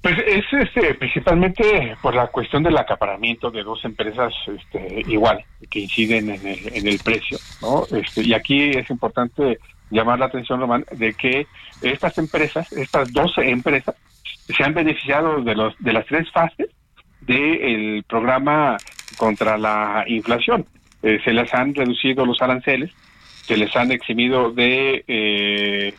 Pues 0.01 0.15
es 0.25 0.45
este, 0.53 0.93
principalmente 0.93 1.97
por 2.01 2.15
la 2.15 2.27
cuestión 2.27 2.63
del 2.63 2.77
acaparamiento 2.77 3.51
de 3.51 3.63
dos 3.63 3.83
empresas 3.83 4.33
este, 4.47 5.03
igual, 5.07 5.43
que 5.69 5.79
inciden 5.79 6.29
en 6.29 6.47
el, 6.47 6.73
en 6.73 6.87
el 6.87 6.99
precio, 6.99 7.37
¿no? 7.61 7.83
Este, 7.91 8.21
y 8.21 8.33
aquí 8.33 8.69
es 8.69 8.89
importante 8.89 9.59
llamar 9.89 10.19
la 10.19 10.27
atención, 10.27 10.61
Román, 10.61 10.85
de 10.91 11.13
que 11.13 11.47
estas 11.81 12.17
empresas, 12.17 12.71
estas 12.71 13.11
12 13.11 13.49
empresas, 13.49 13.95
se 14.47 14.63
han 14.63 14.73
beneficiado 14.73 15.41
de, 15.41 15.53
los, 15.53 15.75
de 15.79 15.91
las 15.91 16.05
tres 16.05 16.31
fases 16.31 16.69
del 17.21 18.03
programa 18.07 18.77
contra 19.17 19.57
la 19.57 20.05
inflación. 20.07 20.65
Eh, 21.03 21.19
se 21.25 21.33
les 21.33 21.53
han 21.53 21.75
reducido 21.75 22.25
los 22.25 22.41
aranceles, 22.41 22.91
se 23.43 23.57
les 23.57 23.75
han 23.75 23.91
eximido 23.91 24.51
de... 24.51 25.03
Eh, 25.07 25.93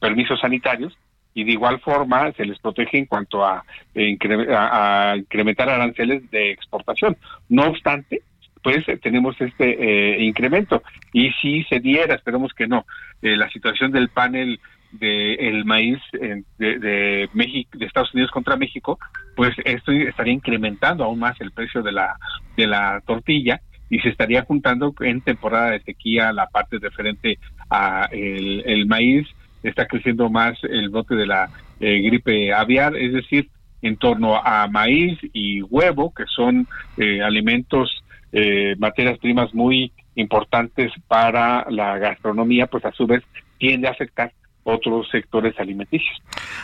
permisos 0.00 0.40
sanitarios 0.40 0.98
y 1.36 1.44
de 1.44 1.52
igual 1.52 1.78
forma 1.80 2.32
se 2.32 2.46
les 2.46 2.58
protege 2.58 2.96
en 2.96 3.04
cuanto 3.04 3.44
a, 3.44 3.62
a, 3.94 5.16
incrementar 5.18 5.68
aranceles 5.68 6.28
de 6.30 6.50
exportación. 6.50 7.18
No 7.50 7.66
obstante, 7.66 8.22
pues 8.62 8.86
tenemos 9.02 9.38
este 9.38 10.18
incremento 10.24 10.82
y 11.12 11.30
si 11.42 11.62
se 11.64 11.78
diera, 11.78 12.14
esperemos 12.14 12.54
que 12.54 12.66
no, 12.66 12.86
la 13.20 13.50
situación 13.50 13.92
del 13.92 14.08
panel 14.08 14.58
del 14.92 15.66
maíz 15.66 15.98
de, 16.12 16.42
de, 16.78 17.28
México, 17.34 17.76
de 17.76 17.84
Estados 17.84 18.14
Unidos 18.14 18.30
contra 18.30 18.56
México, 18.56 18.98
pues 19.34 19.54
esto 19.62 19.92
estaría 19.92 20.32
incrementando 20.32 21.04
aún 21.04 21.18
más 21.18 21.38
el 21.42 21.50
precio 21.50 21.82
de 21.82 21.92
la 21.92 22.16
de 22.56 22.66
la 22.66 23.02
tortilla 23.06 23.60
y 23.90 23.98
se 24.00 24.08
estaría 24.08 24.42
juntando 24.42 24.94
en 25.00 25.20
temporada 25.20 25.72
de 25.72 25.82
sequía 25.82 26.32
la 26.32 26.46
parte 26.46 26.78
referente 26.78 27.38
a 27.68 28.08
el, 28.10 28.86
maíz 28.86 29.26
está 29.68 29.86
creciendo 29.86 30.30
más 30.30 30.58
el 30.62 30.88
brote 30.88 31.14
de 31.14 31.26
la 31.26 31.50
eh, 31.80 32.00
gripe 32.02 32.52
aviar, 32.52 32.96
es 32.96 33.12
decir, 33.12 33.48
en 33.82 33.96
torno 33.96 34.36
a 34.36 34.66
maíz 34.68 35.18
y 35.32 35.62
huevo, 35.62 36.12
que 36.14 36.24
son 36.34 36.66
eh, 36.96 37.22
alimentos, 37.22 38.02
eh, 38.32 38.74
materias 38.78 39.18
primas 39.18 39.54
muy 39.54 39.92
importantes 40.14 40.92
para 41.06 41.66
la 41.70 41.98
gastronomía, 41.98 42.66
pues 42.66 42.84
a 42.84 42.92
su 42.92 43.06
vez 43.06 43.22
tiende 43.58 43.88
a 43.88 43.92
afectar 43.92 44.32
otros 44.64 45.08
sectores 45.10 45.58
alimenticios. 45.58 46.16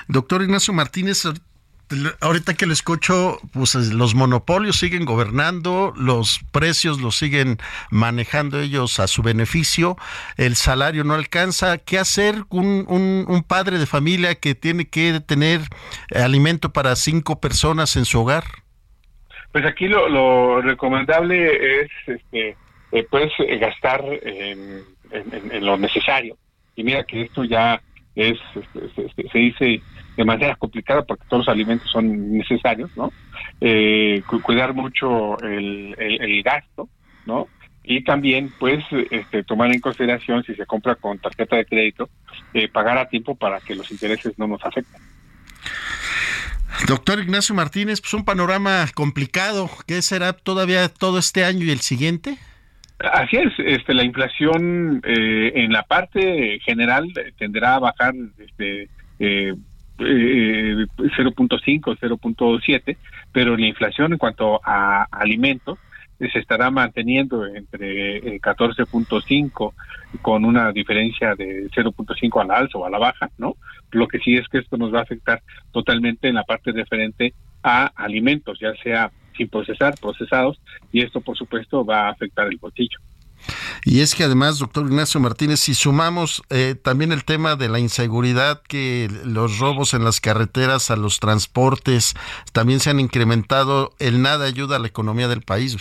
Doctor 0.09 0.43
Ignacio 0.43 0.75
Martínez, 0.75 1.23
ahorita 2.21 2.55
que 2.55 2.67
le 2.67 2.73
escucho, 2.73 3.39
pues 3.53 3.75
los 3.75 4.15
monopolios 4.15 4.77
siguen 4.79 5.05
gobernando, 5.05 5.93
los 5.97 6.41
precios 6.51 7.01
los 7.01 7.17
siguen 7.17 7.59
manejando 7.91 8.61
ellos 8.61 9.01
a 9.01 9.07
su 9.07 9.23
beneficio, 9.23 9.97
el 10.37 10.57
salario 10.57 11.05
no 11.05 11.15
alcanza. 11.15 11.79
¿Qué 11.79 11.99
hacer 11.99 12.45
un, 12.51 12.87
un, 12.89 13.43
padre 13.43 13.79
de 13.79 13.87
familia 13.87 14.35
que 14.35 14.55
tiene 14.55 14.87
que 14.89 15.21
tener 15.21 15.61
alimento 16.15 16.73
para 16.73 16.97
cinco 16.97 17.41
personas 17.41 17.97
en 17.97 18.05
su 18.05 18.21
hogar? 18.21 18.45
Pues 19.53 19.67
aquí 19.67 19.87
lo, 19.87 20.61
recomendable 20.63 21.83
es, 21.83 21.91
este, 22.07 22.57
eh, 22.93 23.07
pues, 23.11 23.31
gastar 23.61 24.03
en, 24.23 24.85
lo 25.61 25.77
necesario. 25.77 26.37
Y 26.75 26.85
mira 26.85 27.05
que 27.05 27.23
esto 27.23 27.45
ya 27.45 27.83
es, 28.15 28.39
se, 29.33 29.39
dice 29.39 29.83
de 30.17 30.25
manera 30.25 30.57
complicada 30.57 31.03
porque 31.03 31.25
todos 31.29 31.47
los 31.47 31.53
alimentos 31.53 31.91
son 31.91 32.33
necesarios, 32.33 32.91
¿no? 32.97 33.13
Eh, 33.61 34.23
cuidar 34.43 34.75
mucho 34.75 35.39
el, 35.41 35.95
el, 35.99 36.43
gasto, 36.43 36.89
¿no? 37.27 37.49
Y 37.85 38.05
también, 38.05 38.53
pues, 38.59 38.85
este, 39.11 39.43
tomar 39.43 39.73
en 39.73 39.81
consideración 39.81 40.45
si 40.45 40.55
se 40.55 40.67
compra 40.67 40.95
con 40.95 41.19
tarjeta 41.19 41.57
de 41.57 41.65
crédito, 41.65 42.09
eh, 42.55 42.69
pagar 42.69 42.99
a 42.99 43.09
tiempo 43.09 43.35
para 43.35 43.61
que 43.61 43.75
los 43.75 43.91
intereses 43.91 44.39
no 44.39 44.47
nos 44.47 44.65
afecten. 44.65 45.01
Doctor 46.87 47.21
Ignacio 47.21 47.55
Martínez, 47.55 48.01
pues 48.01 48.15
un 48.15 48.25
panorama 48.25 48.87
complicado. 48.95 49.69
¿Qué 49.87 50.03
será 50.03 50.33
todavía 50.33 50.89
todo 50.89 51.19
este 51.19 51.45
año 51.45 51.65
y 51.65 51.71
el 51.71 51.81
siguiente? 51.81 52.39
Así 52.99 53.37
es, 53.37 53.53
este, 53.59 53.95
la 53.95 54.05
inflación 54.05 55.03
eh, 55.05 55.53
en 55.57 55.73
la 55.73 55.83
parte 55.83 56.61
general 56.65 57.13
tenderá 57.37 57.77
a 57.77 57.81
bajar 57.81 58.15
este, 58.39 58.89
eh, 59.19 59.55
0.5, 60.03 61.93
eh, 61.93 61.97
0.7, 62.01 62.97
pero 63.33 63.57
la 63.57 63.67
inflación 63.67 64.13
en 64.13 64.19
cuanto 64.19 64.61
a 64.65 65.07
alimentos 65.11 65.79
eh, 66.21 66.29
se 66.33 66.39
estará 66.39 66.71
manteniendo 66.71 67.47
entre 67.47 68.41
14.5 68.41 69.73
eh, 69.73 70.19
con 70.21 70.45
una 70.45 70.73
diferencia 70.73 71.35
de 71.35 71.69
0.5 71.71 72.41
a 72.41 72.45
la 72.45 72.55
alza 72.57 72.79
o 72.79 72.87
a 72.87 72.91
la 72.91 72.99
baja, 72.99 73.31
¿no? 73.39 73.57
Lo 73.91 74.07
que 74.09 74.19
sí 74.19 74.35
es 74.35 74.49
que 74.49 74.59
esto 74.59 74.77
nos 74.77 74.95
va 74.95 75.01
a 75.01 75.03
afectar 75.03 75.43
totalmente 75.73 76.29
en 76.29 76.37
la 76.37 76.45
parte 76.45 76.73
referente 76.73 77.35
a 77.63 77.87
alimentos, 77.97 78.59
ya 78.61 78.75
sea 78.83 79.11
sin 79.37 79.49
procesar, 79.49 79.95
procesados, 80.01 80.61
y 80.93 81.03
esto 81.03 81.21
por 81.21 81.37
supuesto 81.37 81.85
va 81.85 82.07
a 82.07 82.11
afectar 82.11 82.47
el 82.47 82.59
bolsillo. 82.59 82.99
Y 83.85 84.01
es 84.01 84.15
que 84.15 84.25
además, 84.25 84.59
doctor 84.59 84.87
Ignacio 84.87 85.21
Martínez, 85.21 85.61
si 85.61 85.75
sumamos 85.75 86.43
eh, 86.51 86.75
también 86.75 87.13
el 87.13 87.25
tema 87.25 87.57
de 87.57 87.69
la 87.69 87.79
inseguridad, 87.79 88.63
que 88.63 89.09
los 89.25 89.59
robos 89.59 89.95
en 89.95 90.05
las 90.05 90.21
carreteras, 90.21 90.91
a 90.91 90.97
los 90.97 91.21
transportes, 91.21 92.15
también 92.53 92.81
se 92.81 92.91
han 92.91 93.01
incrementado, 93.01 93.91
el 93.99 94.23
nada 94.23 94.47
ayuda 94.47 94.77
a 94.77 94.79
la 94.79 94.89
economía 94.89 95.29
del 95.29 95.43
país. 95.43 95.77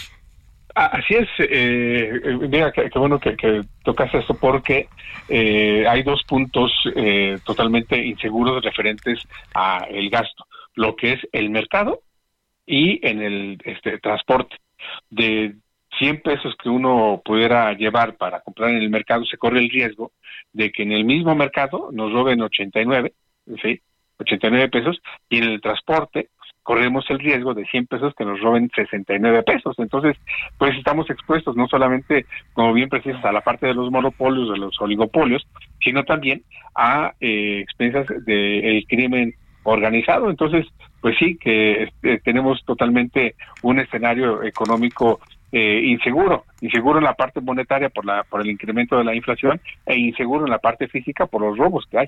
Ah, 0.73 0.89
así 0.93 1.15
es, 1.15 1.27
eh, 1.39 2.21
eh 2.23 2.37
mira, 2.49 2.71
qué, 2.71 2.89
bueno 2.95 3.19
que, 3.19 3.35
que 3.35 3.61
tocas 3.83 4.13
esto 4.13 4.33
porque 4.35 4.87
eh, 5.27 5.85
hay 5.87 6.01
dos 6.03 6.23
puntos 6.23 6.71
totalmente 7.45 7.97
inseguros 7.97 8.63
referentes 8.63 9.19
a 9.53 9.85
el 9.89 10.09
gasto, 10.09 10.45
lo 10.75 10.95
que 10.95 11.13
es 11.13 11.19
el 11.33 11.49
mercado 11.49 12.01
y 12.65 13.05
en 13.05 13.21
el 13.21 13.57
este, 13.65 13.99
transporte. 13.99 14.55
De 15.09 15.55
100 16.01 16.21
pesos 16.21 16.55
que 16.55 16.67
uno 16.67 17.21
pudiera 17.23 17.71
llevar 17.73 18.15
para 18.17 18.41
comprar 18.41 18.71
en 18.71 18.77
el 18.77 18.89
mercado, 18.89 19.23
se 19.25 19.37
corre 19.37 19.59
el 19.59 19.69
riesgo 19.69 20.13
de 20.51 20.71
que 20.71 20.81
en 20.81 20.93
el 20.93 21.05
mismo 21.05 21.35
mercado 21.35 21.89
nos 21.91 22.11
roben 22.11 22.41
89, 22.41 23.13
¿sí? 23.61 23.79
89 24.17 24.69
pesos, 24.69 24.99
y 25.29 25.37
en 25.37 25.43
el 25.43 25.61
transporte 25.61 26.29
corremos 26.63 27.05
el 27.09 27.19
riesgo 27.19 27.53
de 27.53 27.65
100 27.65 27.85
pesos 27.85 28.15
que 28.15 28.25
nos 28.25 28.39
roben 28.39 28.71
69 28.75 29.43
pesos. 29.43 29.75
Entonces, 29.77 30.17
pues 30.57 30.75
estamos 30.75 31.07
expuestos 31.11 31.55
no 31.55 31.67
solamente, 31.67 32.25
como 32.53 32.73
bien 32.73 32.89
precisas, 32.89 33.23
a 33.23 33.31
la 33.31 33.41
parte 33.41 33.67
de 33.67 33.75
los 33.75 33.91
monopolios, 33.91 34.51
de 34.51 34.57
los 34.57 34.81
oligopolios, 34.81 35.45
sino 35.83 36.03
también 36.03 36.41
a 36.73 37.13
eh, 37.19 37.59
expensas 37.59 38.07
del 38.25 38.85
crimen 38.87 39.35
organizado. 39.63 40.31
Entonces, 40.31 40.65
pues 40.99 41.15
sí, 41.19 41.37
que 41.37 41.83
este, 41.83 42.19
tenemos 42.21 42.63
totalmente 42.65 43.35
un 43.61 43.79
escenario 43.79 44.41
económico 44.41 45.19
eh, 45.51 45.81
inseguro, 45.85 46.45
inseguro 46.61 46.99
en 46.99 47.05
la 47.05 47.13
parte 47.13 47.41
monetaria 47.41 47.89
por 47.89 48.05
la 48.05 48.23
por 48.23 48.41
el 48.41 48.49
incremento 48.49 48.97
de 48.97 49.03
la 49.03 49.15
inflación 49.15 49.59
e 49.85 49.97
inseguro 49.97 50.45
en 50.45 50.51
la 50.51 50.59
parte 50.59 50.87
física 50.87 51.25
por 51.25 51.41
los 51.41 51.57
robos 51.57 51.85
que 51.89 51.99
hay. 51.99 52.07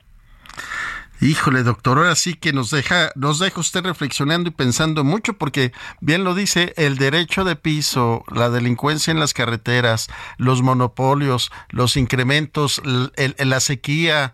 Híjole, 1.21 1.63
doctor, 1.63 1.99
ahora 1.99 2.15
sí 2.15 2.33
que 2.33 2.51
nos 2.51 2.69
deja, 2.69 3.11
nos 3.15 3.39
deja 3.39 3.61
usted 3.61 3.85
reflexionando 3.85 4.49
y 4.49 4.51
pensando 4.51 5.05
mucho, 5.05 5.33
porque 5.37 5.71
bien 6.01 6.25
lo 6.25 6.35
dice, 6.35 6.73
el 6.75 6.97
derecho 6.97 7.45
de 7.45 7.55
piso, 7.55 8.25
la 8.29 8.49
delincuencia 8.49 9.11
en 9.11 9.21
las 9.21 9.33
carreteras, 9.33 10.09
los 10.37 10.61
monopolios, 10.61 11.49
los 11.69 11.95
incrementos, 11.95 12.81
la 12.83 13.59
sequía, 13.61 14.33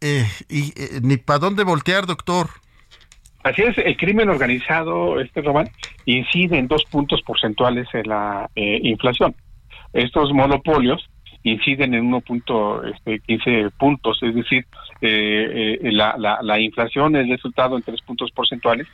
eh, 0.00 0.26
y 0.48 0.72
eh, 0.80 1.00
ni 1.02 1.18
para 1.18 1.40
dónde 1.40 1.62
voltear, 1.62 2.06
doctor. 2.06 2.48
Así 3.42 3.62
es, 3.62 3.78
el 3.78 3.96
crimen 3.96 4.28
organizado, 4.28 5.18
este 5.20 5.40
Román, 5.40 5.70
incide 6.04 6.58
en 6.58 6.68
dos 6.68 6.84
puntos 6.84 7.22
porcentuales 7.22 7.88
en 7.94 8.08
la 8.08 8.50
eh, 8.54 8.80
inflación. 8.82 9.34
Estos 9.92 10.32
monopolios 10.32 11.08
inciden 11.42 11.94
en 11.94 12.10
1.15 12.10 12.94
este, 13.26 13.70
puntos, 13.78 14.22
es 14.22 14.34
decir, 14.34 14.66
eh, 15.00 15.78
eh, 15.80 15.92
la, 15.92 16.16
la, 16.42 16.60
inflación 16.60 17.16
es 17.16 17.28
resultado 17.28 17.76
en 17.76 17.82
tres 17.82 18.02
puntos 18.02 18.30
porcentuales 18.30 18.86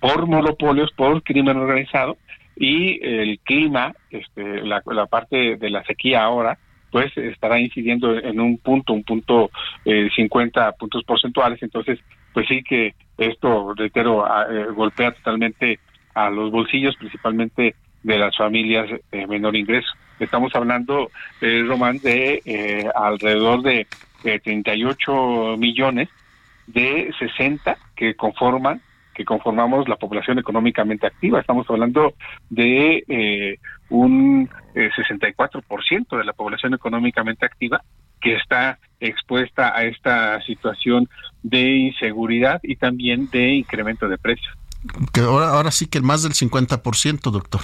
por 0.00 0.26
monopolios, 0.26 0.90
por 0.92 1.22
crimen 1.22 1.58
organizado 1.58 2.16
y 2.56 3.04
el 3.06 3.38
clima, 3.40 3.92
este, 4.10 4.62
la, 4.62 4.82
la 4.86 5.06
parte 5.06 5.56
de 5.56 5.70
la 5.70 5.84
sequía 5.84 6.22
ahora, 6.22 6.58
pues 6.90 7.16
estará 7.16 7.60
incidiendo 7.60 8.18
en 8.18 8.40
un 8.40 8.58
punto, 8.58 8.92
un 8.92 9.04
punto 9.04 9.50
eh, 9.84 10.08
50 10.14 10.72
puntos 10.72 11.04
porcentuales. 11.04 11.62
Entonces, 11.62 11.98
pues 12.32 12.46
sí 12.48 12.62
que 12.62 12.94
esto, 13.20 13.74
reitero, 13.74 14.26
eh, 14.26 14.66
golpea 14.74 15.12
totalmente 15.12 15.78
a 16.14 16.30
los 16.30 16.50
bolsillos, 16.50 16.96
principalmente 16.96 17.74
de 18.02 18.18
las 18.18 18.36
familias 18.36 18.88
de 19.10 19.26
menor 19.26 19.56
ingreso. 19.56 19.90
Estamos 20.18 20.54
hablando, 20.54 21.10
eh, 21.40 21.64
Román, 21.66 21.98
de 21.98 22.42
eh, 22.44 22.88
alrededor 22.94 23.62
de 23.62 23.86
38 24.22 25.56
millones 25.58 26.08
de 26.66 27.12
60 27.18 27.76
que 27.96 28.14
conforman 28.14 28.82
que 29.14 29.24
conformamos 29.24 29.88
la 29.88 29.96
población 29.96 30.38
económicamente 30.38 31.06
activa. 31.06 31.40
Estamos 31.40 31.68
hablando 31.68 32.14
de 32.48 33.04
eh, 33.08 33.58
un 33.90 34.48
64% 34.74 36.16
de 36.16 36.24
la 36.24 36.32
población 36.32 36.74
económicamente 36.74 37.44
activa 37.44 37.82
que 38.20 38.34
está 38.34 38.78
expuesta 39.00 39.74
a 39.74 39.84
esta 39.84 40.40
situación 40.42 41.08
de 41.42 41.62
inseguridad 41.62 42.60
y 42.62 42.76
también 42.76 43.28
de 43.30 43.54
incremento 43.54 44.08
de 44.08 44.18
precios. 44.18 44.54
Que 45.12 45.20
ahora, 45.20 45.48
ahora 45.50 45.70
sí 45.70 45.86
que 45.86 46.00
más 46.00 46.22
del 46.22 46.32
50%, 46.32 47.30
doctor. 47.30 47.60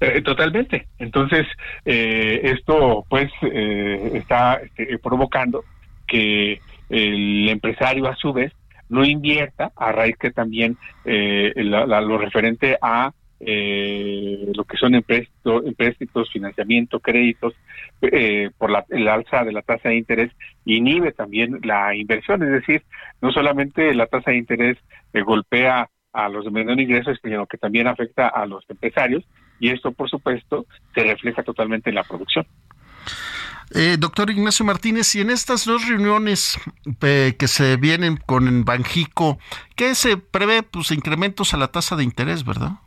Eh, 0.00 0.20
totalmente. 0.22 0.88
Entonces, 0.98 1.46
eh, 1.84 2.40
esto 2.44 3.04
pues 3.08 3.30
eh, 3.42 4.10
está 4.14 4.54
este, 4.56 4.98
provocando 4.98 5.64
que 6.06 6.60
el 6.90 7.48
empresario 7.48 8.06
a 8.06 8.16
su 8.16 8.32
vez 8.32 8.52
no 8.88 9.04
invierta 9.04 9.72
a 9.74 9.92
raíz 9.92 10.16
que 10.16 10.30
también 10.30 10.76
lo 11.04 12.18
referente 12.18 12.78
a 12.80 13.12
eh, 13.40 14.50
lo 14.54 14.64
que 14.64 14.76
son 14.76 14.94
empréstitos, 14.94 16.30
financiamiento, 16.32 17.00
créditos, 17.00 17.54
eh, 18.02 18.50
por 18.56 18.70
la, 18.70 18.84
el 18.90 19.08
alza 19.08 19.44
de 19.44 19.52
la 19.52 19.62
tasa 19.62 19.90
de 19.90 19.96
interés, 19.96 20.32
inhibe 20.64 21.12
también 21.12 21.60
la 21.64 21.94
inversión, 21.94 22.42
es 22.42 22.50
decir, 22.50 22.82
no 23.20 23.32
solamente 23.32 23.94
la 23.94 24.06
tasa 24.06 24.30
de 24.30 24.38
interés 24.38 24.78
eh, 25.12 25.22
golpea 25.22 25.88
a 26.12 26.28
los 26.28 26.44
de 26.46 26.50
menor 26.50 26.80
ingresos, 26.80 27.18
sino 27.22 27.46
que 27.46 27.58
también 27.58 27.86
afecta 27.86 28.28
a 28.28 28.46
los 28.46 28.64
empresarios 28.70 29.24
y 29.60 29.70
esto, 29.70 29.92
por 29.92 30.08
supuesto, 30.08 30.66
se 30.94 31.04
refleja 31.04 31.42
totalmente 31.42 31.90
en 31.90 31.96
la 31.96 32.04
producción. 32.04 32.46
Eh, 33.74 33.96
doctor 33.98 34.30
Ignacio 34.30 34.64
Martínez, 34.64 35.14
y 35.16 35.20
en 35.20 35.30
estas 35.30 35.64
dos 35.64 35.88
reuniones 35.88 36.56
eh, 37.02 37.34
que 37.38 37.48
se 37.48 37.76
vienen 37.76 38.16
con 38.16 38.64
Banjico, 38.64 39.38
¿qué 39.74 39.94
se 39.94 40.16
prevé? 40.16 40.62
Pues 40.62 40.92
incrementos 40.92 41.52
a 41.52 41.56
la 41.56 41.68
tasa 41.68 41.96
de 41.96 42.04
interés, 42.04 42.44
¿verdad? 42.44 42.78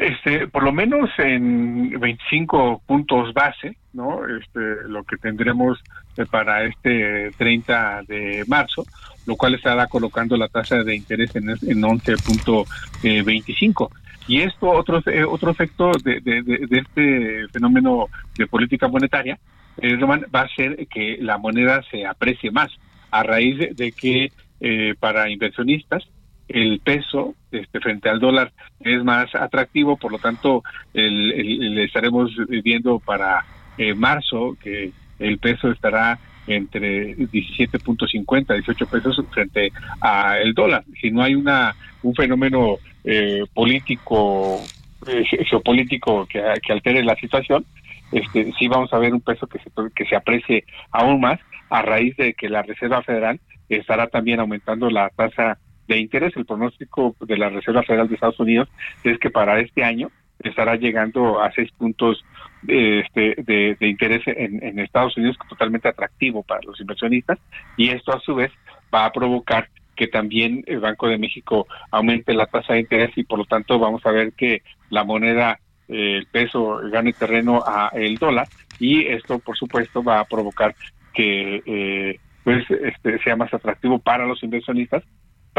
Este, 0.00 0.46
por 0.46 0.62
lo 0.62 0.72
menos 0.72 1.10
en 1.18 1.90
25 1.98 2.82
puntos 2.86 3.34
base, 3.34 3.76
¿no? 3.92 4.20
Este, 4.26 4.60
lo 4.86 5.02
que 5.04 5.16
tendremos 5.16 5.82
eh, 6.16 6.24
para 6.30 6.64
este 6.64 7.30
30 7.36 8.02
de 8.06 8.44
marzo, 8.46 8.84
lo 9.26 9.34
cual 9.36 9.54
estará 9.54 9.86
colocando 9.86 10.36
la 10.36 10.48
tasa 10.48 10.84
de 10.84 10.94
interés 10.94 11.34
en, 11.36 11.48
en 11.50 11.82
11.25. 11.82 13.88
Y 14.28 14.42
esto, 14.42 14.68
otro, 14.68 15.02
otro 15.28 15.50
efecto 15.50 15.90
de, 16.04 16.20
de, 16.20 16.68
este 16.70 17.48
fenómeno 17.48 18.06
de 18.36 18.46
política 18.46 18.86
monetaria, 18.86 19.38
eh, 19.78 19.96
va 19.96 20.40
a 20.40 20.48
ser 20.54 20.86
que 20.88 21.18
la 21.20 21.38
moneda 21.38 21.82
se 21.90 22.06
aprecie 22.06 22.50
más 22.50 22.70
a 23.10 23.22
raíz 23.22 23.76
de, 23.76 23.92
que 23.92 24.30
eh, 24.60 24.94
para 24.98 25.30
inversionistas 25.30 26.04
el 26.48 26.80
peso 26.80 27.34
este, 27.50 27.80
frente 27.80 28.08
al 28.08 28.20
dólar 28.20 28.52
es 28.80 29.02
más 29.04 29.34
atractivo, 29.34 29.96
por 29.96 30.12
lo 30.12 30.18
tanto 30.18 30.62
el, 30.94 31.78
estaremos 31.78 32.30
viendo 32.62 32.98
para 32.98 33.44
eh, 33.76 33.94
marzo 33.94 34.56
que 34.62 34.92
el 35.18 35.38
peso 35.38 35.70
estará 35.70 36.18
entre 36.46 37.16
17.50 37.16 38.54
18 38.54 38.86
pesos 38.86 39.22
frente 39.30 39.70
a 40.00 40.38
el 40.38 40.54
dólar. 40.54 40.84
Si 41.00 41.10
no 41.10 41.22
hay 41.22 41.34
una 41.34 41.74
un 42.02 42.14
fenómeno 42.14 42.76
eh, 43.04 43.44
político 43.52 44.60
eh, 45.06 45.24
geopolítico 45.24 46.26
que, 46.26 46.42
que 46.62 46.72
altere 46.72 47.02
la 47.02 47.16
situación, 47.16 47.64
este, 48.12 48.52
sí 48.58 48.68
vamos 48.68 48.92
a 48.92 48.98
ver 48.98 49.12
un 49.12 49.20
peso 49.20 49.46
que 49.46 49.58
se, 49.58 49.70
que 49.94 50.04
se 50.06 50.16
aprecie 50.16 50.64
aún 50.90 51.20
más 51.20 51.38
a 51.70 51.82
raíz 51.82 52.16
de 52.16 52.34
que 52.34 52.48
la 52.48 52.62
Reserva 52.62 53.02
Federal 53.02 53.40
estará 53.68 54.06
también 54.06 54.40
aumentando 54.40 54.88
la 54.88 55.10
tasa 55.10 55.58
de 55.88 55.98
interés. 55.98 56.36
El 56.36 56.46
pronóstico 56.46 57.16
de 57.20 57.36
la 57.36 57.48
Reserva 57.48 57.82
Federal 57.82 58.08
de 58.08 58.14
Estados 58.14 58.38
Unidos 58.38 58.68
es 59.02 59.18
que 59.18 59.30
para 59.30 59.58
este 59.60 59.82
año 59.82 60.10
estará 60.38 60.76
llegando 60.76 61.42
a 61.42 61.50
seis 61.52 61.70
puntos 61.72 62.24
de, 62.62 63.00
este, 63.00 63.34
de, 63.42 63.88
interés 63.88 64.22
en, 64.26 64.62
en, 64.62 64.78
Estados 64.78 65.16
Unidos 65.16 65.36
totalmente 65.48 65.88
atractivo 65.88 66.42
para 66.42 66.60
los 66.62 66.80
inversionistas 66.80 67.38
y 67.76 67.88
esto 67.88 68.16
a 68.16 68.20
su 68.20 68.34
vez 68.36 68.52
va 68.94 69.04
a 69.04 69.12
provocar 69.12 69.68
que 69.96 70.06
también 70.06 70.62
el 70.66 70.78
Banco 70.78 71.08
de 71.08 71.18
México 71.18 71.66
aumente 71.90 72.34
la 72.34 72.46
tasa 72.46 72.74
de 72.74 72.80
interés 72.80 73.10
y 73.16 73.24
por 73.24 73.40
lo 73.40 73.44
tanto 73.46 73.78
vamos 73.80 74.04
a 74.06 74.12
ver 74.12 74.32
que 74.32 74.62
la 74.90 75.02
moneda 75.02 75.58
el 75.88 76.26
peso 76.26 76.80
gane 76.90 77.12
terreno 77.12 77.62
a 77.66 77.90
el 77.94 78.16
dólar 78.16 78.46
y 78.78 79.06
esto 79.06 79.38
por 79.40 79.56
supuesto 79.56 80.04
va 80.04 80.20
a 80.20 80.24
provocar 80.24 80.74
que 81.14 81.62
eh, 81.66 82.20
pues 82.44 82.64
este 82.70 83.18
sea 83.22 83.36
más 83.36 83.52
atractivo 83.52 83.98
para 83.98 84.26
los 84.26 84.42
inversionistas 84.42 85.02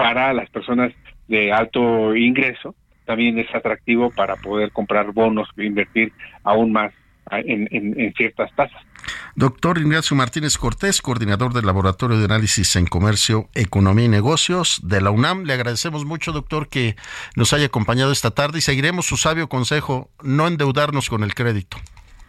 para 0.02 0.34
las 0.34 0.50
personas 0.50 0.94
de 1.28 1.52
alto 1.52 2.16
ingreso 2.16 2.76
también 3.06 3.40
es 3.40 3.54
atractivo 3.56 4.12
para 4.12 4.36
poder 4.36 4.72
comprar 4.72 5.12
bonos 5.12 5.50
e 5.58 5.66
invertir 5.66 6.14
aún 6.44 6.72
más 6.72 6.94
en, 7.32 7.68
en, 7.72 8.14
ciertas 8.14 8.54
tasas. 8.56 8.82
Doctor 9.36 9.78
Ignacio 9.78 10.16
Martínez 10.16 10.58
Cortés, 10.58 11.02
coordinador 11.02 11.54
del 11.54 11.66
Laboratorio 11.66 12.18
de 12.18 12.26
Análisis 12.26 12.76
en 12.76 12.86
Comercio, 12.86 13.50
Economía 13.56 14.06
y 14.06 14.10
Negocios 14.10 14.82
de 14.84 15.02
la 15.02 15.12
UNAM. 15.12 15.44
Le 15.44 15.54
agradecemos 15.54 16.06
mucho, 16.06 16.32
doctor, 16.32 16.70
que 16.70 16.96
nos 17.36 17.54
haya 17.54 17.68
acompañado 17.68 18.12
esta 18.12 18.32
tarde 18.32 18.60
y 18.60 18.62
seguiremos 18.62 19.06
su 19.06 19.18
sabio 19.18 19.50
consejo, 19.50 20.12
no 20.22 20.48
endeudarnos 20.48 21.10
con 21.10 21.24
el 21.24 21.34
crédito. 21.34 21.78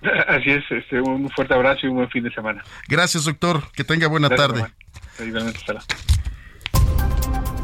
Así 0.29 0.51
es, 0.51 0.65
este, 0.71 1.01
un 1.01 1.29
fuerte 1.31 1.55
abrazo 1.55 1.81
y 1.85 1.91
un 1.91 1.97
buen 1.97 2.11
fin 2.11 2.25
de 2.25 2.33
semana. 2.33 2.63
Gracias, 2.89 3.25
doctor. 3.25 3.71
Que 3.73 3.85
tenga 3.85 4.07
buena 4.07 4.31
tarde. 4.31 4.65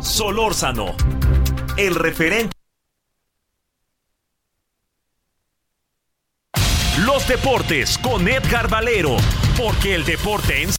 Solórzano, 0.07 0.95
el 1.77 1.95
referente. 1.95 2.57
Los 7.05 7.27
deportes 7.29 7.99
con 7.99 8.27
Edgar 8.29 8.71
Valero, 8.71 9.17
porque 9.59 9.95
el 9.95 10.05
deporte 10.05 10.63
en 10.63 10.71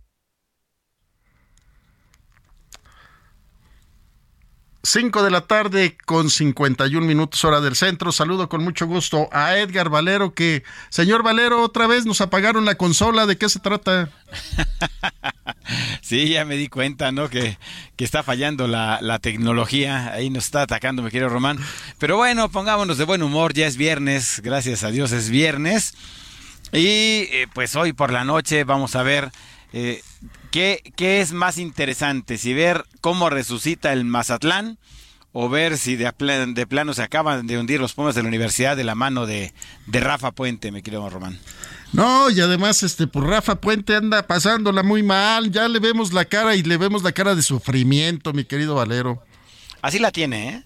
5 4.87 5.21
de 5.21 5.31
la 5.31 5.41
tarde 5.41 5.97
con 6.05 6.29
51 6.29 7.05
minutos 7.05 7.43
hora 7.43 7.59
del 7.59 7.75
centro. 7.75 8.13
Saludo 8.13 8.47
con 8.47 8.63
mucho 8.63 8.87
gusto 8.87 9.27
a 9.33 9.57
Edgar 9.57 9.89
Valero 9.89 10.33
que, 10.33 10.63
señor 10.87 11.23
Valero, 11.23 11.61
otra 11.61 11.87
vez 11.87 12.05
nos 12.05 12.21
apagaron 12.21 12.63
la 12.63 12.75
consola. 12.75 13.25
¿De 13.25 13.37
qué 13.37 13.49
se 13.49 13.59
trata? 13.59 14.09
sí, 16.01 16.29
ya 16.29 16.45
me 16.45 16.55
di 16.55 16.69
cuenta, 16.69 17.11
¿no? 17.11 17.29
Que, 17.29 17.57
que 17.97 18.05
está 18.05 18.23
fallando 18.23 18.65
la, 18.69 18.99
la, 19.01 19.19
tecnología. 19.19 20.13
Ahí 20.13 20.29
nos 20.29 20.45
está 20.45 20.61
atacando, 20.61 21.03
mi 21.03 21.11
querido 21.11 21.27
Román. 21.27 21.59
Pero 21.99 22.15
bueno, 22.15 22.49
pongámonos 22.49 22.97
de 22.97 23.03
buen 23.03 23.23
humor. 23.23 23.53
Ya 23.53 23.67
es 23.67 23.75
viernes. 23.75 24.39
Gracias 24.41 24.85
a 24.85 24.91
Dios 24.91 25.11
es 25.11 25.29
viernes. 25.29 25.95
Y 26.71 27.27
eh, 27.33 27.47
pues 27.53 27.75
hoy 27.75 27.91
por 27.91 28.13
la 28.13 28.23
noche 28.23 28.63
vamos 28.63 28.95
a 28.95 29.03
ver... 29.03 29.31
Eh, 29.73 30.01
¿Qué, 30.51 30.81
¿Qué 30.95 31.21
es 31.21 31.33
más 31.33 31.57
interesante? 31.57 32.37
Si 32.37 32.53
ver 32.53 32.85
cómo 33.01 33.29
resucita 33.29 33.93
el 33.93 34.05
Mazatlán 34.05 34.77
o 35.33 35.49
ver 35.49 35.77
si 35.77 35.95
de, 35.95 36.11
de 36.47 36.67
plano 36.67 36.93
se 36.93 37.03
acaban 37.03 37.45
de 37.47 37.59
hundir 37.59 37.79
los 37.79 37.93
Pumas 37.93 38.15
de 38.15 38.23
la 38.23 38.27
universidad 38.29 38.77
de 38.77 38.83
la 38.83 38.95
mano 38.95 39.25
de, 39.25 39.53
de 39.85 39.99
Rafa 39.99 40.31
Puente, 40.31 40.71
mi 40.71 40.81
querido 40.81 41.07
Román. 41.09 41.39
No, 41.93 42.29
y 42.29 42.41
además, 42.41 42.83
este, 42.83 43.07
pues 43.07 43.25
Rafa 43.25 43.55
Puente 43.55 43.95
anda 43.95 44.25
pasándola 44.25 44.83
muy 44.83 45.03
mal. 45.03 45.51
Ya 45.51 45.67
le 45.67 45.79
vemos 45.79 46.11
la 46.11 46.25
cara 46.25 46.55
y 46.55 46.63
le 46.63 46.77
vemos 46.77 47.03
la 47.03 47.11
cara 47.11 47.35
de 47.35 47.41
sufrimiento, 47.41 48.33
mi 48.33 48.45
querido 48.45 48.75
Valero. 48.75 49.23
Así 49.81 49.99
la 49.99 50.11
tiene, 50.11 50.49
¿eh? 50.49 50.63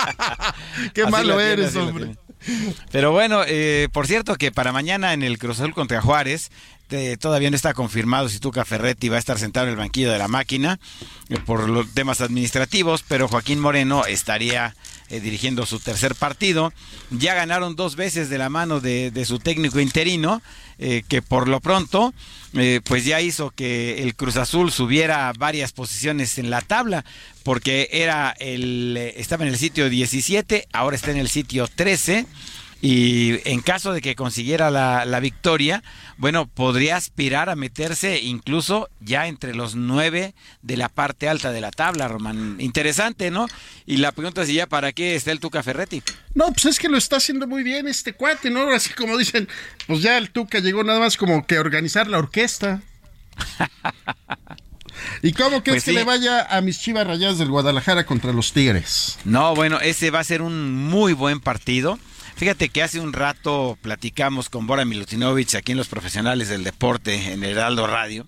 Qué 0.94 1.06
malo 1.06 1.40
eres, 1.40 1.76
hombre. 1.76 2.16
Pero 2.90 3.12
bueno, 3.12 3.42
eh, 3.46 3.88
por 3.92 4.06
cierto 4.06 4.36
que 4.36 4.50
para 4.50 4.72
mañana 4.72 5.12
en 5.12 5.22
el 5.22 5.38
Cruz 5.38 5.60
Azul 5.60 5.74
contra 5.74 6.00
Juárez 6.00 6.50
este, 6.90 7.16
todavía 7.16 7.50
no 7.50 7.56
está 7.56 7.72
confirmado 7.72 8.28
si 8.28 8.40
Tuca 8.40 8.64
Ferretti 8.64 9.08
va 9.08 9.14
a 9.14 9.20
estar 9.20 9.38
sentado 9.38 9.66
en 9.66 9.70
el 9.70 9.76
banquillo 9.76 10.10
de 10.10 10.18
la 10.18 10.26
máquina 10.26 10.80
eh, 11.28 11.38
por 11.38 11.68
los 11.68 11.88
temas 11.94 12.20
administrativos, 12.20 13.04
pero 13.06 13.28
Joaquín 13.28 13.60
Moreno 13.60 14.06
estaría 14.06 14.74
eh, 15.08 15.20
dirigiendo 15.20 15.66
su 15.66 15.78
tercer 15.78 16.16
partido. 16.16 16.72
Ya 17.10 17.34
ganaron 17.34 17.76
dos 17.76 17.94
veces 17.94 18.28
de 18.28 18.38
la 18.38 18.48
mano 18.48 18.80
de, 18.80 19.24
su 19.24 19.38
técnico 19.38 19.78
interino, 19.78 20.42
eh, 20.80 21.04
que 21.06 21.22
por 21.22 21.46
lo 21.46 21.60
pronto 21.60 22.12
pues 22.82 23.04
ya 23.04 23.20
hizo 23.20 23.50
que 23.50 24.02
el 24.02 24.16
Cruz 24.16 24.36
Azul 24.36 24.72
subiera 24.72 25.32
varias 25.38 25.70
posiciones 25.70 26.38
en 26.38 26.50
la 26.50 26.60
tabla, 26.60 27.04
porque 27.44 27.88
era 27.92 28.34
el, 28.40 28.96
estaba 29.14 29.44
en 29.44 29.50
el 29.50 29.58
sitio 29.58 29.88
17, 29.88 30.66
ahora 30.72 30.96
está 30.96 31.12
en 31.12 31.18
el 31.18 31.28
sitio 31.28 31.68
13 31.68 32.26
y 32.82 33.40
en 33.48 33.60
caso 33.60 33.92
de 33.92 34.00
que 34.00 34.14
consiguiera 34.14 34.70
la, 34.70 35.04
la, 35.04 35.20
victoria, 35.20 35.82
bueno, 36.16 36.46
podría 36.46 36.96
aspirar 36.96 37.50
a 37.50 37.56
meterse 37.56 38.20
incluso 38.20 38.88
ya 39.00 39.26
entre 39.26 39.54
los 39.54 39.74
nueve 39.74 40.34
de 40.62 40.76
la 40.78 40.88
parte 40.88 41.28
alta 41.28 41.52
de 41.52 41.60
la 41.60 41.70
tabla, 41.70 42.08
Román. 42.08 42.56
Interesante, 42.58 43.30
¿no? 43.30 43.48
Y 43.84 43.98
la 43.98 44.12
pregunta 44.12 44.42
es 44.42 44.48
ya 44.48 44.66
para 44.66 44.92
qué 44.92 45.14
está 45.14 45.30
el 45.30 45.40
Tuca 45.40 45.62
Ferretti. 45.62 46.02
No, 46.34 46.46
pues 46.52 46.64
es 46.66 46.78
que 46.78 46.88
lo 46.88 46.96
está 46.96 47.16
haciendo 47.16 47.46
muy 47.46 47.62
bien 47.62 47.86
este 47.86 48.14
cuate, 48.14 48.50
¿no? 48.50 48.70
Así 48.70 48.94
como 48.94 49.18
dicen, 49.18 49.46
pues 49.86 50.00
ya 50.00 50.16
el 50.16 50.30
Tuca 50.30 50.60
llegó 50.60 50.82
nada 50.82 51.00
más 51.00 51.18
como 51.18 51.46
que 51.46 51.56
a 51.56 51.60
organizar 51.60 52.06
la 52.06 52.18
orquesta. 52.18 52.80
¿Y 55.22 55.32
cómo 55.32 55.62
que 55.62 55.70
es 55.70 55.76
pues 55.76 55.84
que 55.84 55.92
le 55.92 56.04
vaya 56.04 56.46
a 56.56 56.60
mis 56.60 56.80
chivas 56.80 57.06
rayadas 57.06 57.38
del 57.38 57.50
Guadalajara 57.50 58.06
contra 58.06 58.32
los 58.32 58.52
Tigres? 58.52 59.18
No, 59.24 59.54
bueno, 59.54 59.80
ese 59.80 60.10
va 60.10 60.20
a 60.20 60.24
ser 60.24 60.40
un 60.42 60.74
muy 60.74 61.12
buen 61.12 61.40
partido. 61.40 61.98
Fíjate 62.40 62.70
que 62.70 62.82
hace 62.82 63.00
un 63.00 63.12
rato 63.12 63.76
platicamos 63.82 64.48
con 64.48 64.66
Bora 64.66 64.86
Milutinovich 64.86 65.56
aquí 65.56 65.72
en 65.72 65.78
Los 65.78 65.88
Profesionales 65.88 66.48
del 66.48 66.64
Deporte 66.64 67.34
en 67.34 67.44
Heraldo 67.44 67.86
Radio 67.86 68.26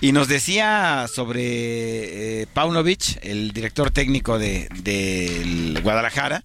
y 0.00 0.12
nos 0.12 0.26
decía 0.26 1.06
sobre 1.14 2.40
eh, 2.40 2.46
Paunovic, 2.46 3.18
el 3.20 3.50
director 3.50 3.90
técnico 3.90 4.38
de, 4.38 4.70
Guadalajara, 5.82 6.44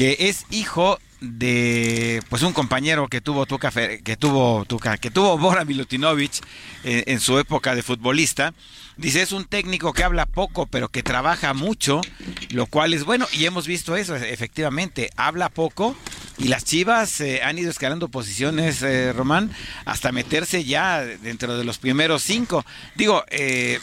que 0.00 0.16
es 0.18 0.46
hijo 0.48 0.98
de 1.20 2.22
pues 2.30 2.40
un 2.42 2.54
compañero 2.54 3.06
que 3.08 3.20
tuvo 3.20 3.44
Tuca, 3.44 3.70
que 3.70 4.16
tuvo 4.16 4.64
Tuca, 4.64 4.96
que 4.96 5.10
tuvo 5.10 5.36
Bora 5.36 5.66
Milutinovic 5.66 6.40
eh, 6.84 7.04
en 7.08 7.20
su 7.20 7.38
época 7.38 7.74
de 7.74 7.82
futbolista. 7.82 8.54
Dice, 8.96 9.20
es 9.20 9.32
un 9.32 9.44
técnico 9.44 9.92
que 9.92 10.02
habla 10.02 10.24
poco, 10.24 10.64
pero 10.64 10.88
que 10.88 11.02
trabaja 11.02 11.52
mucho, 11.52 12.00
lo 12.48 12.64
cual 12.64 12.94
es 12.94 13.04
bueno. 13.04 13.26
Y 13.32 13.44
hemos 13.44 13.66
visto 13.66 13.94
eso, 13.94 14.16
efectivamente, 14.16 15.10
habla 15.16 15.50
poco. 15.50 15.94
Y 16.38 16.48
las 16.48 16.64
Chivas 16.64 17.20
eh, 17.20 17.42
han 17.42 17.58
ido 17.58 17.70
escalando 17.70 18.08
posiciones, 18.08 18.80
eh, 18.80 19.12
Román, 19.12 19.50
hasta 19.84 20.12
meterse 20.12 20.64
ya 20.64 21.02
dentro 21.04 21.58
de 21.58 21.64
los 21.64 21.76
primeros 21.76 22.22
cinco. 22.22 22.64
Digo, 22.96 23.22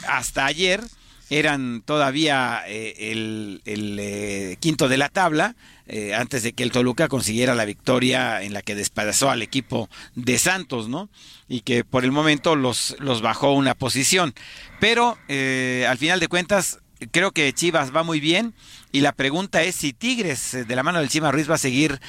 hasta 0.07 0.47
ayer 0.47 0.81
eran 1.29 1.81
todavía 1.85 2.63
el, 2.67 3.61
el 3.65 4.57
quinto 4.59 4.87
de 4.87 4.97
la 4.97 5.09
tabla 5.09 5.55
eh, 5.89 6.13
antes 6.13 6.43
de 6.43 6.51
que 6.51 6.63
el 6.63 6.71
Toluca 6.73 7.07
consiguiera 7.07 7.55
la 7.55 7.63
victoria 7.63 8.43
en 8.43 8.51
la 8.51 8.61
que 8.61 8.75
despedazó 8.75 9.29
al 9.29 9.41
equipo 9.41 9.89
de 10.15 10.37
Santos, 10.37 10.89
¿no? 10.89 11.09
Y 11.47 11.61
que 11.61 11.85
por 11.85 12.03
el 12.03 12.11
momento 12.11 12.57
los, 12.57 12.97
los 12.99 13.21
bajó 13.21 13.53
una 13.53 13.73
posición. 13.73 14.33
Pero 14.81 15.17
eh, 15.29 15.85
al 15.87 15.97
final 15.97 16.19
de 16.19 16.27
cuentas, 16.27 16.79
creo 17.11 17.31
que 17.31 17.53
Chivas 17.53 17.95
va 17.95 18.03
muy 18.03 18.19
bien 18.19 18.53
y 18.91 18.99
la 18.99 19.13
pregunta 19.13 19.63
es 19.63 19.75
si 19.75 19.93
Tigres 19.93 20.55
eh, 20.55 20.65
de 20.65 20.75
la 20.75 20.83
mano 20.83 20.99
del 20.99 21.07
Chima 21.07 21.31
Ruiz 21.31 21.49
va 21.49 21.55
a 21.55 21.59
seguir 21.59 22.01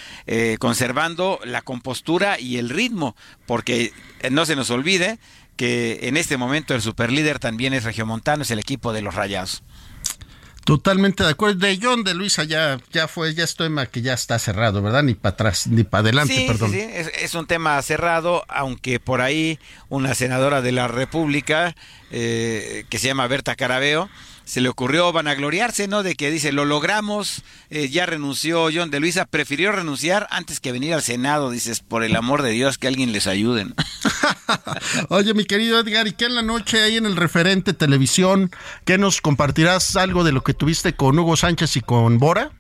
conservando 0.59 1.39
la 1.45 1.63
compostura 1.63 2.41
y 2.41 2.57
el 2.57 2.71
ritmo, 2.71 3.15
porque 3.47 3.93
no 4.31 4.45
se 4.45 4.57
nos 4.57 4.71
olvide 4.71 5.19
que 5.59 5.99
en 6.03 6.17
este 6.17 6.39
momento 6.39 6.75
el 6.75 6.81
superlíder 6.81 7.41
también 7.41 7.75
es 7.75 7.85
Regiomontano, 7.85 8.45
es 8.45 8.51
el 8.51 8.61
equipo 8.61 8.95
de 8.95 9.03
los 9.03 9.15
Rayados. 9.15 9.63
Totalmente 10.65 11.25
de 11.25 11.31
acuerdo. 11.31 11.59
De 11.59 11.79
John 11.83 12.05
de 12.05 12.15
Luisa 12.15 12.45
ya, 12.45 12.79
ya 12.93 13.09
fue, 13.09 13.35
ya 13.35 13.43
estoy 13.43 13.69
tema 13.69 13.87
que 13.87 14.03
ya 14.03 14.13
está 14.13 14.39
cerrado, 14.39 14.83
¿verdad? 14.83 15.03
Ni 15.03 15.15
para 15.15 15.33
atrás, 15.33 15.67
ni 15.67 15.83
para 15.83 16.01
adelante, 16.01 16.45
perdón. 16.47 16.71
Sí, 16.71 16.81
sí. 16.81 17.11
Es, 17.23 17.35
un 17.35 17.47
tema 17.47 17.81
cerrado, 17.81 18.45
aunque 18.49 19.01
por 19.01 19.21
ahí 19.21 19.59
una 19.89 20.15
senadora 20.15 20.61
de 20.61 20.73
la 20.73 20.87
República, 20.87 21.75
eh, 22.11 22.85
que 22.91 22.99
se 22.99 23.09
llama 23.09 23.27
Berta 23.27 23.57
Carabeo, 23.57 24.11
se 24.49 24.63
le 24.63 24.71
ocurrió 24.71 25.13
vanagloriarse, 25.13 25.89
¿no? 25.89 26.03
De 26.03 26.15
que 26.15 26.31
dice, 26.31 26.53
lo 26.53 26.65
logramos, 26.65 27.43
eh, 27.69 27.91
ya 27.91 28.07
renunció 28.07 28.71
John 28.73 28.91
de 28.91 28.99
Luisa, 28.99 29.27
prefirió 29.27 29.73
renunciar 29.73 30.27
antes 30.31 30.59
que 30.59 30.73
venir 30.73 30.95
al 30.95 31.03
Senado, 31.03 31.51
dices, 31.51 31.81
por 31.81 32.03
el 32.03 32.17
amor 32.17 32.41
de 32.41 32.53
Dios, 32.53 32.79
que 32.79 32.89
alguien 32.89 33.13
les 33.13 33.27
ayude. 33.27 33.67
Oye, 35.11 35.35
mi 35.35 35.45
querido 35.45 35.79
Edgar, 35.79 36.07
¿y 36.07 36.13
qué 36.13 36.25
en 36.25 36.35
la 36.35 36.41
noche 36.41 36.83
ahí 36.83 36.97
en 36.97 37.05
el 37.05 37.17
referente 37.17 37.75
televisión? 37.75 38.51
¿Qué 38.87 38.97
nos 38.97 39.21
compartirás 39.21 39.97
algo 39.97 40.25
de 40.25 40.33
lo 40.33 40.43
que 40.43 40.55
tuviste 40.55 40.95
con 40.95 41.19
Hugo 41.19 41.37
Sánchez 41.37 41.77
y 41.77 41.83
con 41.83 42.19
Bora? 42.19 42.51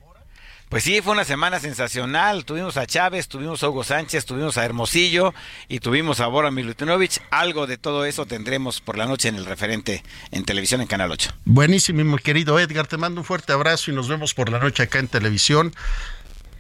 Pues 0.68 0.84
sí, 0.84 1.00
fue 1.00 1.14
una 1.14 1.24
semana 1.24 1.60
sensacional. 1.60 2.44
Tuvimos 2.44 2.76
a 2.76 2.86
Chávez, 2.86 3.26
tuvimos 3.26 3.62
a 3.62 3.70
Hugo 3.70 3.84
Sánchez, 3.84 4.26
tuvimos 4.26 4.58
a 4.58 4.66
Hermosillo 4.66 5.32
y 5.66 5.80
tuvimos 5.80 6.20
a 6.20 6.26
Bora 6.26 6.50
Milutinovich. 6.50 7.20
Algo 7.30 7.66
de 7.66 7.78
todo 7.78 8.04
eso 8.04 8.26
tendremos 8.26 8.82
por 8.82 8.98
la 8.98 9.06
noche 9.06 9.28
en 9.28 9.36
el 9.36 9.46
referente 9.46 10.02
en 10.30 10.44
televisión 10.44 10.82
en 10.82 10.86
Canal 10.86 11.10
8. 11.10 11.32
Buenísimo, 11.46 12.04
mi 12.04 12.18
querido 12.18 12.58
Edgar. 12.58 12.86
Te 12.86 12.98
mando 12.98 13.22
un 13.22 13.24
fuerte 13.24 13.54
abrazo 13.54 13.90
y 13.90 13.94
nos 13.94 14.08
vemos 14.08 14.34
por 14.34 14.50
la 14.50 14.58
noche 14.58 14.82
acá 14.82 14.98
en 14.98 15.08
televisión. 15.08 15.74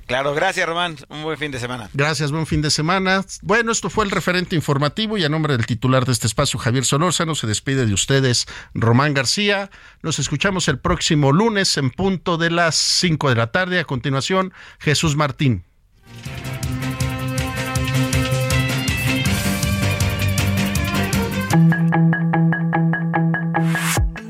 Claro, 0.08 0.32
gracias 0.34 0.66
Román, 0.66 0.96
un 1.10 1.22
buen 1.22 1.36
fin 1.36 1.50
de 1.50 1.60
semana. 1.60 1.90
Gracias, 1.92 2.32
buen 2.32 2.46
fin 2.46 2.62
de 2.62 2.70
semana. 2.70 3.22
Bueno, 3.42 3.70
esto 3.70 3.90
fue 3.90 4.06
el 4.06 4.10
referente 4.10 4.56
informativo 4.56 5.18
y 5.18 5.24
a 5.24 5.28
nombre 5.28 5.54
del 5.54 5.66
titular 5.66 6.06
de 6.06 6.12
este 6.12 6.26
espacio, 6.26 6.58
Javier 6.58 6.86
Solórzano, 6.86 7.34
se 7.34 7.46
despide 7.46 7.84
de 7.84 7.92
ustedes 7.92 8.46
Román 8.72 9.12
García. 9.12 9.70
Nos 10.00 10.18
escuchamos 10.18 10.66
el 10.68 10.78
próximo 10.78 11.30
lunes 11.30 11.76
en 11.76 11.90
punto 11.90 12.38
de 12.38 12.50
las 12.50 12.74
5 12.76 13.28
de 13.28 13.34
la 13.34 13.52
tarde. 13.52 13.80
A 13.80 13.84
continuación, 13.84 14.54
Jesús 14.78 15.14
Martín. 15.14 15.64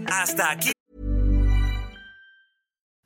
Hasta 0.08 0.50
aquí. 0.50 0.72